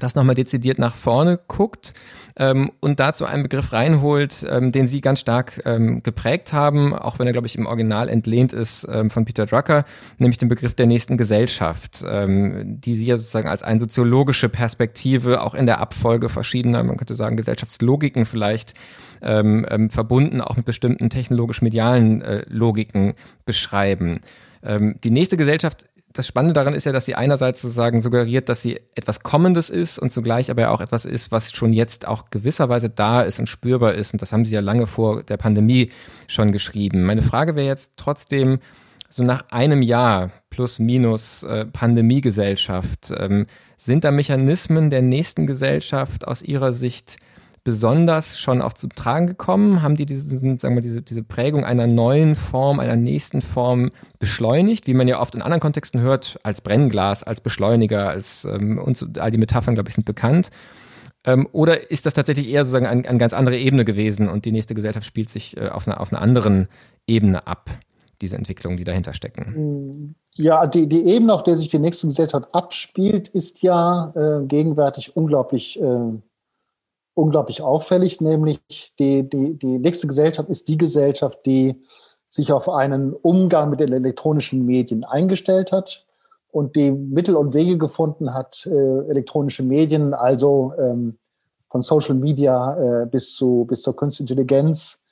das 0.00 0.16
nochmal 0.16 0.34
dezidiert 0.34 0.80
nach 0.80 0.94
vorne 0.94 1.38
guckt 1.46 1.94
ähm, 2.36 2.72
und 2.80 3.00
dazu 3.00 3.24
einen 3.24 3.42
Begriff 3.42 3.72
reinholt, 3.72 4.46
ähm, 4.48 4.72
den 4.72 4.86
Sie 4.86 5.00
ganz 5.00 5.20
stark 5.20 5.62
ähm, 5.64 6.02
geprägt 6.02 6.52
haben, 6.52 6.94
auch 6.94 7.18
wenn 7.18 7.26
er, 7.26 7.32
glaube 7.32 7.46
ich, 7.46 7.56
im 7.56 7.66
Original 7.66 8.08
entlehnt 8.08 8.52
ist 8.52 8.86
ähm, 8.90 9.10
von 9.10 9.24
Peter 9.24 9.46
Drucker, 9.46 9.84
nämlich 10.18 10.38
den 10.38 10.48
Begriff 10.48 10.74
der 10.74 10.86
nächsten 10.86 11.16
Gesellschaft, 11.16 12.04
ähm, 12.08 12.80
die 12.80 12.94
Sie 12.94 13.06
ja 13.06 13.16
sozusagen 13.16 13.48
als 13.48 13.62
eine 13.62 13.80
soziologische 13.80 14.48
Perspektive 14.48 15.42
auch 15.42 15.54
in 15.54 15.66
der 15.66 15.80
Abfolge 15.80 16.28
verschiedener, 16.28 16.82
man 16.82 16.96
könnte 16.96 17.14
sagen, 17.14 17.36
Gesellschaftslogiken 17.36 18.26
vielleicht 18.26 18.74
ähm, 19.20 19.88
verbunden, 19.90 20.40
auch 20.40 20.56
mit 20.56 20.66
bestimmten 20.66 21.10
technologisch-medialen 21.10 22.22
äh, 22.22 22.44
Logiken 22.48 23.14
beschreiben. 23.44 24.20
Die 24.64 25.10
nächste 25.10 25.36
Gesellschaft 25.36 25.86
das 26.12 26.26
Spannende 26.26 26.54
daran 26.54 26.74
ist 26.74 26.84
ja, 26.84 26.92
dass 26.92 27.06
sie 27.06 27.14
einerseits 27.14 27.62
sozusagen 27.62 28.02
suggeriert, 28.02 28.48
dass 28.48 28.62
sie 28.62 28.80
etwas 28.94 29.20
Kommendes 29.20 29.70
ist 29.70 29.98
und 29.98 30.10
zugleich 30.10 30.50
aber 30.50 30.70
auch 30.70 30.80
etwas 30.80 31.04
ist, 31.04 31.32
was 31.32 31.52
schon 31.52 31.72
jetzt 31.72 32.06
auch 32.06 32.30
gewisserweise 32.30 32.90
da 32.90 33.22
ist 33.22 33.38
und 33.38 33.48
spürbar 33.48 33.94
ist. 33.94 34.12
Und 34.12 34.22
das 34.22 34.32
haben 34.32 34.44
sie 34.44 34.54
ja 34.54 34.60
lange 34.60 34.86
vor 34.86 35.22
der 35.22 35.36
Pandemie 35.36 35.90
schon 36.26 36.52
geschrieben. 36.52 37.04
Meine 37.04 37.22
Frage 37.22 37.56
wäre 37.56 37.66
jetzt 37.66 37.92
trotzdem, 37.96 38.58
so 39.08 39.22
nach 39.22 39.44
einem 39.50 39.82
Jahr 39.82 40.30
plus 40.50 40.78
minus 40.78 41.42
äh, 41.42 41.66
Pandemiegesellschaft, 41.66 43.12
ähm, 43.16 43.46
sind 43.78 44.04
da 44.04 44.10
Mechanismen 44.10 44.90
der 44.90 45.02
nächsten 45.02 45.46
Gesellschaft 45.46 46.26
aus 46.26 46.42
Ihrer 46.42 46.72
Sicht 46.72 47.16
besonders 47.64 48.38
schon 48.38 48.60
auch 48.60 48.72
zu 48.72 48.88
tragen 48.88 49.26
gekommen? 49.26 49.82
Haben 49.82 49.96
die 49.96 50.06
diesen, 50.06 50.58
sagen 50.58 50.74
wir, 50.74 50.82
diese, 50.82 51.02
diese 51.02 51.22
Prägung 51.22 51.64
einer 51.64 51.86
neuen 51.86 52.34
Form, 52.34 52.80
einer 52.80 52.96
nächsten 52.96 53.40
Form 53.40 53.90
beschleunigt, 54.18 54.86
wie 54.86 54.94
man 54.94 55.08
ja 55.08 55.20
oft 55.20 55.34
in 55.34 55.42
anderen 55.42 55.60
Kontexten 55.60 56.00
hört, 56.00 56.38
als 56.42 56.60
Brennglas, 56.60 57.22
als 57.22 57.40
Beschleuniger, 57.40 58.08
als 58.08 58.44
ähm, 58.44 58.78
und 58.78 58.96
so, 58.96 59.06
all 59.18 59.30
die 59.30 59.38
Metaphern, 59.38 59.74
glaube 59.74 59.88
ich, 59.88 59.94
sind 59.94 60.04
bekannt. 60.04 60.50
Ähm, 61.24 61.48
oder 61.52 61.90
ist 61.90 62.04
das 62.06 62.14
tatsächlich 62.14 62.48
eher 62.48 62.64
sozusagen 62.64 62.86
eine 62.86 63.08
ein 63.08 63.18
ganz 63.18 63.32
andere 63.32 63.56
Ebene 63.56 63.84
gewesen 63.84 64.28
und 64.28 64.44
die 64.44 64.52
nächste 64.52 64.74
Gesellschaft 64.74 65.06
spielt 65.06 65.30
sich 65.30 65.56
äh, 65.56 65.68
auf, 65.68 65.86
einer, 65.86 66.00
auf 66.00 66.12
einer 66.12 66.20
anderen 66.20 66.68
Ebene 67.06 67.46
ab, 67.46 67.70
diese 68.20 68.36
Entwicklungen, 68.36 68.76
die 68.76 68.84
dahinter 68.84 69.14
stecken? 69.14 70.16
Ja, 70.34 70.66
die, 70.66 70.88
die 70.88 71.04
Ebene, 71.04 71.32
auf 71.32 71.44
der 71.44 71.56
sich 71.56 71.68
die 71.68 71.78
nächste 71.78 72.08
Gesellschaft 72.08 72.48
abspielt, 72.52 73.28
ist 73.28 73.62
ja 73.62 74.12
äh, 74.16 74.46
gegenwärtig 74.46 75.16
unglaublich 75.16 75.80
äh, 75.80 76.18
unglaublich 77.14 77.62
auffällig, 77.62 78.20
nämlich 78.20 78.60
die, 78.98 79.28
die, 79.28 79.58
die 79.58 79.78
nächste 79.78 80.06
Gesellschaft 80.06 80.48
ist 80.48 80.68
die 80.68 80.78
Gesellschaft, 80.78 81.40
die 81.46 81.82
sich 82.28 82.52
auf 82.52 82.68
einen 82.68 83.12
Umgang 83.12 83.70
mit 83.70 83.80
den 83.80 83.92
elektronischen 83.92 84.64
Medien 84.64 85.04
eingestellt 85.04 85.72
hat 85.72 86.06
und 86.50 86.76
die 86.76 86.90
Mittel 86.90 87.36
und 87.36 87.52
Wege 87.52 87.76
gefunden 87.76 88.32
hat, 88.32 88.66
äh, 88.66 89.08
elektronische 89.08 89.62
Medien, 89.62 90.14
also 90.14 90.72
ähm, 90.78 91.18
von 91.70 91.82
Social 91.82 92.14
Media 92.14 93.02
äh, 93.02 93.06
bis, 93.06 93.34
zu, 93.34 93.66
bis 93.68 93.82
zur 93.82 93.96
Künstliche 93.96 94.32
Intelligenz, 94.32 95.04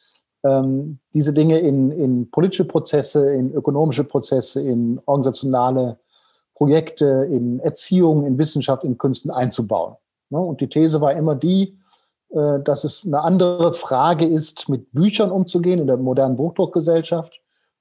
ähm, 0.44 0.98
diese 1.12 1.34
Dinge 1.34 1.58
in, 1.58 1.90
in 1.90 2.30
politische 2.30 2.64
Prozesse, 2.64 3.32
in 3.32 3.52
ökonomische 3.52 4.04
Prozesse, 4.04 4.62
in 4.62 5.00
organisationale 5.04 5.98
Projekte, 6.54 7.28
in 7.30 7.60
Erziehung, 7.60 8.26
in 8.26 8.38
Wissenschaft, 8.38 8.84
in 8.84 8.96
Künsten 8.96 9.30
einzubauen. 9.30 9.96
Ne? 10.30 10.38
Und 10.38 10.60
die 10.60 10.68
These 10.68 11.00
war 11.00 11.12
immer 11.14 11.34
die, 11.34 11.78
dass 12.32 12.84
es 12.84 13.04
eine 13.04 13.22
andere 13.22 13.72
Frage 13.72 14.24
ist, 14.24 14.68
mit 14.68 14.92
Büchern 14.92 15.32
umzugehen 15.32 15.80
in 15.80 15.88
der 15.88 15.96
modernen 15.96 16.36
Buchdruckgesellschaft 16.36 17.40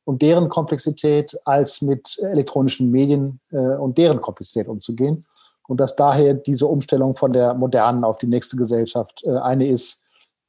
und 0.09 0.23
deren 0.23 0.49
Komplexität 0.49 1.39
als 1.45 1.83
mit 1.83 2.17
elektronischen 2.17 2.89
Medien 2.89 3.39
äh, 3.51 3.75
und 3.75 3.99
deren 3.99 4.21
Komplexität 4.21 4.67
umzugehen. 4.67 5.23
Und 5.67 5.79
dass 5.79 5.95
daher 5.95 6.33
diese 6.33 6.65
Umstellung 6.65 7.15
von 7.15 7.31
der 7.31 7.53
modernen 7.53 8.03
auf 8.03 8.17
die 8.17 8.25
nächste 8.25 8.57
Gesellschaft 8.57 9.23
äh, 9.23 9.37
eine 9.37 9.67
ist, 9.67 10.01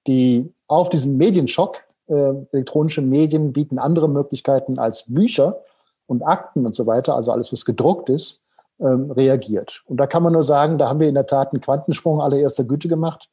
die 0.07 0.51
auf 0.66 0.88
diesen 0.88 1.18
Medienschock, 1.18 1.82
äh, 2.07 2.32
elektronische 2.53 3.03
Medien 3.03 3.53
bieten 3.53 3.78
andere 3.78 4.09
Möglichkeiten 4.09 4.78
als 4.78 5.05
Bücher 5.07 5.61
und 6.07 6.22
Akten 6.22 6.61
und 6.61 6.74
so 6.74 6.86
weiter, 6.86 7.14
also 7.14 7.30
alles, 7.30 7.53
was 7.53 7.66
gedruckt 7.66 8.09
ist, 8.09 8.40
ähm, 8.80 9.11
reagiert. 9.11 9.82
Und 9.84 9.98
da 9.98 10.07
kann 10.07 10.22
man 10.22 10.32
nur 10.32 10.44
sagen, 10.44 10.78
da 10.78 10.88
haben 10.88 11.01
wir 11.01 11.09
in 11.09 11.14
der 11.14 11.26
Tat 11.26 11.53
einen 11.53 11.61
Quantensprung 11.61 12.22
allererster 12.22 12.64
Güte 12.64 12.88
gemacht. 12.88 13.28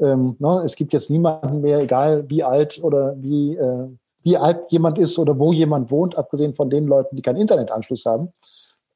Ähm, 0.00 0.36
ne, 0.38 0.62
es 0.64 0.76
gibt 0.76 0.92
jetzt 0.92 1.10
niemanden 1.10 1.60
mehr, 1.60 1.80
egal 1.80 2.24
wie 2.28 2.44
alt 2.44 2.82
oder 2.82 3.14
wie, 3.18 3.56
äh, 3.56 3.88
wie 4.22 4.36
alt 4.36 4.70
jemand 4.70 4.98
ist 4.98 5.18
oder 5.18 5.38
wo 5.38 5.52
jemand 5.52 5.90
wohnt, 5.90 6.16
abgesehen 6.16 6.54
von 6.54 6.68
den 6.68 6.86
Leuten, 6.86 7.16
die 7.16 7.22
keinen 7.22 7.40
Internetanschluss 7.40 8.04
haben, 8.04 8.32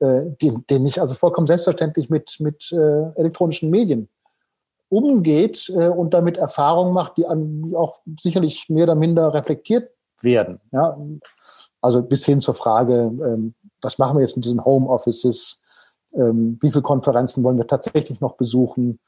äh, 0.01 0.27
den, 0.43 0.65
den 0.69 0.85
also 0.99 1.15
vollkommen 1.15 1.47
selbstverständlich 1.47 2.11
mit, 2.11 2.37
mit 2.41 2.71
äh, 2.73 3.11
elektronischen 3.17 3.71
Medien 3.71 4.09
umgeht 4.91 5.71
äh, 5.75 5.89
und 5.89 6.13
damit 6.13 6.37
Erfahrungen 6.37 6.93
macht, 6.93 7.17
die, 7.17 7.27
an, 7.27 7.63
die 7.63 7.77
auch 7.77 8.01
sicherlich 8.19 8.69
mehr 8.69 8.85
oder 8.85 8.97
minder 8.97 9.33
reflektiert 9.33 9.91
werden. 10.21 10.61
Ja? 10.73 10.99
Also 11.81 12.03
bis 12.03 12.27
hin 12.27 12.41
zur 12.41 12.55
Frage, 12.55 13.13
ähm, 13.25 13.55
was 13.81 13.99
machen 13.99 14.17
wir 14.17 14.23
jetzt 14.23 14.37
mit 14.37 14.45
diesen 14.45 14.65
Homeoffices? 14.65 15.61
Ähm, 16.15 16.59
wie 16.61 16.71
viele 16.71 16.83
Konferenzen 16.83 17.43
wollen 17.45 17.57
wir 17.57 17.67
tatsächlich 17.67 18.21
noch 18.21 18.35
besuchen? 18.35 18.99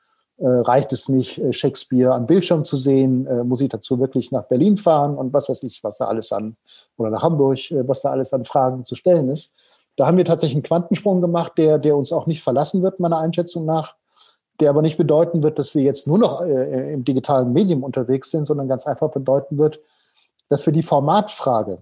Äh, 0.42 0.48
reicht 0.48 0.92
es 0.92 1.08
nicht, 1.08 1.38
äh, 1.38 1.52
Shakespeare 1.52 2.12
am 2.12 2.26
Bildschirm 2.26 2.64
zu 2.64 2.76
sehen? 2.76 3.28
Äh, 3.28 3.44
muss 3.44 3.60
ich 3.60 3.68
dazu 3.68 4.00
wirklich 4.00 4.32
nach 4.32 4.42
Berlin 4.42 4.76
fahren 4.76 5.16
und 5.16 5.32
was 5.32 5.48
weiß 5.48 5.62
ich, 5.62 5.84
was 5.84 5.98
da 5.98 6.06
alles 6.06 6.32
an, 6.32 6.56
oder 6.96 7.10
nach 7.10 7.22
Hamburg, 7.22 7.58
was 7.86 8.02
da 8.02 8.10
alles 8.10 8.32
an 8.32 8.44
Fragen 8.44 8.84
zu 8.84 8.96
stellen 8.96 9.28
ist? 9.28 9.54
Da 9.94 10.08
haben 10.08 10.16
wir 10.16 10.24
tatsächlich 10.24 10.56
einen 10.56 10.64
Quantensprung 10.64 11.20
gemacht, 11.20 11.52
der, 11.58 11.78
der 11.78 11.96
uns 11.96 12.12
auch 12.12 12.26
nicht 12.26 12.42
verlassen 12.42 12.82
wird, 12.82 12.98
meiner 12.98 13.18
Einschätzung 13.18 13.66
nach, 13.66 13.94
der 14.58 14.70
aber 14.70 14.82
nicht 14.82 14.96
bedeuten 14.96 15.44
wird, 15.44 15.60
dass 15.60 15.76
wir 15.76 15.84
jetzt 15.84 16.08
nur 16.08 16.18
noch 16.18 16.40
äh, 16.40 16.92
im 16.92 17.04
digitalen 17.04 17.52
Medium 17.52 17.84
unterwegs 17.84 18.32
sind, 18.32 18.46
sondern 18.46 18.66
ganz 18.66 18.84
einfach 18.84 19.12
bedeuten 19.12 19.58
wird, 19.58 19.78
dass 20.48 20.66
wir 20.66 20.72
die 20.72 20.82
Formatfrage, 20.82 21.76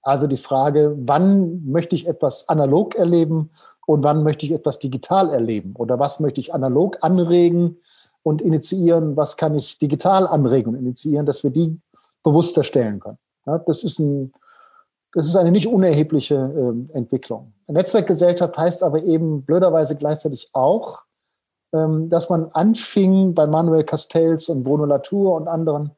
also 0.00 0.28
die 0.28 0.38
Frage, 0.38 0.94
wann 0.96 1.62
möchte 1.66 1.94
ich 1.94 2.06
etwas 2.08 2.48
analog 2.48 2.94
erleben 2.94 3.50
und 3.86 4.04
wann 4.04 4.22
möchte 4.22 4.44
ich 4.44 4.52
etwas 4.52 4.78
digital 4.78 5.32
erleben 5.32 5.74
oder 5.76 5.98
was 5.98 6.20
möchte 6.20 6.40
ich 6.40 6.52
analog 6.52 6.98
anregen 7.00 7.78
und 8.22 8.42
initiieren, 8.42 9.16
was 9.16 9.36
kann 9.36 9.54
ich 9.54 9.78
digital 9.78 10.26
anregen 10.26 10.74
und 10.74 10.80
initiieren, 10.80 11.24
dass 11.24 11.44
wir 11.44 11.50
die 11.50 11.80
bewusster 12.24 12.64
stellen 12.64 12.98
können. 12.98 13.18
Ja, 13.46 13.58
das, 13.58 13.84
ist 13.84 14.00
ein, 14.00 14.32
das 15.12 15.26
ist 15.26 15.36
eine 15.36 15.52
nicht 15.52 15.68
unerhebliche 15.68 16.34
äh, 16.34 16.96
Entwicklung. 16.96 17.52
Netzwerkgesellschaft 17.68 18.58
heißt 18.58 18.82
aber 18.82 19.02
eben 19.04 19.42
blöderweise 19.42 19.94
gleichzeitig 19.94 20.50
auch, 20.52 21.02
ähm, 21.72 22.08
dass 22.08 22.28
man 22.28 22.50
anfing 22.52 23.34
bei 23.34 23.46
Manuel 23.46 23.84
Castells 23.84 24.48
und 24.48 24.64
Bruno 24.64 24.86
Latour 24.86 25.36
und 25.36 25.46
anderen, 25.46 25.92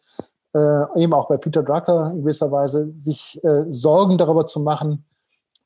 äh, 0.55 1.03
eben 1.03 1.15
auch 1.15 1.29
bei 1.29 1.39
Peter 1.39 1.63
Drucker 1.63 2.11
in 2.11 2.21
gewisser 2.21 2.51
Weise, 2.51 2.93
sich 2.95 3.43
äh, 3.43 3.65
Sorgen 3.71 4.19
darüber 4.19 4.45
zu 4.45 4.61
machen, 4.61 5.05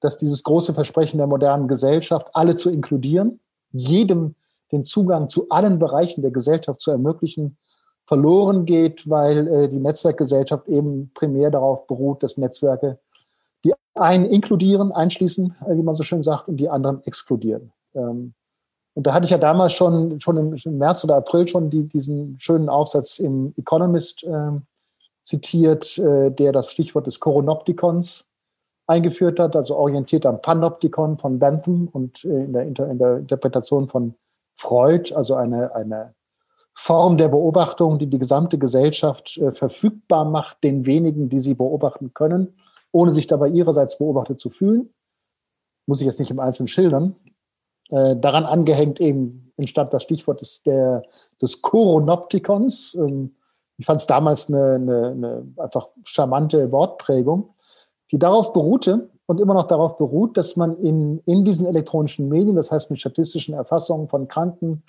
dass 0.03 0.17
dieses 0.17 0.43
große 0.43 0.75
Versprechen 0.75 1.19
der 1.19 1.27
modernen 1.27 1.69
Gesellschaft, 1.69 2.29
alle 2.35 2.57
zu 2.57 2.71
inkludieren, 2.71 3.41
jedem 3.73 4.35
den 4.73 4.85
Zugang 4.85 5.29
zu 5.29 5.49
allen 5.51 5.79
Bereichen 5.79 6.23
der 6.23 6.31
Gesellschaft 6.31 6.81
zu 6.81 6.91
ermöglichen, 6.91 7.57
verloren 8.05 8.65
geht, 8.65 9.09
weil 9.09 9.47
äh, 9.49 9.69
die 9.69 9.79
Netzwerkgesellschaft 9.79 10.69
eben 10.69 11.11
primär 11.15 11.51
darauf 11.51 11.87
beruht, 11.87 12.23
dass 12.23 12.37
Netzwerke 12.37 12.99
die 13.65 13.75
einen 13.95 14.25
inkludieren, 14.25 14.91
einschließen, 14.93 15.55
äh, 15.67 15.77
wie 15.77 15.83
man 15.83 15.95
so 15.95 16.03
schön 16.03 16.23
sagt, 16.23 16.49
und 16.49 16.57
die 16.57 16.69
anderen 16.69 17.01
exkludieren. 17.05 17.73
Ähm, 17.95 18.35
und 18.95 19.07
da 19.07 19.15
hatte 19.15 19.25
ich 19.25 19.31
ja 19.31 19.39
damals 19.39 19.73
schon, 19.73 20.21
schon 20.21 20.37
im, 20.37 20.79
März 20.79 21.05
oder 21.05 21.17
April 21.17 21.49
schon 21.49 21.71
die, 21.71 21.85
diesen 21.85 22.37
schönen 22.39 22.69
Aufsatz 22.69 23.19
im 23.19 23.55
Economist 23.57 24.25
äh, 24.25 24.51
zitiert, 25.23 25.97
der 25.99 26.51
das 26.51 26.73
Stichwort 26.73 27.07
des 27.07 27.21
Koronoptikons 27.21 28.32
eingeführt 28.93 29.41
hat, 29.41 29.57
also 29.57 29.77
orientiert 29.77 30.27
am 30.27 30.41
Panoptikon 30.41 31.19
von 31.19 31.39
Bentham 31.39 31.89
und 31.89 32.25
äh, 32.25 32.45
in 32.45 32.53
der, 32.53 32.63
Inter 32.63 32.89
in 32.91 32.99
der 32.99 33.17
Interpretation 33.19 33.89
von 33.89 34.15
Freud, 34.55 35.15
also 35.15 35.35
eine, 35.35 35.75
eine 35.75 36.15
Form 36.75 37.17
der 37.17 37.29
Beobachtung, 37.29 37.99
die 37.99 38.07
die 38.07 38.19
gesamte 38.19 38.59
Gesellschaft 38.59 39.37
äh, 39.39 39.53
verfügbar 39.53 40.25
macht, 40.25 40.63
den 40.63 40.87
wenigen, 40.87 41.29
die 41.29 41.41
sie 41.41 41.55
beobachten 41.55 42.15
können, 42.15 42.55
ohne 42.93 43.13
sich 43.13 43.27
dabei 43.27 43.49
ihrerseits 43.49 43.99
beobachtet 43.99 44.41
zu 44.41 44.51
fühlen. 44.51 44.91
Muss 45.87 46.01
ich 46.01 46.07
jetzt 46.07 46.21
nicht 46.21 46.31
im 46.31 46.41
Einzelnen 46.41 46.69
schildern. 46.69 47.17
Äh, 47.91 48.17
daran 48.17 48.45
angehängt 48.45 49.01
eben 49.01 49.53
entstand 49.57 49.93
das 49.93 50.03
Stichwort 50.03 50.41
des, 50.41 50.63
der, 50.63 51.03
des 51.41 51.61
Koronoptikons. 51.63 52.95
Ähm, 52.95 53.35
ich 53.79 53.87
fand 53.87 54.01
es 54.01 54.07
damals 54.07 54.49
eine, 54.49 54.75
eine, 54.75 55.07
eine 55.09 55.53
einfach 55.57 55.89
charmante 56.05 56.71
Wortprägung 56.71 57.55
die 58.13 58.19
darauf 58.19 58.53
beruhte 58.53 59.09
und 59.27 59.41
immer 59.41 59.55
noch 59.55 59.67
darauf 59.67 59.97
beruht, 59.97 60.37
dass 60.37 60.57
man 60.57 60.77
in, 60.79 61.21
in 61.25 61.45
diesen 61.45 61.67
elektronischen 61.67 62.29
Medien, 62.29 62.55
das 62.55 62.71
heißt 62.71 62.91
mit 62.91 63.01
statistischen 63.01 63.55
Erfassungen 63.55 64.09
von 64.09 64.29
Kranken, 64.29 64.83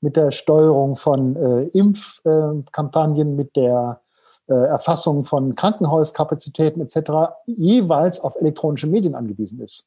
mit 0.00 0.16
der 0.16 0.30
Steuerung 0.30 0.96
von 0.96 1.36
äh, 1.36 1.62
Impfkampagnen, 1.64 3.32
äh, 3.32 3.34
mit 3.34 3.54
der 3.54 4.00
äh, 4.48 4.54
Erfassung 4.54 5.26
von 5.26 5.54
Krankenhauskapazitäten 5.54 6.80
etc. 6.80 7.34
jeweils 7.46 8.20
auf 8.20 8.36
elektronische 8.36 8.86
Medien 8.86 9.14
angewiesen 9.14 9.60
ist. 9.60 9.84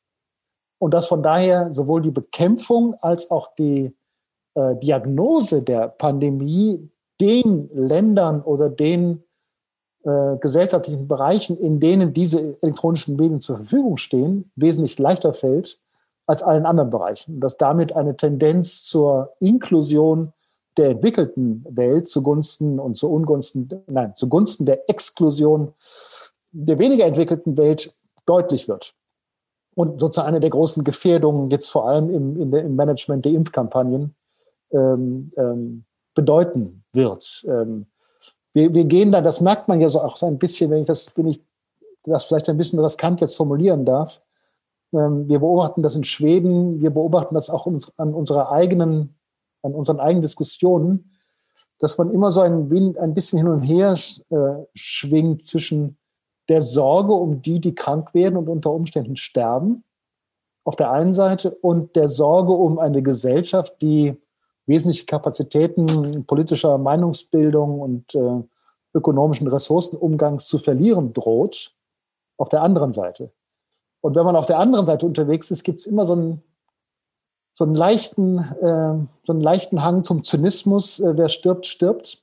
Und 0.80 0.94
dass 0.94 1.08
von 1.08 1.24
daher 1.24 1.74
sowohl 1.74 2.02
die 2.04 2.12
Bekämpfung 2.12 2.96
als 3.02 3.32
auch 3.32 3.56
die 3.56 3.96
äh, 4.54 4.76
Diagnose 4.76 5.64
der 5.64 5.88
Pandemie 5.88 6.90
den 7.20 7.70
Ländern 7.74 8.42
oder 8.42 8.70
den 8.70 9.24
äh, 10.04 10.38
gesellschaftlichen 10.38 11.08
Bereichen, 11.08 11.58
in 11.58 11.80
denen 11.80 12.14
diese 12.14 12.58
elektronischen 12.62 13.16
Medien 13.16 13.42
zur 13.42 13.58
Verfügung 13.60 13.98
stehen, 13.98 14.44
wesentlich 14.56 15.00
leichter 15.00 15.34
fällt 15.34 15.80
als 16.26 16.44
allen 16.44 16.66
anderen 16.66 16.90
Bereichen. 16.90 17.36
Und 17.36 17.42
dass 17.42 17.58
damit 17.58 17.96
eine 17.96 18.16
Tendenz 18.16 18.84
zur 18.84 19.34
Inklusion 19.40 20.34
der 20.78 20.90
entwickelten 20.90 21.66
Welt 21.70 22.08
zugunsten 22.08 22.80
und 22.80 22.96
zu 22.96 23.10
Ungunsten, 23.10 23.70
nein, 23.88 24.16
zugunsten 24.16 24.66
der 24.66 24.90
Exklusion 24.90 25.72
der 26.52 26.80
weniger 26.80 27.06
entwickelten 27.06 27.58
Welt 27.58 27.92
deutlich 28.26 28.68
wird. 28.68 28.94
Und 29.76 30.00
sozusagen 30.00 30.28
eine 30.28 30.40
der 30.40 30.52
großen 30.52 30.84
Gefährdungen 30.84 31.50
jetzt 31.50 31.70
vor 31.70 31.88
allem 31.88 32.10
im, 32.14 32.40
in 32.40 32.52
der, 32.52 32.64
im 32.64 32.76
Management 32.76 33.26
der 33.26 33.32
Impfkampagnen 33.32 34.16
ähm, 34.72 35.32
ähm, 35.36 35.86
bedeuten 36.14 36.84
wird. 36.94 37.44
Ähm, 37.48 37.88
wir, 38.54 38.74
wir 38.74 38.86
gehen 38.86 39.12
da, 39.12 39.22
das 39.22 39.42
merkt 39.42 39.68
man 39.68 39.82
ja 39.82 39.90
so 39.90 40.02
auch 40.02 40.16
so 40.16 40.26
ein 40.26 40.38
bisschen, 40.38 40.70
wenn 40.72 40.82
ich 40.82 40.88
das, 40.88 41.18
wenn 41.18 41.28
ich 41.28 41.42
das 42.06 42.26
vielleicht 42.26 42.50
ein 42.50 42.58
bisschen 42.58 42.80
riskant 42.80 43.22
jetzt 43.22 43.36
formulieren 43.36 43.86
darf. 43.86 44.22
Ähm, 44.94 45.28
wir 45.28 45.40
beobachten 45.40 45.82
das 45.82 45.96
in 45.96 46.04
Schweden, 46.04 46.82
wir 46.82 46.92
beobachten 46.92 47.36
das 47.36 47.50
auch 47.50 47.68
an 47.98 48.14
unserer 48.14 48.52
eigenen, 48.52 49.16
an 49.64 49.74
unseren 49.74 50.00
eigenen 50.00 50.22
Diskussionen, 50.22 51.12
dass 51.80 51.98
man 51.98 52.12
immer 52.12 52.32
so 52.32 52.42
ein, 52.42 52.72
ein 52.98 53.14
bisschen 53.14 53.40
hin 53.40 53.48
und 53.48 53.62
her 53.62 53.96
äh, 54.30 54.66
schwingt 54.74 55.46
zwischen 55.46 55.98
der 56.50 56.62
Sorge 56.62 57.14
um 57.14 57.42
die, 57.42 57.60
die 57.60 57.76
krank 57.76 58.14
werden 58.14 58.38
und 58.38 58.50
unter 58.50 58.72
Umständen 58.72 59.16
sterben, 59.16 59.84
auf 60.66 60.76
der 60.76 60.92
einen 60.92 61.14
Seite, 61.14 61.52
und 61.52 61.96
der 61.96 62.08
Sorge 62.08 62.54
um 62.54 62.80
eine 62.80 63.02
Gesellschaft, 63.02 63.82
die 63.82 64.22
wesentliche 64.66 65.06
Kapazitäten 65.06 66.26
politischer 66.26 66.78
Meinungsbildung 66.78 67.82
und 67.82 68.16
äh, 68.16 68.44
ökonomischen 68.94 69.48
Ressourcenumgangs 69.48 70.48
zu 70.48 70.60
verlieren 70.60 71.14
droht, 71.14 71.74
auf 72.38 72.50
der 72.50 72.62
anderen 72.62 72.92
Seite. 72.92 73.32
Und 74.02 74.16
wenn 74.16 74.26
man 74.26 74.36
auf 74.36 74.46
der 74.46 74.60
anderen 74.60 74.86
Seite 74.86 75.06
unterwegs 75.06 75.50
ist, 75.52 75.64
gibt 75.64 75.80
es 75.80 75.86
immer 75.86 76.06
so 76.06 76.14
einen, 76.14 76.44
so 77.54 77.64
einen 77.64 77.76
leichten, 77.76 78.38
äh, 78.38 79.08
so 79.26 79.34
einen 79.34 79.42
leichten 79.42 79.84
Hang 79.84 80.04
zum 80.04 80.24
Zynismus. 80.24 81.00
Äh, 81.00 81.18
wer 81.18 81.30
stirbt, 81.30 81.66
stirbt. 81.68 82.22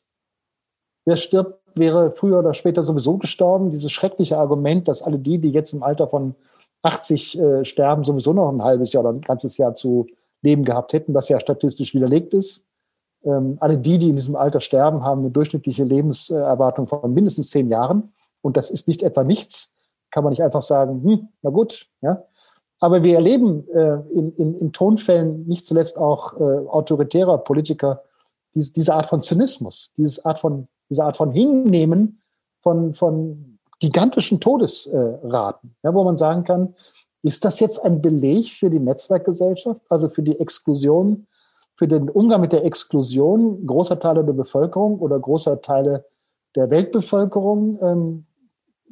Wer 1.06 1.16
stirbt, 1.16 1.60
wäre 1.74 2.10
früher 2.10 2.40
oder 2.40 2.54
später 2.54 2.82
sowieso 2.82 3.16
gestorben. 3.16 3.70
Dieses 3.70 3.92
schreckliche 3.92 4.38
Argument, 4.38 4.88
dass 4.88 5.02
alle 5.02 5.18
die, 5.18 5.38
die 5.38 5.50
jetzt 5.50 5.72
im 5.72 5.82
Alter 5.82 6.08
von 6.08 6.34
80 6.82 7.38
äh, 7.38 7.64
sterben, 7.64 8.04
sowieso 8.04 8.32
noch 8.32 8.50
ein 8.50 8.62
halbes 8.62 8.92
Jahr 8.92 9.04
oder 9.04 9.12
ein 9.12 9.20
ganzes 9.20 9.56
Jahr 9.56 9.74
zu 9.74 10.06
leben 10.42 10.64
gehabt 10.64 10.92
hätten, 10.92 11.14
was 11.14 11.28
ja 11.28 11.40
statistisch 11.40 11.94
widerlegt 11.94 12.34
ist. 12.34 12.66
Ähm, 13.24 13.58
alle 13.60 13.76
die, 13.76 13.98
die 13.98 14.08
in 14.08 14.16
diesem 14.16 14.36
Alter 14.36 14.60
sterben, 14.60 15.04
haben 15.04 15.20
eine 15.20 15.30
durchschnittliche 15.30 15.84
Lebenserwartung 15.84 16.86
von 16.86 17.12
mindestens 17.12 17.50
zehn 17.50 17.68
Jahren. 17.68 18.12
Und 18.42 18.56
das 18.56 18.70
ist 18.70 18.88
nicht 18.88 19.02
etwa 19.02 19.24
nichts. 19.24 19.76
Kann 20.10 20.24
man 20.24 20.30
nicht 20.30 20.42
einfach 20.42 20.62
sagen, 20.62 21.02
hm, 21.02 21.28
na 21.42 21.50
gut, 21.50 21.86
ja. 22.00 22.24
Aber 22.82 23.02
wir 23.02 23.14
erleben 23.14 23.68
äh, 23.68 24.00
in, 24.10 24.34
in, 24.36 24.58
in 24.58 24.72
Tonfällen 24.72 25.46
nicht 25.46 25.66
zuletzt 25.66 25.98
auch 25.98 26.40
äh, 26.40 26.66
autoritärer 26.66 27.36
Politiker 27.38 28.02
diese, 28.54 28.72
diese 28.72 28.94
Art 28.94 29.06
von 29.06 29.22
Zynismus, 29.22 29.92
diese 29.98 30.24
Art 30.24 30.38
von, 30.38 30.66
diese 30.88 31.04
Art 31.04 31.18
von 31.18 31.30
Hinnehmen 31.30 32.22
von, 32.62 32.94
von 32.94 33.58
gigantischen 33.80 34.40
Todesraten, 34.40 35.74
ja, 35.82 35.94
wo 35.94 36.04
man 36.04 36.16
sagen 36.16 36.44
kann, 36.44 36.74
ist 37.22 37.44
das 37.44 37.60
jetzt 37.60 37.84
ein 37.84 38.00
Beleg 38.00 38.48
für 38.48 38.70
die 38.70 38.80
Netzwerkgesellschaft, 38.80 39.80
also 39.88 40.08
für 40.08 40.22
die 40.22 40.38
Exklusion, 40.40 41.26
für 41.76 41.88
den 41.88 42.08
Umgang 42.08 42.40
mit 42.40 42.52
der 42.52 42.64
Exklusion 42.64 43.66
großer 43.66 43.98
Teile 43.98 44.24
der 44.24 44.32
Bevölkerung 44.32 44.98
oder 44.98 45.18
großer 45.18 45.60
Teile 45.60 46.04
der 46.54 46.70
Weltbevölkerung 46.70 47.78
ähm, 47.80 48.26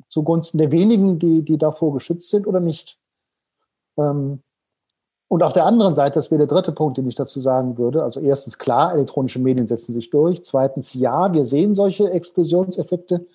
zugunsten 0.09 0.59
der 0.59 0.73
wenigen, 0.73 1.19
die, 1.19 1.43
die 1.43 1.59
davor 1.59 1.93
geschützt 1.93 2.31
sind 2.31 2.47
oder 2.47 2.61
nicht? 2.61 2.99
Ähm, 3.97 4.43
und 5.29 5.43
auf 5.43 5.53
der 5.53 5.67
anderen 5.67 5.93
Seite, 5.93 6.15
das 6.15 6.31
wäre 6.31 6.39
der 6.39 6.47
dritte 6.47 6.73
Punkt, 6.73 6.97
den 6.97 7.07
ich 7.07 7.15
dazu 7.15 7.41
sagen 7.41 7.77
würde. 7.77 8.03
Also 8.03 8.21
erstens 8.21 8.57
klar, 8.57 8.95
elektronische 8.95 9.39
Medien 9.39 9.67
setzen 9.67 9.93
sich 9.93 10.09
durch. 10.09 10.43
Zweitens 10.43 10.95
ja, 10.95 11.33
wir 11.33 11.45
sehen 11.45 11.75
solche 11.75 12.11
Explosionseffekte. 12.11 13.27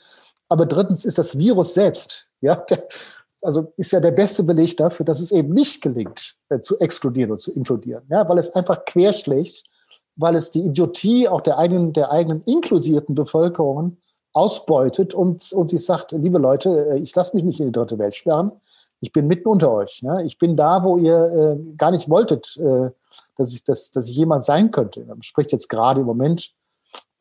Aber 0.50 0.66
drittens 0.66 1.06
ist 1.06 1.20
das 1.20 1.38
Virus 1.38 1.76
selbst, 1.76 2.28
ja, 2.41 2.60
also 3.44 3.74
ist 3.78 3.91
ja 3.91 4.00
der 4.00 4.12
beste 4.12 4.44
Beleg 4.44 4.78
dafür, 4.78 5.06
dass 5.06 5.20
es 5.20 5.32
eben 5.32 5.54
nicht 5.54 5.82
gelingt, 5.82 6.36
äh, 6.50 6.60
zu 6.60 6.80
exkludieren 6.80 7.32
und 7.32 7.39
zu 7.39 7.54
inkludieren, 7.54 8.04
ja, 8.10 8.28
weil 8.28 8.38
es 8.38 8.54
einfach 8.56 8.86
querschlägt, 8.86 9.64
weil 10.16 10.36
es 10.36 10.52
die 10.52 10.62
Idiotie 10.62 11.28
auch 11.28 11.41
der 11.41 11.58
eigenen, 11.58 11.94
der 11.94 12.12
eigenen 12.12 12.44
inklusierten 12.44 13.16
Bevölkerungen 13.16 13.98
ausbeutet 14.34 15.14
und, 15.14 15.52
und 15.52 15.70
sie 15.70 15.78
sagt, 15.78 16.12
liebe 16.12 16.39
Leute, 16.39 16.88
äh, 16.91 17.00
ich 17.00 17.16
lasse 17.16 17.36
mich 17.36 17.46
nicht 17.46 17.60
in 17.60 17.68
die 17.68 17.72
dritte 17.72 17.98
Welt 17.98 18.16
sperren, 18.16 18.52
ich 19.00 19.12
bin 19.12 19.28
mitten 19.28 19.50
unter 19.50 19.72
euch, 19.72 20.02
ja, 20.02 20.20
ich 20.22 20.38
bin 20.38 20.56
da, 20.56 20.84
wo 20.84 20.98
ihr 20.98 21.60
äh, 21.70 21.74
gar 21.76 21.91
nicht 21.91 22.10
wolltet, 22.10 22.58
äh, 22.58 22.89
dass 23.38 23.54
ich, 23.54 23.64
dass, 23.64 23.91
dass 23.91 24.08
ich 24.08 24.16
jemand 24.16 24.46
sein 24.46 24.72
könnte. 24.72 25.04
Man 25.06 25.24
spricht 25.24 25.52
jetzt 25.52 25.68
gerade 25.68 26.02
im 26.02 26.06
Moment 26.06 26.54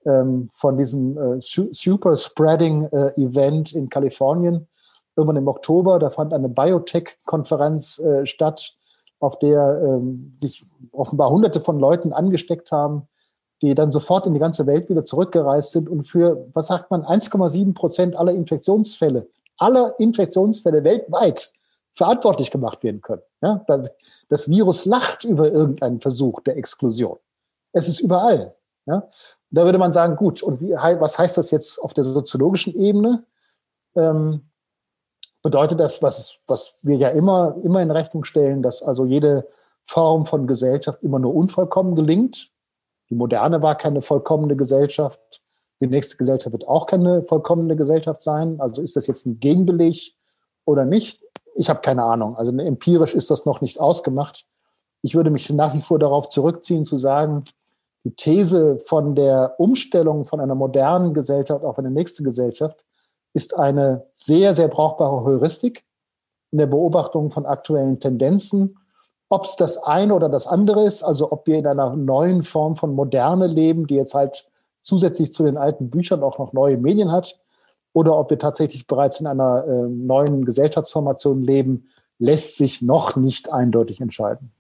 ähm, 0.05 0.49
von 0.53 0.77
diesem 0.77 1.19
äh, 1.19 1.41
Super 1.41 2.17
Spreading 2.17 2.85
äh, 2.87 3.21
Event 3.21 3.73
in 3.73 3.89
Kalifornien, 3.89 4.69
irgendwann 5.17 5.37
im 5.37 5.49
Oktober. 5.49 5.99
Da 5.99 6.11
fand 6.11 6.33
eine 6.33 6.49
Biotech-Konferenz 6.49 7.99
äh, 7.99 8.27
statt, 8.27 8.75
auf 9.21 9.39
der 9.39 9.83
ähm, 9.85 10.37
sich 10.41 10.63
offenbar 10.91 11.31
hunderte 11.31 11.61
von 11.61 11.79
Leuten 11.79 12.13
angesteckt 12.13 12.73
haben, 12.73 13.09
die 13.63 13.75
dann 13.75 13.93
sofort 13.93 14.27
in 14.27 14.35
die 14.35 14.41
ganze 14.41 14.67
Welt 14.67 14.89
wieder 14.89 15.05
zurückgereist 15.05 15.73
sind 15.73 15.89
und 15.89 16.09
für, 16.09 16.43
was 16.53 16.67
sagt 16.67 16.91
man, 16.91 17.03
1,7 17.05 17.75
Prozent 17.75 18.17
aller 18.17 18.33
Infektionsfälle, 18.33 19.29
aller 19.59 19.95
Infektionsfälle 20.01 20.83
weltweit 20.83 21.53
verantwortlich 21.93 22.51
gemacht 22.51 22.83
werden 22.83 23.01
können. 23.01 23.23
Ja, 23.41 23.65
das 24.29 24.49
Virus 24.49 24.85
lacht 24.87 25.25
über 25.25 25.51
irgendeinen 25.51 26.01
Versuch 26.01 26.41
der 26.41 26.57
Exklusion. 26.57 27.19
Es 27.73 27.87
ist 27.87 28.01
überall. 28.01 28.57
Ja? 28.87 29.09
Da 29.51 29.65
würde 29.65 29.79
man 29.79 29.93
sagen, 29.93 30.17
gut, 30.17 30.43
und 30.43 30.61
wie, 30.61 30.73
was 30.73 31.19
heißt 31.19 31.37
das 31.37 31.51
jetzt 31.51 31.79
auf 31.79 31.95
der 31.95 32.05
soziologischen 32.05 32.75
Ebene? 32.75 33.25
Ähm, 33.95 34.49
bedeutet 35.43 35.81
das, 35.81 36.03
was, 36.03 36.39
was 36.47 36.81
wir 36.85 36.97
ja 36.97 37.09
immer, 37.09 37.57
immer 37.63 37.83
in 37.83 37.91
Rechnung 37.91 38.25
stellen, 38.25 38.63
dass 38.63 38.83
also 38.83 39.05
jede 39.05 39.49
Form 39.85 40.25
von 40.27 40.47
Gesellschaft 40.47 41.03
immer 41.03 41.19
nur 41.19 41.35
unvollkommen 41.35 41.95
gelingt. 41.95 42.51
Die 43.11 43.15
moderne 43.15 43.63
war 43.63 43.75
keine 43.75 44.01
vollkommene 44.01 44.57
Gesellschaft. 44.57 45.43
Die 45.81 45.89
nächste 45.89 46.17
Gesellschaft 46.17 46.53
wird 46.53 46.69
auch 46.69 46.87
keine 46.87 47.23
vollkommene 47.25 47.75
Gesellschaft 47.75 48.23
sein. 48.23 48.61
Also 48.61 48.81
ist 48.81 48.95
das 48.95 49.09
jetzt 49.09 49.27
ein 49.27 49.41
Gegenbeleg 49.41 50.15
oder 50.65 50.85
nicht? 50.85 51.21
Ich 51.57 51.69
habe 51.69 51.81
keine 51.81 52.05
Ahnung. 52.05 52.37
Also 52.37 52.57
empirisch 52.57 53.15
ist 53.15 53.31
das 53.31 53.45
noch 53.45 53.61
nicht 53.61 53.81
ausgemacht. 53.81 54.47
Ich 55.03 55.17
würde 55.17 55.31
mich 55.31 55.51
nach 55.51 55.75
wie 55.75 55.81
vor 55.81 55.99
darauf 55.99 56.29
zurückziehen, 56.29 56.85
zu 56.85 56.97
sagen, 56.97 57.45
die 58.05 58.15
These 58.15 58.79
von 58.79 59.15
der 59.15 59.55
Umstellung 59.59 60.25
von 60.25 60.41
einer 60.41 60.55
modernen 60.55 61.15
Gesellschaft 61.15 61.65
auf 61.65 61.79
eine 61.79 61.91
nächste 61.91 62.23
Gesellschaft 62.23 62.85
ist 63.35 63.57
eine 63.57 64.07
sehr, 64.15 64.55
sehr 64.55 64.69
brauchbare 64.69 65.25
Heuristik 65.25 65.85
in 66.51 66.59
der 66.59 66.67
Beobachtung 66.67 67.31
von 67.31 67.47
aktuellen 67.47 67.99
Tendenzen. 67.99 68.79
Ob 69.29 69.47
es 69.47 69.57
das 69.57 69.83
eine 69.83 70.15
oder 70.15 70.29
das 70.29 70.47
andere 70.47 70.85
ist, 70.85 71.03
also 71.03 71.33
ob 71.33 71.47
wir 71.47 71.59
in 71.59 71.67
einer 71.67 71.97
neuen 71.97 72.43
Form 72.43 72.77
von 72.77 72.95
Moderne 72.95 73.47
leben, 73.47 73.87
die 73.87 73.95
jetzt 73.95 74.15
halt 74.15 74.47
zusätzlich 74.83 75.33
zu 75.33 75.45
den 75.45 75.57
alten 75.57 75.89
Büchern 75.89 76.23
auch 76.23 76.39
noch 76.39 76.53
neue 76.53 76.77
Medien 76.77 77.11
hat, 77.11 77.39
oder 77.95 78.19
ob 78.19 78.31
wir 78.31 78.39
tatsächlich 78.39 78.87
bereits 78.87 79.21
in 79.21 79.27
einer 79.27 79.65
äh, 79.67 79.89
neuen 79.89 80.45
Gesellschaftsformation 80.45 81.43
leben, 81.43 81.85
lässt 82.19 82.57
sich 82.57 82.81
noch 82.81 83.17
nicht 83.17 83.53
eindeutig 83.53 84.01
entscheiden. 84.01 84.53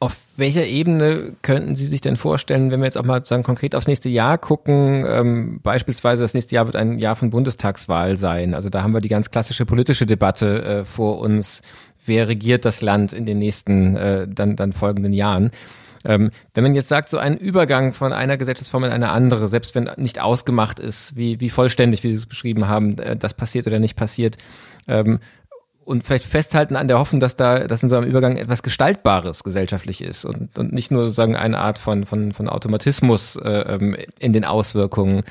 Auf 0.00 0.16
welcher 0.36 0.66
Ebene 0.66 1.34
könnten 1.42 1.76
Sie 1.76 1.86
sich 1.86 2.00
denn 2.00 2.16
vorstellen, 2.16 2.70
wenn 2.70 2.80
wir 2.80 2.86
jetzt 2.86 2.98
auch 2.98 3.04
mal 3.04 3.18
sozusagen 3.18 3.42
konkret 3.42 3.74
aufs 3.74 3.86
nächste 3.86 4.08
Jahr 4.08 4.36
gucken, 4.36 5.04
ähm, 5.08 5.60
beispielsweise 5.62 6.22
das 6.22 6.34
nächste 6.34 6.56
Jahr 6.56 6.66
wird 6.66 6.76
ein 6.76 6.98
Jahr 6.98 7.16
von 7.16 7.30
Bundestagswahl 7.30 8.16
sein. 8.16 8.54
Also 8.54 8.68
da 8.68 8.82
haben 8.82 8.92
wir 8.92 9.00
die 9.00 9.08
ganz 9.08 9.30
klassische 9.30 9.64
politische 9.64 10.04
Debatte 10.04 10.62
äh, 10.64 10.84
vor 10.84 11.20
uns. 11.20 11.62
Wer 12.04 12.28
regiert 12.28 12.64
das 12.64 12.82
Land 12.82 13.12
in 13.12 13.24
den 13.24 13.38
nächsten, 13.38 13.96
äh, 13.96 14.28
dann, 14.28 14.56
dann 14.56 14.72
folgenden 14.72 15.12
Jahren? 15.12 15.52
Ähm, 16.04 16.32
wenn 16.52 16.64
man 16.64 16.74
jetzt 16.74 16.90
sagt, 16.90 17.08
so 17.08 17.16
ein 17.16 17.38
Übergang 17.38 17.92
von 17.92 18.12
einer 18.12 18.36
Gesellschaftsform 18.36 18.84
in 18.84 18.90
eine 18.90 19.10
andere, 19.10 19.48
selbst 19.48 19.74
wenn 19.74 19.88
nicht 19.96 20.20
ausgemacht 20.20 20.78
ist, 20.78 21.16
wie, 21.16 21.40
wie 21.40 21.48
vollständig, 21.48 22.02
wie 22.04 22.10
Sie 22.10 22.16
es 22.16 22.26
beschrieben 22.26 22.68
haben, 22.68 22.98
äh, 22.98 23.16
das 23.16 23.32
passiert 23.32 23.66
oder 23.66 23.78
nicht 23.78 23.96
passiert, 23.96 24.36
ähm, 24.86 25.20
und 25.84 26.04
vielleicht 26.04 26.24
festhalten 26.24 26.76
an 26.76 26.88
der 26.88 26.98
Hoffnung, 26.98 27.20
dass 27.20 27.36
da, 27.36 27.66
dass 27.66 27.82
in 27.82 27.88
so 27.88 27.96
einem 27.96 28.08
Übergang 28.08 28.36
etwas 28.36 28.62
Gestaltbares 28.62 29.44
gesellschaftlich 29.44 30.02
ist 30.02 30.24
und, 30.24 30.58
und 30.58 30.72
nicht 30.72 30.90
nur 30.90 31.04
sozusagen 31.04 31.36
eine 31.36 31.58
Art 31.58 31.78
von, 31.78 32.06
von, 32.06 32.32
von 32.32 32.48
Automatismus 32.48 33.36
äh, 33.36 33.50
ähm, 33.50 33.96
in 34.18 34.32
den 34.32 34.44
Auswirkungen. 34.44 35.22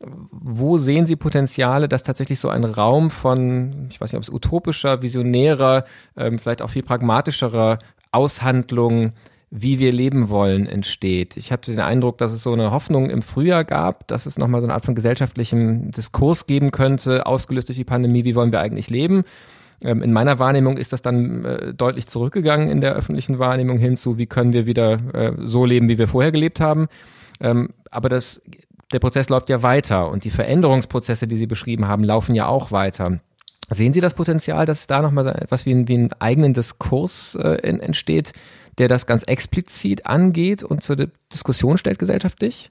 Wo 0.00 0.78
sehen 0.78 1.06
Sie 1.06 1.16
Potenziale, 1.16 1.86
dass 1.88 2.02
tatsächlich 2.02 2.40
so 2.40 2.48
ein 2.48 2.64
Raum 2.64 3.10
von, 3.10 3.88
ich 3.90 4.00
weiß 4.00 4.12
nicht, 4.12 4.16
ob 4.16 4.22
es 4.22 4.30
utopischer, 4.30 5.02
visionärer, 5.02 5.84
ähm, 6.16 6.38
vielleicht 6.38 6.62
auch 6.62 6.70
viel 6.70 6.82
pragmatischerer 6.82 7.78
Aushandlung, 8.10 9.12
wie 9.50 9.78
wir 9.78 9.92
leben 9.92 10.28
wollen, 10.28 10.66
entsteht? 10.66 11.36
Ich 11.36 11.52
hatte 11.52 11.70
den 11.70 11.80
Eindruck, 11.80 12.18
dass 12.18 12.32
es 12.32 12.42
so 12.42 12.52
eine 12.52 12.70
Hoffnung 12.70 13.10
im 13.10 13.20
Frühjahr 13.20 13.64
gab, 13.64 14.08
dass 14.08 14.26
es 14.26 14.38
nochmal 14.38 14.60
so 14.60 14.66
eine 14.66 14.74
Art 14.74 14.86
von 14.86 14.94
gesellschaftlichem 14.94 15.90
Diskurs 15.90 16.46
geben 16.46 16.70
könnte, 16.70 17.26
ausgelöst 17.26 17.68
durch 17.68 17.78
die 17.78 17.84
Pandemie, 17.84 18.24
wie 18.24 18.34
wollen 18.34 18.52
wir 18.52 18.60
eigentlich 18.60 18.90
leben? 18.90 19.24
Ähm, 19.82 20.02
in 20.02 20.12
meiner 20.12 20.38
Wahrnehmung 20.38 20.76
ist 20.76 20.92
das 20.92 21.02
dann 21.02 21.44
äh, 21.44 21.74
deutlich 21.74 22.06
zurückgegangen 22.06 22.68
in 22.68 22.80
der 22.80 22.94
öffentlichen 22.94 23.38
Wahrnehmung 23.38 23.78
hinzu, 23.78 24.18
wie 24.18 24.26
können 24.26 24.52
wir 24.52 24.66
wieder 24.66 25.14
äh, 25.14 25.32
so 25.38 25.64
leben, 25.64 25.88
wie 25.88 25.98
wir 25.98 26.08
vorher 26.08 26.32
gelebt 26.32 26.60
haben. 26.60 26.88
Ähm, 27.40 27.70
aber 27.90 28.08
das, 28.08 28.42
der 28.92 28.98
Prozess 28.98 29.28
läuft 29.28 29.48
ja 29.48 29.62
weiter 29.62 30.10
und 30.10 30.24
die 30.24 30.30
Veränderungsprozesse, 30.30 31.26
die 31.26 31.36
Sie 31.36 31.46
beschrieben 31.46 31.88
haben, 31.88 32.04
laufen 32.04 32.34
ja 32.34 32.46
auch 32.46 32.72
weiter. 32.72 33.20
Sehen 33.70 33.92
Sie 33.92 34.00
das 34.00 34.14
Potenzial, 34.14 34.66
dass 34.66 34.86
da 34.86 35.00
nochmal 35.00 35.28
etwas 35.28 35.64
wie, 35.64 35.72
ein, 35.72 35.88
wie 35.88 35.94
einen 35.94 36.12
eigenen 36.18 36.54
Diskurs 36.54 37.36
äh, 37.36 37.54
in, 37.62 37.80
entsteht, 37.80 38.32
der 38.78 38.88
das 38.88 39.06
ganz 39.06 39.22
explizit 39.22 40.06
angeht 40.06 40.62
und 40.62 40.82
zur 40.82 40.96
Diskussion 41.32 41.78
stellt 41.78 41.98
gesellschaftlich? 41.98 42.70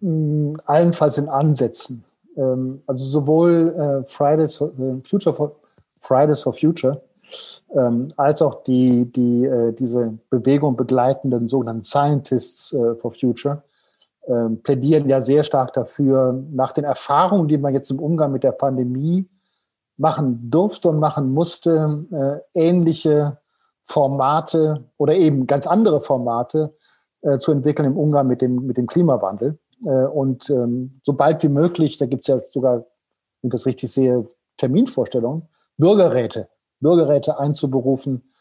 Hm, 0.00 0.60
allenfalls 0.66 1.18
in 1.18 1.28
Ansätzen. 1.28 2.04
Ähm, 2.36 2.82
also 2.86 3.04
sowohl 3.04 3.74
äh, 3.78 4.08
Fridays 4.08 4.56
for, 4.56 4.68
äh, 4.78 5.00
Future 5.08 5.34
for, 5.34 5.56
Fridays 6.00 6.40
for 6.40 6.52
Future 6.52 7.02
ähm, 7.74 8.08
als 8.16 8.42
auch 8.42 8.62
die, 8.64 9.06
die 9.06 9.44
äh, 9.44 9.72
diese 9.72 10.18
Bewegung 10.30 10.76
begleitenden 10.76 11.48
sogenannten 11.48 11.82
Scientists 11.82 12.72
äh, 12.72 12.94
for 12.96 13.12
Future 13.12 13.62
ähm, 14.28 14.60
plädieren 14.62 15.08
ja 15.08 15.20
sehr 15.20 15.42
stark 15.42 15.72
dafür, 15.72 16.42
nach 16.50 16.72
den 16.72 16.84
Erfahrungen, 16.84 17.48
die 17.48 17.58
man 17.58 17.74
jetzt 17.74 17.90
im 17.90 18.00
Umgang 18.00 18.32
mit 18.32 18.42
der 18.42 18.52
Pandemie 18.52 19.28
machen 19.96 20.50
durfte 20.50 20.88
und 20.88 20.98
machen 20.98 21.32
musste, 21.32 22.04
äh, 22.12 22.60
ähnliche 22.68 23.38
Formate 23.84 24.84
oder 24.96 25.14
eben 25.14 25.46
ganz 25.46 25.66
andere 25.66 26.00
Formate 26.00 26.74
äh, 27.22 27.38
zu 27.38 27.52
entwickeln 27.52 27.86
im 27.86 27.96
Umgang 27.96 28.26
mit 28.26 28.42
dem, 28.42 28.66
mit 28.66 28.76
dem 28.76 28.88
Klimawandel. 28.88 29.58
Äh, 29.86 30.06
und 30.06 30.50
ähm, 30.50 31.00
so 31.04 31.12
bald 31.12 31.42
wie 31.42 31.48
möglich, 31.48 31.96
da 31.96 32.06
gibt 32.06 32.22
es 32.22 32.26
ja 32.26 32.38
sogar, 32.52 32.78
wenn 33.40 33.48
ich 33.48 33.52
das 33.52 33.66
richtig 33.66 33.90
sehe, 33.92 34.28
Terminvorstellungen, 34.56 35.48
Bürgerräte, 35.78 36.48
Bürgerräte 36.80 37.38
einzuberufen, 37.38 38.32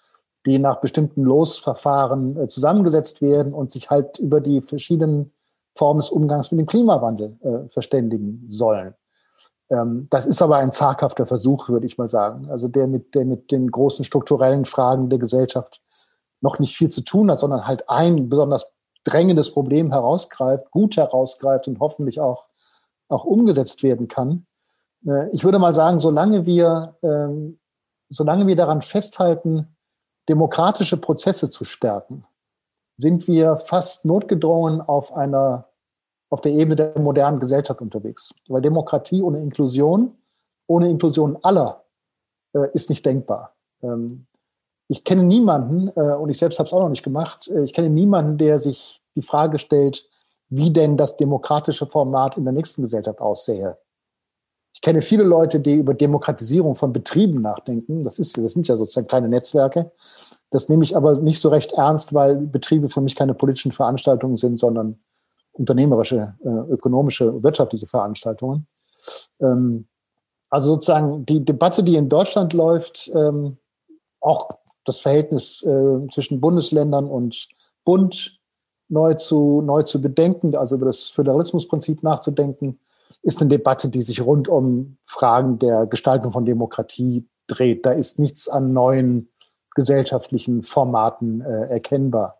die 0.46 0.60
nach 0.60 0.82
bestimmten 0.82 1.24
Losverfahren 1.24 2.38
äh, 2.38 2.48
zusammengesetzt 2.48 3.22
werden 3.22 3.54
und 3.54 3.72
sich 3.72 3.90
halt 3.90 4.20
über 4.20 4.42
die 4.42 4.62
verschiedenen 4.62 5.32
Formen 5.76 6.00
des 6.00 6.10
Umgangs 6.10 6.52
mit 6.52 6.60
dem 6.60 6.68
Klimawandel 6.68 7.38
äh, 7.42 7.70
verständigen 7.70 8.46
sollen. 8.48 8.96
Ähm, 9.70 10.08
das 10.10 10.26
ist 10.26 10.42
aber 10.42 10.58
ein 10.58 10.72
zaghafter 10.72 11.28
Versuch, 11.28 11.70
würde 11.70 11.86
ich 11.86 11.98
mal 11.98 12.08
sagen. 12.08 12.50
Also 12.50 12.68
der 12.68 12.88
mit, 12.88 13.14
der 13.14 13.26
mit 13.26 13.52
den 13.52 13.70
großen 13.70 14.06
strukturellen 14.06 14.66
Fragen 14.66 15.10
der 15.10 15.20
Gesellschaft 15.20 15.82
noch 16.42 16.60
nicht 16.60 16.78
viel 16.78 16.90
zu 16.90 17.02
tun 17.02 17.30
hat, 17.30 17.40
sondern 17.40 17.68
halt 17.68 17.90
ein 17.90 18.30
besonders 18.30 18.75
drängendes 19.06 19.52
Problem 19.52 19.92
herausgreift, 19.92 20.70
gut 20.72 20.98
herausgreift 20.98 21.68
und 21.68 21.80
hoffentlich 21.80 22.20
auch, 22.20 22.46
auch 23.08 23.24
umgesetzt 23.24 23.84
werden 23.84 24.08
kann. 24.08 24.46
Äh, 25.08 25.30
ich 25.30 25.44
würde 25.44 25.60
mal 25.60 25.74
sagen, 25.74 26.00
solange 26.00 26.46
wir, 26.46 26.98
ähm, 27.02 27.60
solange 28.10 28.48
wir 28.48 28.56
daran 28.56 28.82
festhalten, 28.82 29.78
demokratische 30.28 30.98
Prozesse 30.98 31.50
zu 31.50 31.64
stärken, 31.64 32.26
sind 32.98 33.28
wir 33.28 33.58
fast 33.58 34.06
notgedrungen 34.06 34.82
auf 34.82 35.14
einer 35.14 35.70
auf 36.30 36.42
der 36.42 36.54
Ebene 36.54 36.76
der 36.76 37.00
modernen 37.00 37.40
Gesellschaft 37.40 37.82
unterwegs. 37.82 38.34
Weil 38.48 38.62
Demokratie 38.62 39.22
ohne 39.22 39.40
Inklusion, 39.40 40.18
ohne 40.68 40.90
Inklusion 40.90 41.38
aller, 41.44 41.86
äh, 42.54 42.68
ist 42.74 42.90
nicht 42.90 43.06
denkbar. 43.06 43.56
Ich 44.88 45.04
kenne 45.04 45.24
niemanden, 45.24 45.90
äh, 45.96 46.16
und 46.16 46.30
ich 46.30 46.38
selbst 46.38 46.60
habe 46.60 46.68
es 46.68 46.74
auch 46.74 46.82
noch 46.82 46.90
nicht 46.90 47.04
gemacht, 47.04 47.48
äh, 47.48 47.64
ich 47.64 47.74
kenne 47.74 47.90
niemanden, 47.90 48.38
der 48.38 48.60
sich 48.60 49.02
die 49.16 49.22
Frage 49.22 49.58
stellt, 49.58 50.08
wie 50.50 50.72
denn 50.72 50.98
das 50.98 51.18
demokratische 51.18 51.88
Format 51.88 52.38
in 52.38 52.44
der 52.44 52.54
nächsten 52.54 52.84
Gesellschaft 52.84 53.20
aussähe. 53.20 53.78
Ich 54.74 54.82
kenne 54.82 55.02
viele 55.02 55.24
Leute, 55.24 55.60
die 55.60 55.76
über 55.76 55.94
Demokratisierung 55.94 56.76
von 56.76 56.92
Betrieben 56.92 57.42
nachdenken. 57.42 58.04
Das, 58.04 58.20
ist, 58.20 58.38
das 58.38 58.54
sind 58.54 58.68
ja 58.68 58.76
sozusagen 58.76 59.08
kleine 59.08 59.30
Netzwerke. 59.30 59.92
Das 60.52 60.70
nehme 60.70 60.84
ich 60.84 60.96
aber 60.96 61.20
nicht 61.22 61.40
so 61.40 61.50
recht 61.50 61.72
ernst, 61.72 62.14
weil 62.14 62.36
Betriebe 62.36 62.90
für 62.90 63.02
mich 63.02 63.16
keine 63.16 63.34
politischen 63.34 63.72
Veranstaltungen 63.72 64.38
sind, 64.38 64.60
sondern 64.60 65.00
unternehmerische, 65.54 66.36
äh, 66.44 66.50
ökonomische, 66.50 67.42
wirtschaftliche 67.42 67.88
Veranstaltungen. 67.88 68.68
Ähm, 69.40 69.88
also 70.50 70.74
sozusagen 70.74 71.26
die 71.26 71.44
Debatte, 71.44 71.82
die 71.82 71.96
in 71.96 72.10
Deutschland 72.10 72.54
läuft, 72.54 73.10
ähm, 73.14 73.58
auch 74.20 74.50
das 74.86 75.00
Verhältnis 75.00 75.64
äh, 75.64 76.08
zwischen 76.12 76.40
Bundesländern 76.40 77.06
und 77.06 77.50
Bund 77.84 78.40
neu 78.88 79.16
zu, 79.16 79.62
neu 79.62 79.84
zu 79.84 80.02
bedenken, 80.02 80.56
also 80.56 80.76
über 80.76 80.86
das 80.86 81.08
Föderalismusprinzip 81.08 82.04
nachzudenken, 82.04 82.80
ist 83.22 83.42
eine 83.42 83.50
Debatte, 83.50 83.90
die 83.90 84.02
sich 84.02 84.24
rund 84.24 84.48
um 84.48 84.98
Fragen 85.04 85.60
der 85.60 85.88
Gestaltung 85.88 86.32
von 86.32 86.46
Demokratie 86.46 87.28
dreht. 87.48 87.86
Da 87.86 87.92
ist 87.92 88.20
nichts 88.20 88.48
an 88.48 88.68
neuen 88.68 89.30
gesellschaftlichen 89.76 90.64
Formaten 90.64 91.42
äh, 91.42 91.68
erkennbar. 91.68 92.40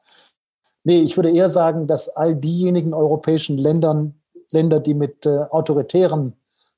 Nee, 0.84 1.02
ich 1.02 1.18
würde 1.18 1.32
eher 1.32 1.50
sagen, 1.50 1.88
dass 1.88 2.10
all 2.10 2.36
diejenigen 2.36 2.94
europäischen 2.94 3.58
Ländern, 3.58 4.16
Länder, 4.52 4.80
die 4.80 4.94
mit 4.94 5.26
äh, 5.26 5.40
autoritären 5.50 6.34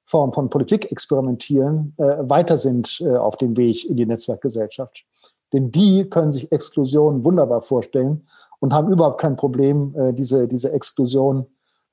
Formen 0.05 0.32
von 0.32 0.49
Politik 0.49 0.89
experimentieren, 0.91 1.93
äh, 1.97 2.15
weiter 2.22 2.57
sind 2.57 3.01
äh, 3.01 3.18
auf 3.18 3.36
dem 3.36 3.57
Weg 3.57 3.88
in 3.88 3.97
die 3.97 4.05
Netzwerkgesellschaft. 4.05 5.05
Denn 5.54 5.72
die 5.72 6.10
können 6.10 6.32
sich 6.32 6.52
Exklusion 6.52 7.24
wunderbar 7.24 7.62
vorstellen 7.62 8.28
und 8.60 8.74
haben 8.74 8.91
überhaupt 8.91 9.22
kein 9.22 9.36
Problem, 9.36 9.95
äh, 9.98 10.14
diese, 10.14 10.48
diese 10.48 10.72
Exklusion 10.72 11.48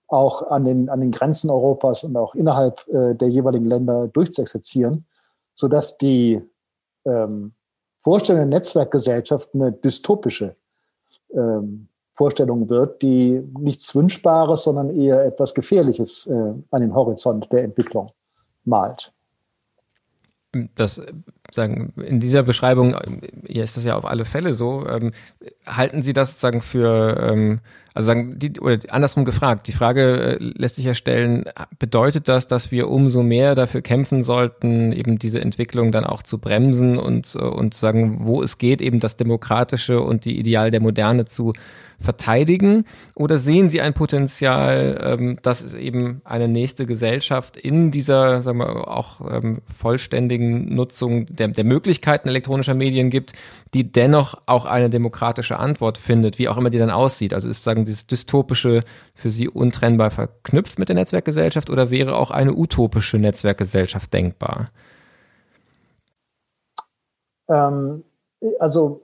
auch 0.09 0.51
an 0.51 0.65
den, 0.65 0.89
an 0.89 1.01
den 1.01 1.11
Grenzen 1.11 1.51
Europas 1.51 2.05
und 2.05 2.17
auch 2.17 2.35
innerhalb 2.35 2.87
äh, 2.89 3.15
der 3.15 3.29
jeweiligen 3.29 3.65
Länder 3.65 4.09
durchzuexerzieren, 4.09 5.07
sodass 5.55 5.99
die 5.99 6.41
ähm, 7.05 7.53
Vorstellung 8.01 8.41
der 8.41 8.59
Netzwerkgesellschaft 8.59 9.51
eine 9.55 9.73
dystopische 9.73 10.53
ähm, 11.33 11.89
Vorstellung 12.13 12.69
wird, 12.69 13.03
die 13.03 13.43
nichts 13.59 13.95
Wünschbares, 13.95 14.65
sondern 14.65 14.91
eher 14.91 15.25
etwas 15.25 15.55
Gefährliches 15.55 16.27
äh, 16.27 16.55
an 16.71 16.81
den 16.81 16.95
Horizont 16.95 17.51
der 17.51 17.65
Entwicklung 17.65 18.13
malt. 18.65 19.13
Das 20.77 21.01
sagen 21.55 21.93
in 21.97 22.21
dieser 22.21 22.43
Beschreibung, 22.43 22.97
hier 23.47 23.65
ist 23.65 23.77
das 23.77 23.85
ja 23.85 23.97
auf 23.97 24.05
alle 24.05 24.25
Fälle 24.25 24.55
so. 24.55 24.87
Ähm, 24.89 25.13
halten 25.67 26.03
Sie 26.03 26.13
das 26.13 26.41
sagen 26.41 26.61
für 26.61 27.31
ähm, 27.33 27.61
also 27.95 28.07
sagen 28.07 28.39
die 28.39 28.59
oder 28.61 28.79
andersrum 28.91 29.25
gefragt, 29.25 29.69
die 29.69 29.73
Frage 29.73 30.37
äh, 30.37 30.37
lässt 30.41 30.77
sich 30.77 30.85
ja 30.85 30.95
stellen, 30.95 31.45
bedeutet 31.79 32.29
das, 32.29 32.49
dass 32.49 32.73
wir 32.73 32.89
umso 32.91 33.23
mehr 33.23 33.55
dafür 33.55 33.83
kämpfen 33.83 34.25
sollten, 34.25 34.93
eben 34.93 35.19
diese 35.19 35.41
Entwicklung 35.41 35.93
dann 35.93 36.05
auch 36.05 36.23
zu 36.23 36.39
bremsen 36.39 36.99
und 36.99 37.37
und 37.37 37.75
sagen, 37.75 38.27
wo 38.27 38.43
es 38.43 38.59
geht, 38.59 38.83
eben 38.83 39.01
das 39.01 39.17
demokratische 39.17 40.01
und 40.01 40.25
die 40.25 40.39
Ideal 40.39 40.71
der 40.71 40.81
Moderne 40.81 41.25
zu 41.25 41.53
verteidigen? 42.01 42.85
Oder 43.15 43.39
sehen 43.39 43.69
Sie 43.69 43.81
ein 43.81 43.95
Potenzial, 43.95 45.01
ähm, 45.03 45.39
dass 45.43 45.63
es 45.63 45.75
eben 45.75 46.21
eine 46.25 46.49
nächste 46.49 46.87
Gesellschaft 46.87 47.57
in 47.57 47.91
dieser, 47.91 48.43
sagen 48.43 48.59
wir, 48.59 48.89
auch 48.89 49.21
ähm, 49.31 49.63
vollständigen 49.77 50.75
Nutzung 50.75 51.27
der, 51.27 51.49
der 51.49 51.65
Möglichkeiten 51.65 52.29
elektronischer 52.29 52.75
Medien 52.75 53.11
gibt, 53.11 53.33
die 53.73 53.91
dennoch 53.91 54.43
auch 54.47 54.67
eine 54.67 54.91
demokratische 54.91 55.59
Antwort 55.59 55.99
findet, 55.99 56.39
wie 56.39 56.49
auch 56.49 56.59
immer 56.59 56.71
die 56.71 56.79
dann 56.79 56.91
aussieht? 56.91 57.35
Also 57.35 57.49
ist 57.49 57.65
sagen 57.65 57.84
dieses 57.85 58.07
dystopische 58.07 58.83
für 59.15 59.31
Sie 59.31 59.49
untrennbar 59.49 60.11
verknüpft 60.11 60.79
mit 60.79 60.89
der 60.89 60.97
Netzwerkgesellschaft 60.97 61.71
oder 61.71 61.91
wäre 61.91 62.17
auch 62.17 62.31
eine 62.31 62.55
utopische 62.55 63.19
Netzwerkgesellschaft 63.19 64.13
denkbar? 64.13 64.71
Ähm, 67.49 68.05
also 68.59 69.03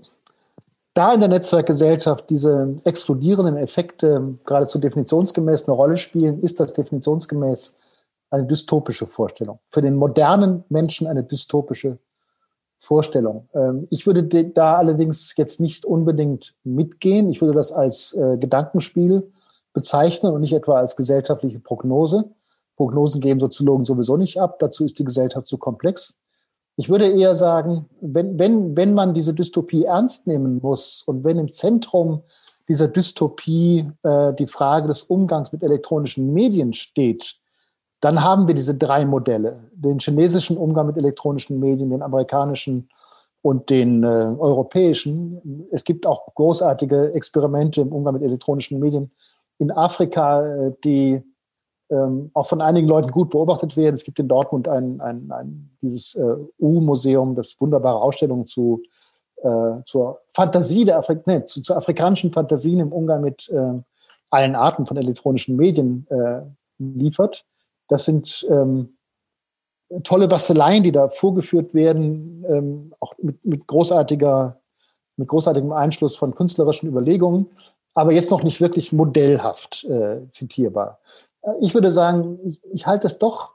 da 0.95 1.15
in 1.15 1.21
der 1.21 1.29
Netzwerkgesellschaft 1.29 2.29
diese 2.31 2.77
explodierenden 2.85 3.57
Effekte 3.57 4.39
geradezu 4.45 4.79
definitionsgemäß 4.79 5.69
eine 5.69 5.77
Rolle 5.77 5.99
spielen, 5.99 6.43
ist 6.43 6.61
das 6.61 6.73
definitionsgemäß 6.73 7.79
eine 8.31 8.47
dystopische 8.47 9.07
Vorstellung. 9.07 9.61
Für 9.71 9.83
den 9.83 9.97
modernen 9.97 10.65
Menschen 10.69 11.07
eine 11.07 11.25
dystopische 11.25 11.99
Vorstellung. 12.81 13.47
Ähm, 13.53 13.87
ich 13.91 14.07
würde 14.07 14.25
da 14.25 14.77
allerdings 14.77 15.37
jetzt 15.37 15.61
nicht 15.61 15.85
unbedingt 15.85 16.55
mitgehen. 16.65 17.31
Ich 17.31 17.41
würde 17.43 17.55
das 17.55 17.73
als 17.73 18.15
äh, 18.15 18.39
Gedankenspiel 18.39 19.31
bezeichnen 19.75 20.33
und 20.33 20.41
nicht 20.41 20.55
etwa 20.55 20.79
als 20.79 20.97
gesellschaftliche 20.97 21.61
Prognose. 21.61 22.31
Prognosen 22.77 23.21
geben 23.21 23.39
Soziologen 23.39 23.85
sowieso 23.85 24.17
nicht 24.17 24.41
ab. 24.41 24.59
Dazu 24.59 24.87
ist 24.87 24.99
die 24.99 25.05
Gesellschaft 25.05 25.47
zu 25.47 25.59
komplex. 25.59 26.19
Ich 26.77 26.89
würde 26.89 27.07
eher 27.07 27.37
sagen, 27.37 27.85
wenn, 28.01 28.39
wenn, 28.39 28.75
wenn 28.75 28.95
man 28.95 29.13
diese 29.13 29.35
Dystopie 29.35 29.85
ernst 29.85 30.27
nehmen 30.27 30.61
muss 30.63 31.03
und 31.03 31.23
wenn 31.23 31.39
im 31.39 31.53
Zentrum 31.53 32.23
dieser 32.67 32.89
Dystopie 32.89 33.91
äh, 34.03 34.33
die 34.33 34.47
Frage 34.47 34.89
des 34.89 35.03
Umgangs 35.03 35.53
mit 35.53 35.63
elektronischen 35.63 36.33
Medien 36.33 36.73
steht, 36.73 37.40
dann 38.01 38.23
haben 38.23 38.49
wir 38.49 38.55
diese 38.55 38.75
drei 38.75 39.05
Modelle. 39.05 39.69
Den 39.73 39.99
chinesischen 39.99 40.57
Umgang 40.57 40.87
mit 40.87 40.97
elektronischen 40.97 41.61
Medien, 41.61 41.91
den 41.91 42.03
amerikanischen 42.03 42.89
und 43.43 43.71
den 43.71 44.05
äh, 44.05 44.07
europäischen. 44.07 45.67
Es 45.71 45.85
gibt 45.85 46.07
auch 46.07 46.35
großartige 46.35 47.13
Experimente 47.15 47.81
im 47.81 47.93
Umgang 47.93 48.15
mit 48.15 48.23
elektronischen 48.23 48.79
Medien 48.79 49.11
in 49.59 49.71
Afrika, 49.71 50.45
äh, 50.45 50.73
die 50.85 51.23
ähm, 51.91 52.31
auch 52.35 52.47
von 52.47 52.61
einigen 52.61 52.89
Leuten 52.89 53.11
gut 53.11 53.31
beobachtet 53.31 53.77
werden. 53.77 53.95
Es 53.95 54.05
gibt 54.05 54.19
in 54.19 54.29
Dortmund 54.29 54.69
ein, 54.69 55.01
ein, 55.01 55.31
ein 55.31 55.71
dieses 55.83 56.15
äh, 56.15 56.37
U-Museum, 56.59 57.35
das 57.35 57.61
wunderbare 57.61 58.01
Ausstellungen 58.01 58.47
zu, 58.47 58.83
äh, 59.43 59.83
zur 59.85 60.21
Fantasie 60.33 60.85
der 60.85 60.99
Afri 60.99 61.19
nee, 61.27 61.45
zu, 61.45 61.63
zu, 61.63 61.75
afrikanischen 61.75 62.33
Fantasien 62.33 62.81
im 62.81 62.93
Umgang 62.93 63.23
mit 63.23 63.49
äh, 63.49 63.81
allen 64.31 64.55
Arten 64.55 64.87
von 64.87 64.97
elektronischen 64.97 65.57
Medien 65.57 66.07
äh, 66.11 66.43
liefert. 66.79 67.45
Das 67.91 68.05
sind 68.05 68.47
ähm, 68.49 68.97
tolle 70.05 70.29
Basteleien, 70.29 70.85
die 70.85 70.93
da 70.93 71.09
vorgeführt 71.09 71.75
werden, 71.75 72.45
ähm, 72.49 72.95
auch 73.01 73.15
mit, 73.19 73.45
mit 73.45 73.67
großartiger, 73.67 74.61
mit 75.17 75.29
großartigem 75.29 75.73
Einschluss 75.73 76.15
von 76.15 76.35
künstlerischen 76.35 76.89
Überlegungen, 76.89 77.51
aber 77.95 78.13
jetzt 78.13 78.31
noch 78.31 78.45
nicht 78.45 78.61
wirklich 78.61 78.93
modellhaft 78.93 79.85
äh, 79.85 80.27
zitierbar. 80.29 81.01
Äh, 81.43 81.55
ich 81.61 81.75
würde 81.75 81.91
sagen, 81.91 82.39
ich, 82.45 82.61
ich 82.73 82.87
halte 82.87 83.09
es 83.09 83.19
doch 83.19 83.55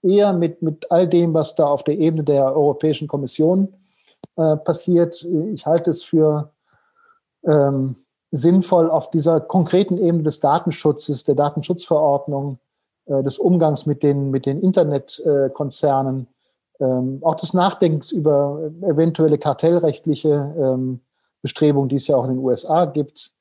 eher 0.00 0.32
mit, 0.32 0.62
mit 0.62 0.88
all 0.92 1.08
dem, 1.08 1.34
was 1.34 1.56
da 1.56 1.66
auf 1.66 1.82
der 1.82 1.98
Ebene 1.98 2.22
der 2.22 2.54
Europäischen 2.54 3.08
Kommission 3.08 3.74
äh, 4.36 4.56
passiert. 4.58 5.24
Ich 5.24 5.66
halte 5.66 5.90
es 5.90 6.04
für 6.04 6.52
ähm, 7.44 7.96
sinnvoll, 8.30 8.88
auf 8.90 9.10
dieser 9.10 9.40
konkreten 9.40 9.98
Ebene 9.98 10.22
des 10.22 10.38
Datenschutzes, 10.38 11.24
der 11.24 11.34
Datenschutzverordnung, 11.34 12.60
äh, 13.06 13.22
des 13.22 13.38
Umgangs 13.38 13.86
mit 13.86 14.02
den, 14.02 14.30
mit 14.30 14.46
den 14.46 14.60
Internetkonzernen, 14.60 16.28
ähm, 16.80 17.20
auch 17.22 17.36
des 17.36 17.54
Nachdenkens 17.54 18.12
über 18.12 18.70
eventuelle 18.82 19.38
kartellrechtliche 19.38 20.54
ähm, 20.58 21.00
Bestrebungen, 21.42 21.88
die 21.88 21.96
es 21.96 22.06
ja 22.06 22.16
auch 22.16 22.24
in 22.24 22.32
den 22.32 22.44
USA 22.44 22.84
gibt, 22.84 23.32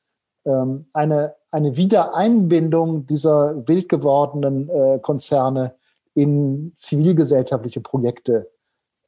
ähm, 0.45 0.85
eine, 0.93 1.35
eine 1.51 1.75
Wiedereinbindung 1.75 3.07
dieser 3.07 3.67
wild 3.67 3.89
gewordenen 3.89 4.69
äh, 4.69 4.99
Konzerne 4.99 5.73
in 6.13 6.71
zivilgesellschaftliche 6.75 7.81
Projekte 7.81 8.49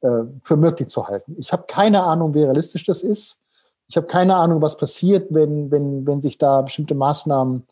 äh, 0.00 0.24
für 0.42 0.56
möglich 0.56 0.88
zu 0.88 1.06
halten. 1.06 1.36
Ich 1.38 1.52
habe 1.52 1.64
keine 1.66 2.02
Ahnung, 2.02 2.34
wie 2.34 2.42
realistisch 2.42 2.84
das 2.84 3.02
ist. 3.02 3.38
Ich 3.88 3.96
habe 3.96 4.06
keine 4.06 4.36
Ahnung, 4.36 4.60
was 4.60 4.76
passiert, 4.76 5.28
wenn, 5.30 5.70
wenn, 5.70 6.06
wenn 6.06 6.20
sich 6.20 6.36
da 6.36 6.60
bestimmte 6.62 6.94
Maßnahmen, 6.94 7.66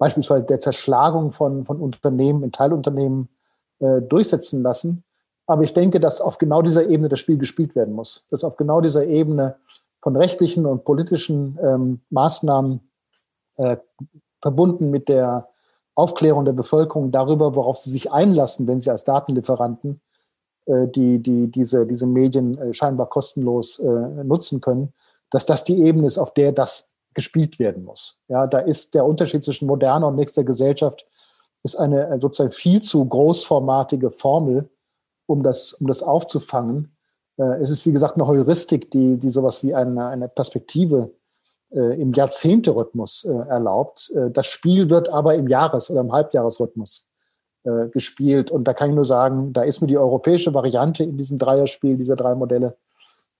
beispielsweise 0.00 0.46
der 0.46 0.60
Zerschlagung 0.60 1.30
von, 1.30 1.66
von 1.66 1.78
Unternehmen 1.78 2.42
in 2.42 2.52
Teilunternehmen, 2.52 3.28
äh, 3.80 4.00
durchsetzen 4.00 4.62
lassen. 4.62 5.04
Aber 5.46 5.62
ich 5.62 5.74
denke, 5.74 6.00
dass 6.00 6.22
auf 6.22 6.38
genau 6.38 6.62
dieser 6.62 6.88
Ebene 6.88 7.10
das 7.10 7.20
Spiel 7.20 7.36
gespielt 7.36 7.74
werden 7.74 7.94
muss. 7.94 8.26
Dass 8.30 8.42
auf 8.42 8.56
genau 8.56 8.80
dieser 8.80 9.06
Ebene 9.06 9.56
von 10.00 10.16
rechtlichen 10.16 10.64
und 10.64 10.84
politischen 10.84 11.58
ähm, 11.62 12.00
Maßnahmen 12.08 12.80
äh, 13.56 13.76
verbunden 14.40 14.90
mit 14.90 15.10
der 15.10 15.48
Aufklärung 15.94 16.46
der 16.46 16.54
Bevölkerung 16.54 17.10
darüber, 17.10 17.54
worauf 17.54 17.76
sie 17.76 17.90
sich 17.90 18.10
einlassen, 18.10 18.66
wenn 18.66 18.80
sie 18.80 18.90
als 18.90 19.04
Datenlieferanten 19.04 20.00
äh, 20.64 20.88
die, 20.88 21.18
die 21.18 21.50
diese, 21.50 21.86
diese 21.86 22.06
Medien 22.06 22.56
äh, 22.56 22.72
scheinbar 22.72 23.10
kostenlos 23.10 23.78
äh, 23.80 24.24
nutzen 24.24 24.62
können, 24.62 24.94
dass 25.28 25.44
das 25.44 25.62
die 25.64 25.82
Ebene 25.82 26.06
ist, 26.06 26.16
auf 26.16 26.32
der 26.32 26.52
das 26.52 26.88
gespielt 27.14 27.58
werden 27.58 27.84
muss. 27.84 28.18
Ja, 28.28 28.46
da 28.46 28.58
ist 28.58 28.94
der 28.94 29.04
Unterschied 29.04 29.44
zwischen 29.44 29.66
moderner 29.66 30.08
und 30.08 30.16
nächster 30.16 30.44
Gesellschaft 30.44 31.06
ist 31.62 31.76
eine 31.76 32.08
äh, 32.08 32.20
sozusagen 32.20 32.52
viel 32.52 32.80
zu 32.80 33.04
großformatige 33.04 34.10
Formel, 34.10 34.68
um 35.26 35.42
das, 35.42 35.74
um 35.74 35.86
das 35.86 36.02
aufzufangen. 36.02 36.96
Äh, 37.36 37.62
es 37.62 37.70
ist, 37.70 37.86
wie 37.86 37.92
gesagt, 37.92 38.14
eine 38.14 38.26
Heuristik, 38.26 38.90
die, 38.90 39.18
die 39.18 39.30
sowas 39.30 39.62
wie 39.62 39.74
eine, 39.74 40.06
eine 40.06 40.28
Perspektive 40.28 41.10
äh, 41.72 42.00
im 42.00 42.12
Jahrzehnte-Rhythmus 42.12 43.24
äh, 43.24 43.48
erlaubt. 43.48 44.10
Äh, 44.14 44.30
das 44.30 44.48
Spiel 44.48 44.90
wird 44.90 45.08
aber 45.08 45.36
im 45.36 45.46
Jahres- 45.46 45.90
oder 45.90 46.00
im 46.00 46.12
Halbjahresrhythmus 46.12 47.06
gespielt. 47.92 48.50
Und 48.50 48.66
da 48.66 48.72
kann 48.72 48.88
ich 48.88 48.96
nur 48.96 49.04
sagen, 49.04 49.52
da 49.52 49.60
ist 49.60 49.82
mir 49.82 49.86
die 49.86 49.98
europäische 49.98 50.54
Variante 50.54 51.04
in 51.04 51.18
diesem 51.18 51.36
Dreierspiel, 51.36 51.98
dieser 51.98 52.16
drei 52.16 52.34
Modelle, 52.34 52.78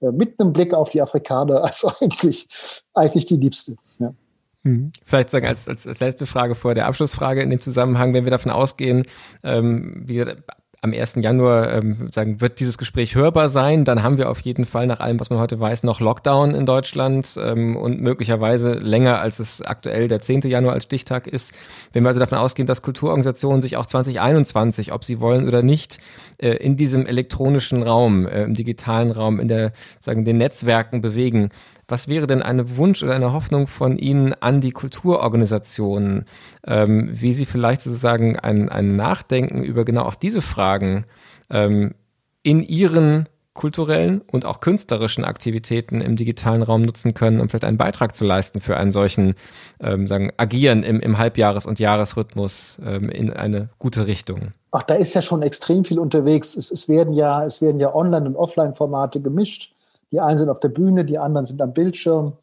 mit 0.00 0.38
einem 0.38 0.52
Blick 0.52 0.74
auf 0.74 0.90
die 0.90 1.02
Afrikaner, 1.02 1.64
also 1.64 1.90
eigentlich, 2.00 2.48
eigentlich 2.94 3.26
die 3.26 3.36
liebste. 3.36 3.76
Ja. 3.98 4.14
Mhm. 4.62 4.92
Vielleicht 5.04 5.30
sagen 5.30 5.46
als, 5.46 5.68
als, 5.68 5.86
als 5.86 6.00
letzte 6.00 6.26
Frage 6.26 6.54
vor 6.54 6.74
der 6.74 6.86
Abschlussfrage 6.86 7.42
in 7.42 7.50
dem 7.50 7.60
Zusammenhang, 7.60 8.12
wenn 8.12 8.24
wir 8.24 8.30
davon 8.30 8.52
ausgehen, 8.52 9.06
ähm, 9.42 10.02
wie 10.06 10.24
am 10.82 10.94
1. 10.94 11.16
Januar 11.16 11.72
ähm, 11.74 12.08
sagen, 12.10 12.40
wird 12.40 12.58
dieses 12.58 12.78
Gespräch 12.78 13.14
hörbar 13.14 13.50
sein. 13.50 13.84
Dann 13.84 14.02
haben 14.02 14.16
wir 14.16 14.30
auf 14.30 14.40
jeden 14.40 14.64
Fall 14.64 14.86
nach 14.86 15.00
allem, 15.00 15.20
was 15.20 15.28
man 15.28 15.38
heute 15.38 15.60
weiß, 15.60 15.82
noch 15.82 16.00
Lockdown 16.00 16.54
in 16.54 16.64
Deutschland 16.64 17.38
ähm, 17.42 17.76
und 17.76 18.00
möglicherweise 18.00 18.72
länger, 18.72 19.20
als 19.20 19.40
es 19.40 19.60
aktuell 19.60 20.08
der 20.08 20.22
10. 20.22 20.40
Januar 20.42 20.72
als 20.72 20.84
Stichtag 20.84 21.26
ist. 21.26 21.52
Wenn 21.92 22.02
wir 22.02 22.08
also 22.08 22.20
davon 22.20 22.38
ausgehen, 22.38 22.66
dass 22.66 22.80
Kulturorganisationen 22.80 23.60
sich 23.60 23.76
auch 23.76 23.84
2021, 23.84 24.92
ob 24.92 25.04
sie 25.04 25.20
wollen 25.20 25.46
oder 25.46 25.62
nicht, 25.62 25.98
äh, 26.38 26.52
in 26.52 26.76
diesem 26.76 27.04
elektronischen 27.04 27.82
Raum, 27.82 28.26
äh, 28.26 28.44
im 28.44 28.54
digitalen 28.54 29.10
Raum, 29.10 29.38
in 29.38 29.48
der, 29.48 29.72
sagen, 30.00 30.24
den 30.24 30.38
Netzwerken 30.38 31.02
bewegen, 31.02 31.50
was 31.90 32.08
wäre 32.08 32.26
denn 32.26 32.42
eine 32.42 32.76
Wunsch 32.76 33.02
oder 33.02 33.14
eine 33.14 33.32
Hoffnung 33.32 33.66
von 33.66 33.98
Ihnen 33.98 34.34
an 34.40 34.60
die 34.60 34.72
Kulturorganisationen, 34.72 36.24
ähm, 36.66 37.10
wie 37.12 37.32
sie 37.32 37.46
vielleicht 37.46 37.82
sozusagen 37.82 38.38
ein, 38.38 38.68
ein 38.68 38.96
Nachdenken 38.96 39.62
über 39.62 39.84
genau 39.84 40.02
auch 40.02 40.14
diese 40.14 40.42
Fragen 40.42 41.06
ähm, 41.50 41.94
in 42.42 42.62
ihren 42.62 43.28
kulturellen 43.52 44.22
und 44.30 44.44
auch 44.44 44.60
künstlerischen 44.60 45.24
Aktivitäten 45.24 46.00
im 46.00 46.16
digitalen 46.16 46.62
Raum 46.62 46.82
nutzen 46.82 47.14
können, 47.14 47.40
um 47.40 47.48
vielleicht 47.48 47.64
einen 47.64 47.76
Beitrag 47.76 48.16
zu 48.16 48.24
leisten 48.24 48.60
für 48.60 48.76
einen 48.76 48.92
solchen 48.92 49.34
ähm, 49.80 50.06
sagen, 50.06 50.30
Agieren 50.36 50.82
im, 50.82 51.00
im 51.00 51.18
Halbjahres- 51.18 51.66
und 51.66 51.78
Jahresrhythmus 51.80 52.78
ähm, 52.84 53.10
in 53.10 53.32
eine 53.32 53.68
gute 53.78 54.06
Richtung? 54.06 54.52
Ach, 54.70 54.84
da 54.84 54.94
ist 54.94 55.14
ja 55.14 55.20
schon 55.20 55.42
extrem 55.42 55.84
viel 55.84 55.98
unterwegs. 55.98 56.56
Es, 56.56 56.70
es 56.70 56.88
werden 56.88 57.12
ja, 57.12 57.44
es 57.44 57.60
werden 57.60 57.80
ja 57.80 57.92
Online- 57.92 58.26
und 58.26 58.36
Offline-Formate 58.36 59.20
gemischt. 59.20 59.74
Die 60.12 60.20
einen 60.20 60.38
sind 60.38 60.50
auf 60.50 60.58
der 60.58 60.68
Bühne, 60.68 61.04
die 61.04 61.18
anderen 61.18 61.46
sind 61.46 61.62
am 61.62 61.72
Bildschirm. 61.72 62.34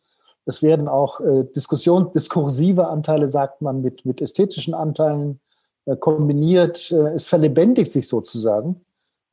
Es 0.45 0.61
werden 0.61 0.88
auch 0.88 1.20
äh, 1.20 1.43
Diskussion, 1.55 2.11
diskursive 2.13 2.88
Anteile, 2.88 3.30
sagt 3.30 3.61
man, 3.61 3.82
mit, 3.82 4.05
mit 4.05 4.22
ästhetischen 4.22 4.74
Anteilen 4.74 5.41
äh, 5.86 5.97
kombiniert. 5.97 6.91
Äh, 6.91 7.13
es 7.13 7.28
verlebendigt 7.28 7.91
sich 7.91 8.07
sozusagen, 8.07 8.82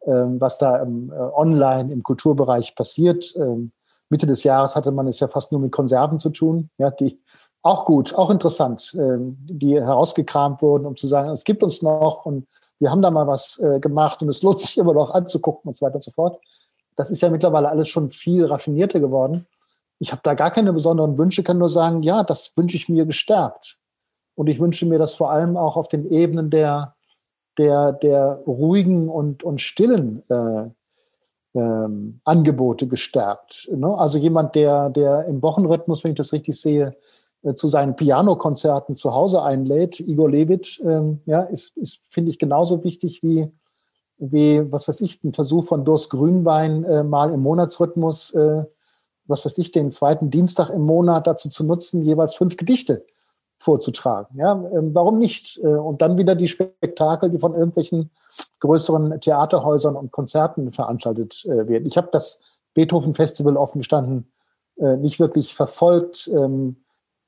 ähm, 0.07 0.41
was 0.41 0.59
da 0.59 0.78
im, 0.78 1.12
äh, 1.12 1.14
online 1.14 1.93
im 1.93 2.03
Kulturbereich 2.03 2.74
passiert. 2.74 3.35
Ähm, 3.37 3.72
Mitte 4.11 4.26
des 4.26 4.43
Jahres 4.43 4.76
hatte 4.76 4.91
man 4.91 5.07
es 5.07 5.20
ja 5.20 5.28
fast 5.28 5.53
nur 5.53 5.61
mit 5.61 5.72
Konserven 5.72 6.18
zu 6.18 6.30
tun, 6.30 6.70
ja, 6.78 6.91
die 6.91 7.20
auch 7.62 7.87
gut, 7.87 8.14
auch 8.14 8.30
interessant, 8.30 8.95
ähm, 8.99 9.39
die 9.41 9.80
herausgekramt 9.80 10.61
wurden, 10.61 10.85
um 10.85 10.97
zu 10.97 11.07
sagen, 11.07 11.30
es 11.30 11.45
gibt 11.45 11.62
uns 11.62 11.80
noch 11.80 12.26
und 12.26 12.47
wir 12.78 12.91
haben 12.91 13.01
da 13.01 13.11
mal 13.11 13.26
was 13.26 13.59
äh, 13.59 13.80
gemacht 13.80 14.20
und 14.20 14.28
es 14.28 14.43
lohnt 14.43 14.59
sich 14.59 14.76
immer 14.78 14.93
noch 14.93 15.11
anzugucken 15.11 15.68
und 15.68 15.76
so 15.76 15.87
weiter 15.87 15.97
und 15.97 16.05
so 16.05 16.11
fort. 16.11 16.39
Das 16.97 17.11
ist 17.11 17.21
ja 17.23 17.31
mittlerweile 17.31 17.69
alles 17.69 17.89
schon 17.89 18.11
viel 18.11 18.45
raffinierter 18.45 19.01
geworden. 19.01 19.47
Ich 19.99 20.13
habe 20.13 20.21
da 20.25 20.35
gar 20.35 20.51
keine 20.51 20.73
besonderen 20.73 21.19
Wünsche, 21.19 21.43
kann 21.43 21.59
nur 21.59 21.69
sagen, 21.69 22.03
ja, 22.03 22.23
das 22.23 22.53
wünsche 22.57 22.77
ich 22.77 22.89
mir 22.89 23.07
gestärkt. 23.07 23.79
Und 24.35 24.49
ich 24.49 24.61
wünsche 24.61 24.87
mir 24.87 24.99
das 24.99 25.15
vor 25.15 25.31
allem 25.31 25.57
auch 25.57 25.77
auf 25.77 25.89
den 25.89 26.11
Ebenen 26.11 26.51
der, 26.51 26.95
der, 27.59 27.93
der 27.93 28.43
ruhigen 28.47 29.09
und, 29.09 29.45
und 29.45 29.61
stillen 29.61 30.23
äh, 30.29 30.71
ähm, 31.55 32.21
Angebote 32.25 32.89
gestärkt. 32.89 33.69
Ne? 33.73 33.97
Also 33.97 34.19
jemand, 34.19 34.55
der, 34.55 34.91
der 34.91 35.27
im 35.27 35.41
Wochenrhythmus, 35.43 36.03
wenn 36.03 36.13
ich 36.13 36.17
das 36.17 36.33
richtig 36.33 36.61
sehe, 36.61 36.97
äh, 37.43 37.55
zu 37.55 37.69
seinen 37.69 37.95
Pianokonzerten 37.95 38.97
zu 38.97 39.15
Hause 39.15 39.43
einlädt, 39.43 40.01
Igor 40.01 40.31
Levit, 40.31 40.83
ähm, 40.85 41.21
ja, 41.27 41.43
ist, 41.43 41.77
ist 41.77 42.01
finde 42.11 42.31
ich, 42.31 42.39
genauso 42.39 42.83
wichtig 42.83 43.23
wie 43.23 43.53
wie, 44.33 44.70
was 44.70 44.89
weiß 44.89 45.01
ich, 45.01 45.22
ein 45.25 45.33
Versuch 45.33 45.64
von 45.64 45.85
Durst 45.85 46.11
Grünwein 46.11 46.85
äh, 46.85 47.05
mal 47.05 47.33
im 47.33 47.41
Monatsrhythmus, 47.41 48.35
äh, 48.35 48.64
was 49.27 49.45
weiß 49.45 49.59
ich, 49.59 49.72
den 49.72 49.93
zweiten 49.93 50.31
Dienstag 50.31 50.70
im 50.70 50.83
Monat 50.83 51.27
dazu 51.27 51.49
zu 51.49 51.64
nutzen, 51.64 52.03
jeweils 52.03 52.35
fünf 52.35 52.57
Gedichte 52.57 53.05
vorzutragen. 53.59 54.39
Ja, 54.39 54.53
ähm, 54.53 54.95
warum 54.95 55.18
nicht? 55.18 55.59
Äh, 55.62 55.68
und 55.68 56.03
dann 56.03 56.18
wieder 56.18 56.35
die 56.35 56.49
Spektakel, 56.49 57.31
die 57.31 57.39
von 57.39 57.55
irgendwelchen 57.55 58.11
größeren 58.61 59.20
Theaterhäusern 59.20 59.97
und 59.97 60.12
Konzerten 60.12 60.72
veranstaltet 60.72 61.45
äh, 61.47 61.68
werden. 61.68 61.87
Ich 61.87 61.97
habe 61.97 62.09
das 62.12 62.41
Beethoven 62.75 63.14
Festival 63.14 63.57
offen 63.57 63.79
gestanden 63.79 64.31
äh, 64.77 64.97
nicht 64.97 65.20
wirklich 65.20 65.55
verfolgt. 65.55 66.29
Ähm, 66.29 66.77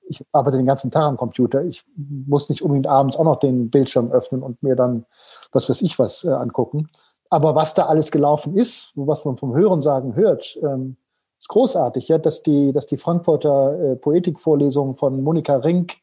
ich 0.09 0.23
arbeite 0.33 0.57
den 0.57 0.67
ganzen 0.67 0.91
Tag 0.91 1.05
am 1.05 1.17
Computer. 1.17 1.65
Ich 1.65 1.85
muss 1.97 2.49
nicht 2.49 2.63
unbedingt 2.63 2.87
abends 2.87 3.17
auch 3.17 3.25
noch 3.25 3.39
den 3.39 3.71
Bildschirm 3.71 4.11
öffnen 4.11 4.43
und 4.43 4.63
mir 4.63 4.77
dann 4.77 5.05
was 5.53 5.69
weiß 5.69 5.83
ich 5.83 5.99
was 5.99 6.25
äh, 6.25 6.31
angucken. 6.31 6.89
Aber 7.29 7.55
was 7.55 7.75
da 7.75 7.87
alles 7.87 8.11
gelaufen 8.11 8.57
ist, 8.57 8.93
was 8.95 9.25
man 9.25 9.37
vom 9.37 9.55
Hörensagen 9.55 10.15
hört, 10.15 10.57
ähm, 10.63 10.97
ist 11.39 11.49
großartig, 11.49 12.09
ja, 12.09 12.19
dass 12.19 12.43
die, 12.43 12.73
dass 12.73 12.87
die 12.87 12.97
Frankfurter 12.97 13.79
äh, 13.79 13.97
Poetikvorlesungen 13.97 14.95
von 14.95 15.23
Monika 15.23 15.57
Rink 15.57 15.95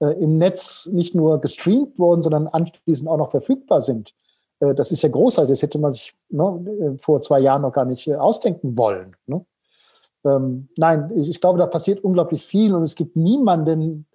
äh, 0.00 0.20
im 0.20 0.38
Netz 0.38 0.86
nicht 0.86 1.14
nur 1.14 1.40
gestreamt 1.40 1.98
wurden, 1.98 2.22
sondern 2.22 2.48
anschließend 2.48 3.08
auch 3.08 3.16
noch 3.16 3.30
verfügbar 3.30 3.82
sind. 3.82 4.14
Äh, 4.60 4.74
das 4.74 4.90
ist 4.92 5.02
ja 5.02 5.08
großartig. 5.08 5.52
Das 5.52 5.62
hätte 5.62 5.78
man 5.78 5.92
sich 5.92 6.14
ne, 6.28 6.64
äh, 6.80 6.98
vor 7.02 7.20
zwei 7.20 7.40
Jahren 7.40 7.62
noch 7.62 7.72
gar 7.72 7.84
nicht 7.84 8.06
äh, 8.08 8.16
ausdenken 8.16 8.76
wollen. 8.76 9.10
Ne? 9.26 9.44
Ähm, 10.24 10.68
nein, 10.76 11.12
ich 11.16 11.40
glaube, 11.40 11.58
da 11.58 11.66
passiert 11.66 12.02
unglaublich 12.02 12.44
viel 12.44 12.74
und 12.74 12.82
es 12.82 12.94
gibt 12.94 13.16
niemanden, 13.16 14.06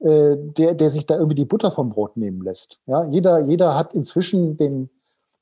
äh, 0.00 0.36
der, 0.38 0.74
der 0.74 0.90
sich 0.90 1.06
da 1.06 1.16
irgendwie 1.16 1.34
die 1.34 1.44
Butter 1.44 1.70
vom 1.70 1.90
Brot 1.90 2.16
nehmen 2.16 2.42
lässt. 2.42 2.80
Ja, 2.86 3.04
jeder, 3.04 3.40
jeder 3.40 3.74
hat 3.74 3.92
inzwischen 3.92 4.56
den, 4.56 4.90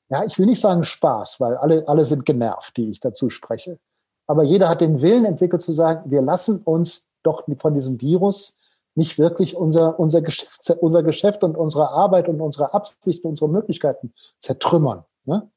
ja, 0.09 0.23
ich 0.25 0.37
will 0.37 0.47
nicht 0.47 0.59
sagen 0.59 0.83
Spaß, 0.83 1.39
weil 1.39 1.55
alle, 1.55 1.87
alle 1.87 2.05
sind 2.05 2.25
genervt, 2.25 2.75
die 2.77 2.89
ich 2.89 2.99
dazu 2.99 3.29
spreche. 3.29 3.79
Aber 4.27 4.43
jeder 4.43 4.69
hat 4.69 4.81
den 4.81 5.01
Willen 5.01 5.25
entwickelt 5.25 5.61
zu 5.61 5.71
sagen, 5.71 6.11
wir 6.11 6.21
lassen 6.21 6.59
uns 6.59 7.07
doch 7.23 7.45
von 7.57 7.73
diesem 7.73 7.99
Virus 8.01 8.59
nicht 8.95 9.17
wirklich 9.17 9.55
unser, 9.55 9.99
unser, 9.99 10.21
Geschäft, 10.21 10.69
unser 10.81 11.03
Geschäft 11.03 11.43
und 11.43 11.55
unsere 11.55 11.89
Arbeit 11.89 12.27
und 12.27 12.41
unsere 12.41 12.73
Absichten, 12.73 13.27
unsere 13.27 13.49
Möglichkeiten 13.49 14.13
zertrümmern. 14.37 15.05
Ja? 15.25 15.47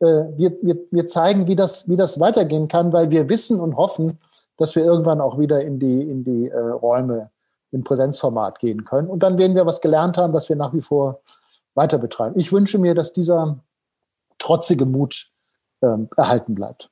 Äh, 0.00 0.06
wir, 0.36 0.56
wir, 0.62 0.78
wir 0.90 1.06
zeigen, 1.06 1.46
wie 1.46 1.56
das, 1.56 1.88
wie 1.88 1.96
das 1.96 2.20
weitergehen 2.20 2.68
kann, 2.68 2.92
weil 2.92 3.10
wir 3.10 3.28
wissen 3.28 3.60
und 3.60 3.76
hoffen, 3.76 4.18
dass 4.56 4.74
wir 4.74 4.84
irgendwann 4.84 5.20
auch 5.20 5.38
wieder 5.38 5.62
in 5.62 5.78
die, 5.78 6.02
in 6.02 6.24
die 6.24 6.48
äh, 6.48 6.58
Räume 6.58 7.30
im 7.72 7.84
Präsenzformat 7.84 8.58
gehen 8.58 8.84
können. 8.84 9.08
Und 9.08 9.22
dann 9.22 9.38
werden 9.38 9.54
wir 9.54 9.66
was 9.66 9.80
gelernt 9.80 10.16
haben, 10.16 10.32
was 10.32 10.48
wir 10.48 10.56
nach 10.56 10.72
wie 10.72 10.82
vor 10.82 11.20
weiter 11.74 11.98
betreiben. 11.98 12.38
Ich 12.38 12.52
wünsche 12.52 12.78
mir, 12.78 12.94
dass 12.94 13.12
dieser 13.12 13.58
trotzige 14.38 14.86
Mut 14.86 15.30
ähm, 15.82 16.08
erhalten 16.16 16.54
bleibt. 16.54 16.90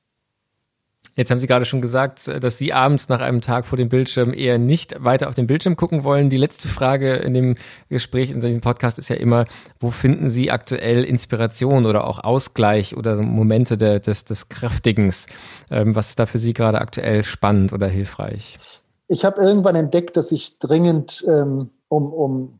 Jetzt 1.17 1.31
haben 1.31 1.39
Sie 1.39 1.47
gerade 1.47 1.63
schon 1.63 1.79
gesagt, 1.79 2.27
dass 2.27 2.57
Sie 2.57 2.73
abends 2.73 3.07
nach 3.07 3.21
einem 3.21 3.39
Tag 3.39 3.65
vor 3.65 3.77
dem 3.77 3.87
Bildschirm 3.87 4.33
eher 4.33 4.57
nicht 4.57 5.01
weiter 5.01 5.29
auf 5.29 5.35
den 5.35 5.47
Bildschirm 5.47 5.77
gucken 5.77 6.03
wollen. 6.03 6.29
Die 6.29 6.37
letzte 6.37 6.67
Frage 6.67 7.13
in 7.13 7.33
dem 7.33 7.55
Gespräch, 7.87 8.31
in 8.31 8.41
diesem 8.41 8.59
Podcast 8.59 8.99
ist 8.99 9.07
ja 9.07 9.15
immer, 9.15 9.45
wo 9.79 9.91
finden 9.91 10.27
Sie 10.27 10.51
aktuell 10.51 11.05
Inspiration 11.05 11.85
oder 11.85 12.05
auch 12.05 12.21
Ausgleich 12.21 12.97
oder 12.97 13.15
Momente 13.21 13.77
der, 13.77 14.01
des, 14.01 14.25
des 14.25 14.49
Kräftigens? 14.49 15.27
Ähm, 15.71 15.95
was 15.95 16.09
ist 16.09 16.19
da 16.19 16.25
für 16.25 16.37
Sie 16.37 16.53
gerade 16.53 16.81
aktuell 16.81 17.23
spannend 17.23 17.71
oder 17.71 17.87
hilfreich? 17.87 18.83
Ich 19.07 19.23
habe 19.23 19.41
irgendwann 19.41 19.75
entdeckt, 19.75 20.17
dass 20.17 20.33
ich 20.33 20.59
dringend 20.59 21.23
ähm, 21.29 21.69
um, 21.87 22.11
um 22.11 22.59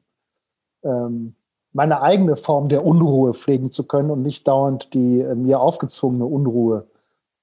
ähm, 0.83 1.35
meine 1.73 2.01
eigene 2.01 2.37
Form 2.37 2.69
der 2.69 2.85
Unruhe 2.85 3.33
pflegen 3.33 3.69
zu 3.69 3.85
können 3.85 4.11
und 4.11 4.21
nicht 4.21 4.47
dauernd 4.47 4.93
die 4.93 5.19
äh, 5.19 5.35
mir 5.35 5.59
aufgezwungene 5.59 6.25
Unruhe 6.25 6.87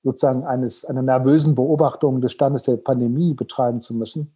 sozusagen 0.02 0.44
eines, 0.44 0.84
einer 0.84 1.02
nervösen 1.02 1.54
Beobachtung 1.54 2.20
des 2.20 2.32
Standes 2.32 2.64
der 2.64 2.76
Pandemie 2.76 3.34
betreiben 3.34 3.80
zu 3.80 3.94
müssen, 3.94 4.34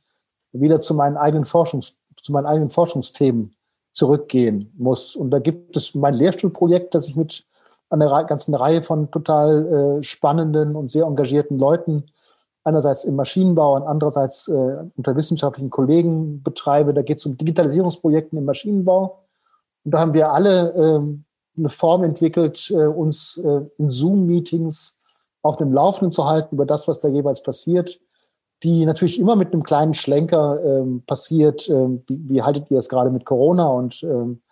wieder 0.52 0.80
zu 0.80 0.94
meinen 0.94 1.16
eigenen 1.16 1.44
Forschungs, 1.44 1.98
zu 2.16 2.32
meinen 2.32 2.46
eigenen 2.46 2.70
Forschungsthemen 2.70 3.54
zurückgehen 3.92 4.72
muss. 4.76 5.16
Und 5.16 5.30
da 5.30 5.38
gibt 5.38 5.76
es 5.76 5.94
mein 5.94 6.14
Lehrstuhlprojekt, 6.14 6.94
das 6.94 7.08
ich 7.08 7.16
mit 7.16 7.46
einer 7.88 8.24
ganzen 8.24 8.54
Reihe 8.54 8.82
von 8.82 9.10
total 9.10 9.98
äh, 9.98 10.02
spannenden 10.02 10.76
und 10.76 10.90
sehr 10.90 11.06
engagierten 11.06 11.58
Leuten 11.58 12.04
einerseits 12.64 13.04
im 13.04 13.14
Maschinenbau 13.14 13.76
und 13.76 13.84
andererseits 13.84 14.48
äh, 14.48 14.76
unter 14.96 15.14
wissenschaftlichen 15.14 15.70
Kollegen 15.70 16.42
betreibe. 16.42 16.92
Da 16.92 17.02
geht 17.02 17.18
es 17.18 17.26
um 17.26 17.36
Digitalisierungsprojekte 17.36 18.36
im 18.36 18.44
Maschinenbau. 18.44 19.20
Und 19.84 19.94
da 19.94 20.00
haben 20.00 20.14
wir 20.14 20.32
alle 20.32 20.72
äh, 20.74 21.58
eine 21.58 21.68
Form 21.68 22.02
entwickelt, 22.02 22.68
äh, 22.70 22.86
uns 22.86 23.38
äh, 23.38 23.60
in 23.78 23.88
Zoom-Meetings 23.88 24.98
auf 25.46 25.56
dem 25.56 25.72
Laufenden 25.72 26.10
zu 26.10 26.26
halten 26.26 26.54
über 26.54 26.66
das, 26.66 26.88
was 26.88 27.00
da 27.00 27.08
jeweils 27.08 27.42
passiert, 27.42 28.00
die 28.62 28.86
natürlich 28.86 29.18
immer 29.18 29.36
mit 29.36 29.52
einem 29.52 29.62
kleinen 29.62 29.94
Schlenker 29.94 30.62
ähm, 30.64 31.02
passiert. 31.06 31.68
Ähm, 31.68 32.02
wie, 32.06 32.28
wie, 32.28 32.42
haltet 32.42 32.70
ihr 32.70 32.78
es 32.78 32.88
gerade 32.88 33.10
mit 33.10 33.24
Corona 33.24 33.68
und 33.68 34.02
ähm, 34.02 34.42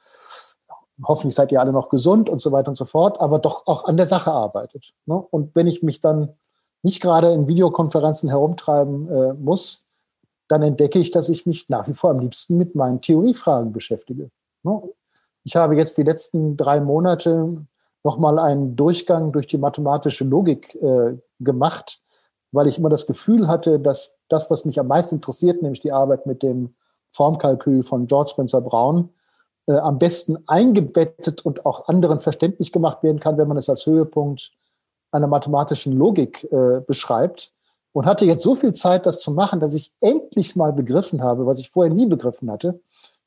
hoffentlich 1.03 1.34
seid 1.34 1.51
ihr 1.53 1.61
alle 1.61 1.72
noch 1.72 1.88
gesund 1.88 2.28
und 2.28 2.40
so 2.40 2.53
weiter 2.53 2.68
und 2.68 2.76
so 2.76 2.84
fort, 2.84 3.20
aber 3.20 3.38
doch 3.38 3.66
auch 3.66 3.84
an 3.84 3.97
der 3.97 4.07
Sache 4.07 4.30
arbeitet. 4.30 4.92
Ne? 5.07 5.16
Und 5.16 5.55
wenn 5.55 5.66
ich 5.66 5.82
mich 5.82 6.01
dann 6.01 6.34
nicht 6.82 7.01
gerade 7.01 7.32
in 7.32 7.49
Videokonferenzen 7.49 8.28
herumtreiben 8.28 9.09
äh, 9.09 9.34
muss, 9.34 9.84
dann 10.49 10.62
entdecke 10.62 10.99
ich, 10.99 11.11
dass 11.11 11.28
ich 11.28 11.47
mich 11.47 11.68
nach 11.68 11.88
wie 11.88 11.95
vor 11.95 12.11
am 12.11 12.20
liebsten 12.20 12.59
mit 12.59 12.74
meinen 12.74 13.01
Theoriefragen 13.01 13.72
beschäftige. 13.72 14.30
Ne? 14.62 14.82
Ich 15.42 15.57
habe 15.57 15.76
jetzt 15.76 15.97
die 15.99 16.03
letzten 16.03 16.57
drei 16.57 16.80
Monate 16.80 17.66
nochmal 18.05 18.38
einen 18.38 18.76
Durchgang 18.76 19.32
durch 19.32 19.46
die 19.46 19.59
mathematische 19.59 20.24
Logik 20.24 20.74
äh, 20.76 21.16
gemacht, 21.40 22.00
weil 22.52 22.68
ich 22.68 22.78
immer 22.78 22.90
das 22.90 23.07
Gefühl 23.07 23.48
hatte, 23.48 23.80
dass 23.80 24.18
das, 24.28 24.50
was 24.50 24.64
mich 24.64 24.78
am 24.78 24.86
meisten 24.86 25.16
interessiert, 25.16 25.62
nämlich 25.62 25.80
die 25.80 25.92
Arbeit 25.92 26.26
mit 26.26 26.42
dem 26.42 26.74
Formkalkül 27.11 27.82
von 27.82 28.07
George 28.07 28.30
Spencer 28.30 28.61
Brown, 28.61 29.09
äh, 29.66 29.72
am 29.72 29.98
besten 29.98 30.36
eingebettet 30.46 31.44
und 31.44 31.64
auch 31.64 31.88
anderen 31.88 32.20
verständlich 32.20 32.70
gemacht 32.70 33.02
werden 33.02 33.20
kann, 33.20 33.38
wenn 33.38 33.48
man 33.48 33.57
es 33.57 33.70
als 33.70 33.86
Höhepunkt 33.86 34.52
einer 35.11 35.26
mathematischen 35.26 35.92
Logik 35.94 36.46
äh, 36.52 36.80
beschreibt. 36.86 37.52
Und 37.92 38.07
hatte 38.07 38.24
jetzt 38.24 38.42
so 38.42 38.57
viel 38.57 38.74
Zeit, 38.74 39.07
das 39.07 39.20
zu 39.20 39.30
machen, 39.30 39.61
dass 39.61 39.72
ich 39.72 39.92
endlich 40.00 40.57
mal 40.57 40.72
begriffen 40.72 41.22
habe, 41.22 41.46
was 41.46 41.61
ich 41.61 41.70
vorher 41.70 41.94
nie 41.94 42.07
begriffen 42.07 42.50
hatte, 42.50 42.80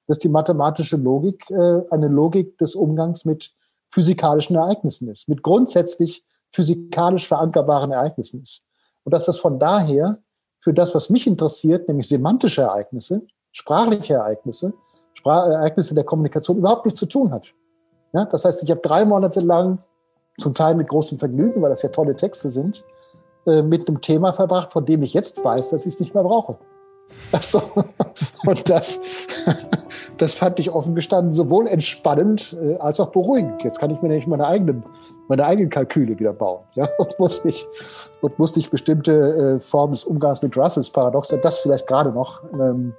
dass 0.07 0.19
die 0.19 0.27
mathematische 0.27 0.97
Logik 0.97 1.49
äh, 1.49 1.81
eine 1.89 2.09
Logik 2.09 2.57
des 2.57 2.75
Umgangs 2.75 3.23
mit 3.23 3.53
physikalischen 3.91 4.55
Ereignissen 4.55 5.07
ist, 5.09 5.29
mit 5.29 5.43
grundsätzlich 5.43 6.23
physikalisch 6.51 7.27
verankerbaren 7.27 7.91
Ereignissen 7.91 8.41
ist. 8.43 8.63
Und 9.03 9.13
dass 9.13 9.25
das 9.25 9.37
von 9.37 9.59
daher 9.59 10.17
für 10.59 10.73
das, 10.73 10.93
was 10.95 11.09
mich 11.09 11.27
interessiert, 11.27 11.87
nämlich 11.87 12.07
semantische 12.09 12.61
Ereignisse, 12.61 13.21
sprachliche 13.51 14.15
Ereignisse, 14.15 14.73
Ereignisse 15.23 15.95
der 15.95 16.03
Kommunikation 16.03 16.57
überhaupt 16.57 16.85
nichts 16.85 16.99
zu 16.99 17.05
tun 17.05 17.31
hat. 17.31 17.53
Ja, 18.13 18.25
das 18.25 18.45
heißt, 18.45 18.63
ich 18.63 18.71
habe 18.71 18.81
drei 18.81 19.05
Monate 19.05 19.39
lang, 19.41 19.79
zum 20.37 20.53
Teil 20.53 20.75
mit 20.75 20.87
großem 20.87 21.17
Vergnügen, 21.17 21.61
weil 21.61 21.71
das 21.71 21.81
ja 21.81 21.89
tolle 21.89 22.15
Texte 22.15 22.51
sind, 22.51 22.83
äh, 23.45 23.63
mit 23.63 23.87
einem 23.87 24.01
Thema 24.01 24.33
verbracht, 24.33 24.71
von 24.71 24.85
dem 24.85 25.01
ich 25.03 25.13
jetzt 25.13 25.43
weiß, 25.43 25.71
dass 25.71 25.85
ich 25.85 25.93
es 25.93 25.99
nicht 25.99 26.13
mehr 26.13 26.23
brauche. 26.23 26.57
Also, 27.31 27.61
und 28.45 28.69
das, 28.69 28.99
das 30.17 30.33
fand 30.33 30.59
ich 30.59 30.71
offen 30.71 30.95
gestanden 30.95 31.33
sowohl 31.33 31.67
entspannend 31.67 32.55
äh, 32.61 32.77
als 32.77 32.99
auch 32.99 33.07
beruhigend. 33.07 33.63
Jetzt 33.63 33.79
kann 33.79 33.91
ich 33.91 34.01
mir 34.01 34.07
nämlich 34.07 34.27
meine 34.27 34.47
eigenen, 34.47 34.83
meine 35.27 35.45
eigenen 35.45 35.69
Kalküle 35.69 36.17
wieder 36.17 36.33
bauen. 36.33 36.61
Ja, 36.75 36.87
und 36.97 37.19
muss 37.19 37.43
nicht, 37.43 37.67
und 38.21 38.39
muss 38.39 38.55
nicht 38.55 38.71
bestimmte 38.71 39.57
äh, 39.57 39.59
Formen 39.59 39.93
des 39.93 40.05
Umgangs 40.05 40.41
mit 40.41 40.55
Russells 40.55 40.89
Paradox, 40.89 41.27
das 41.41 41.57
vielleicht 41.57 41.87
gerade 41.87 42.11
noch 42.11 42.43
ähm, 42.53 42.93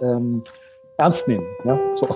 ähm, 0.00 0.36
ernst 0.98 1.26
nehmen. 1.28 1.46
Ja, 1.64 1.78
so. 1.96 2.08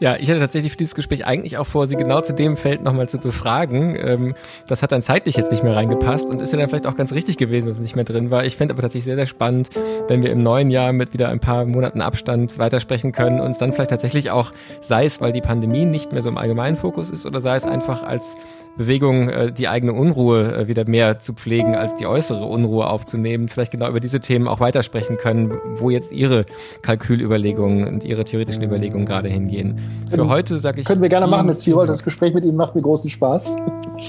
Ja, 0.00 0.16
ich 0.16 0.28
hatte 0.28 0.40
tatsächlich 0.40 0.72
für 0.72 0.76
dieses 0.76 0.96
Gespräch 0.96 1.24
eigentlich 1.24 1.56
auch 1.56 1.66
vor, 1.66 1.86
Sie 1.86 1.94
genau 1.94 2.20
zu 2.20 2.34
dem 2.34 2.56
Feld 2.56 2.82
nochmal 2.82 3.08
zu 3.08 3.18
befragen. 3.18 3.96
Ähm, 3.96 4.34
das 4.66 4.82
hat 4.82 4.90
dann 4.90 5.02
zeitlich 5.02 5.36
jetzt 5.36 5.52
nicht 5.52 5.62
mehr 5.62 5.76
reingepasst 5.76 6.28
und 6.28 6.42
ist 6.42 6.52
ja 6.52 6.58
dann 6.58 6.68
vielleicht 6.68 6.88
auch 6.88 6.96
ganz 6.96 7.12
richtig 7.12 7.36
gewesen, 7.36 7.66
dass 7.66 7.76
es 7.76 7.80
nicht 7.82 7.94
mehr 7.94 8.04
drin 8.04 8.30
war. 8.30 8.44
Ich 8.44 8.56
fände 8.56 8.74
aber 8.74 8.82
tatsächlich 8.82 9.04
sehr, 9.04 9.14
sehr 9.14 9.26
spannend, 9.26 9.70
wenn 10.08 10.22
wir 10.22 10.32
im 10.32 10.42
neuen 10.42 10.70
Jahr 10.70 10.92
mit 10.92 11.12
wieder 11.12 11.28
ein 11.28 11.38
paar 11.38 11.64
Monaten 11.64 12.00
Abstand 12.00 12.58
weitersprechen 12.58 13.12
können, 13.12 13.40
uns 13.40 13.58
dann 13.58 13.72
vielleicht 13.72 13.90
tatsächlich 13.90 14.32
auch, 14.32 14.52
sei 14.80 15.06
es, 15.06 15.20
weil 15.20 15.30
die 15.30 15.40
Pandemie 15.40 15.84
nicht 15.84 16.12
mehr 16.12 16.22
so 16.22 16.28
im 16.28 16.38
allgemeinen 16.38 16.76
Fokus 16.76 17.10
ist 17.10 17.24
oder 17.24 17.40
sei 17.40 17.54
es 17.54 17.64
einfach 17.64 18.02
als 18.02 18.34
Bewegung, 18.76 19.28
äh, 19.28 19.52
die 19.52 19.68
eigene 19.68 19.92
Unruhe 19.92 20.54
äh, 20.54 20.68
wieder 20.68 20.88
mehr 20.88 21.18
zu 21.18 21.34
pflegen, 21.34 21.74
als 21.74 21.94
die 21.94 22.06
äußere 22.06 22.44
Unruhe 22.44 22.88
aufzunehmen, 22.88 23.48
vielleicht 23.48 23.72
genau 23.72 23.88
über 23.88 24.00
diese 24.00 24.20
Themen 24.20 24.48
auch 24.48 24.60
weitersprechen 24.60 25.16
können, 25.16 25.52
wo 25.76 25.90
jetzt 25.90 26.12
Ihre 26.12 26.44
Kalkülüberlegungen 26.82 27.86
und 27.86 28.04
Ihre 28.04 28.24
theoretischen 28.24 28.62
Überlegungen 28.62 29.06
gerade 29.06 29.28
hingehen. 29.28 29.80
Für 30.10 30.16
können, 30.16 30.28
heute 30.28 30.58
sage 30.58 30.80
ich. 30.80 30.86
Können 30.86 31.02
wir 31.02 31.08
gerne 31.08 31.26
machen 31.26 31.46
mit 31.46 31.58
Zierold. 31.58 31.88
Das 31.88 32.02
Gespräch 32.02 32.34
mit 32.34 32.44
Ihnen 32.44 32.56
macht 32.56 32.74
mir 32.74 32.82
großen 32.82 33.10
Spaß. 33.10 33.56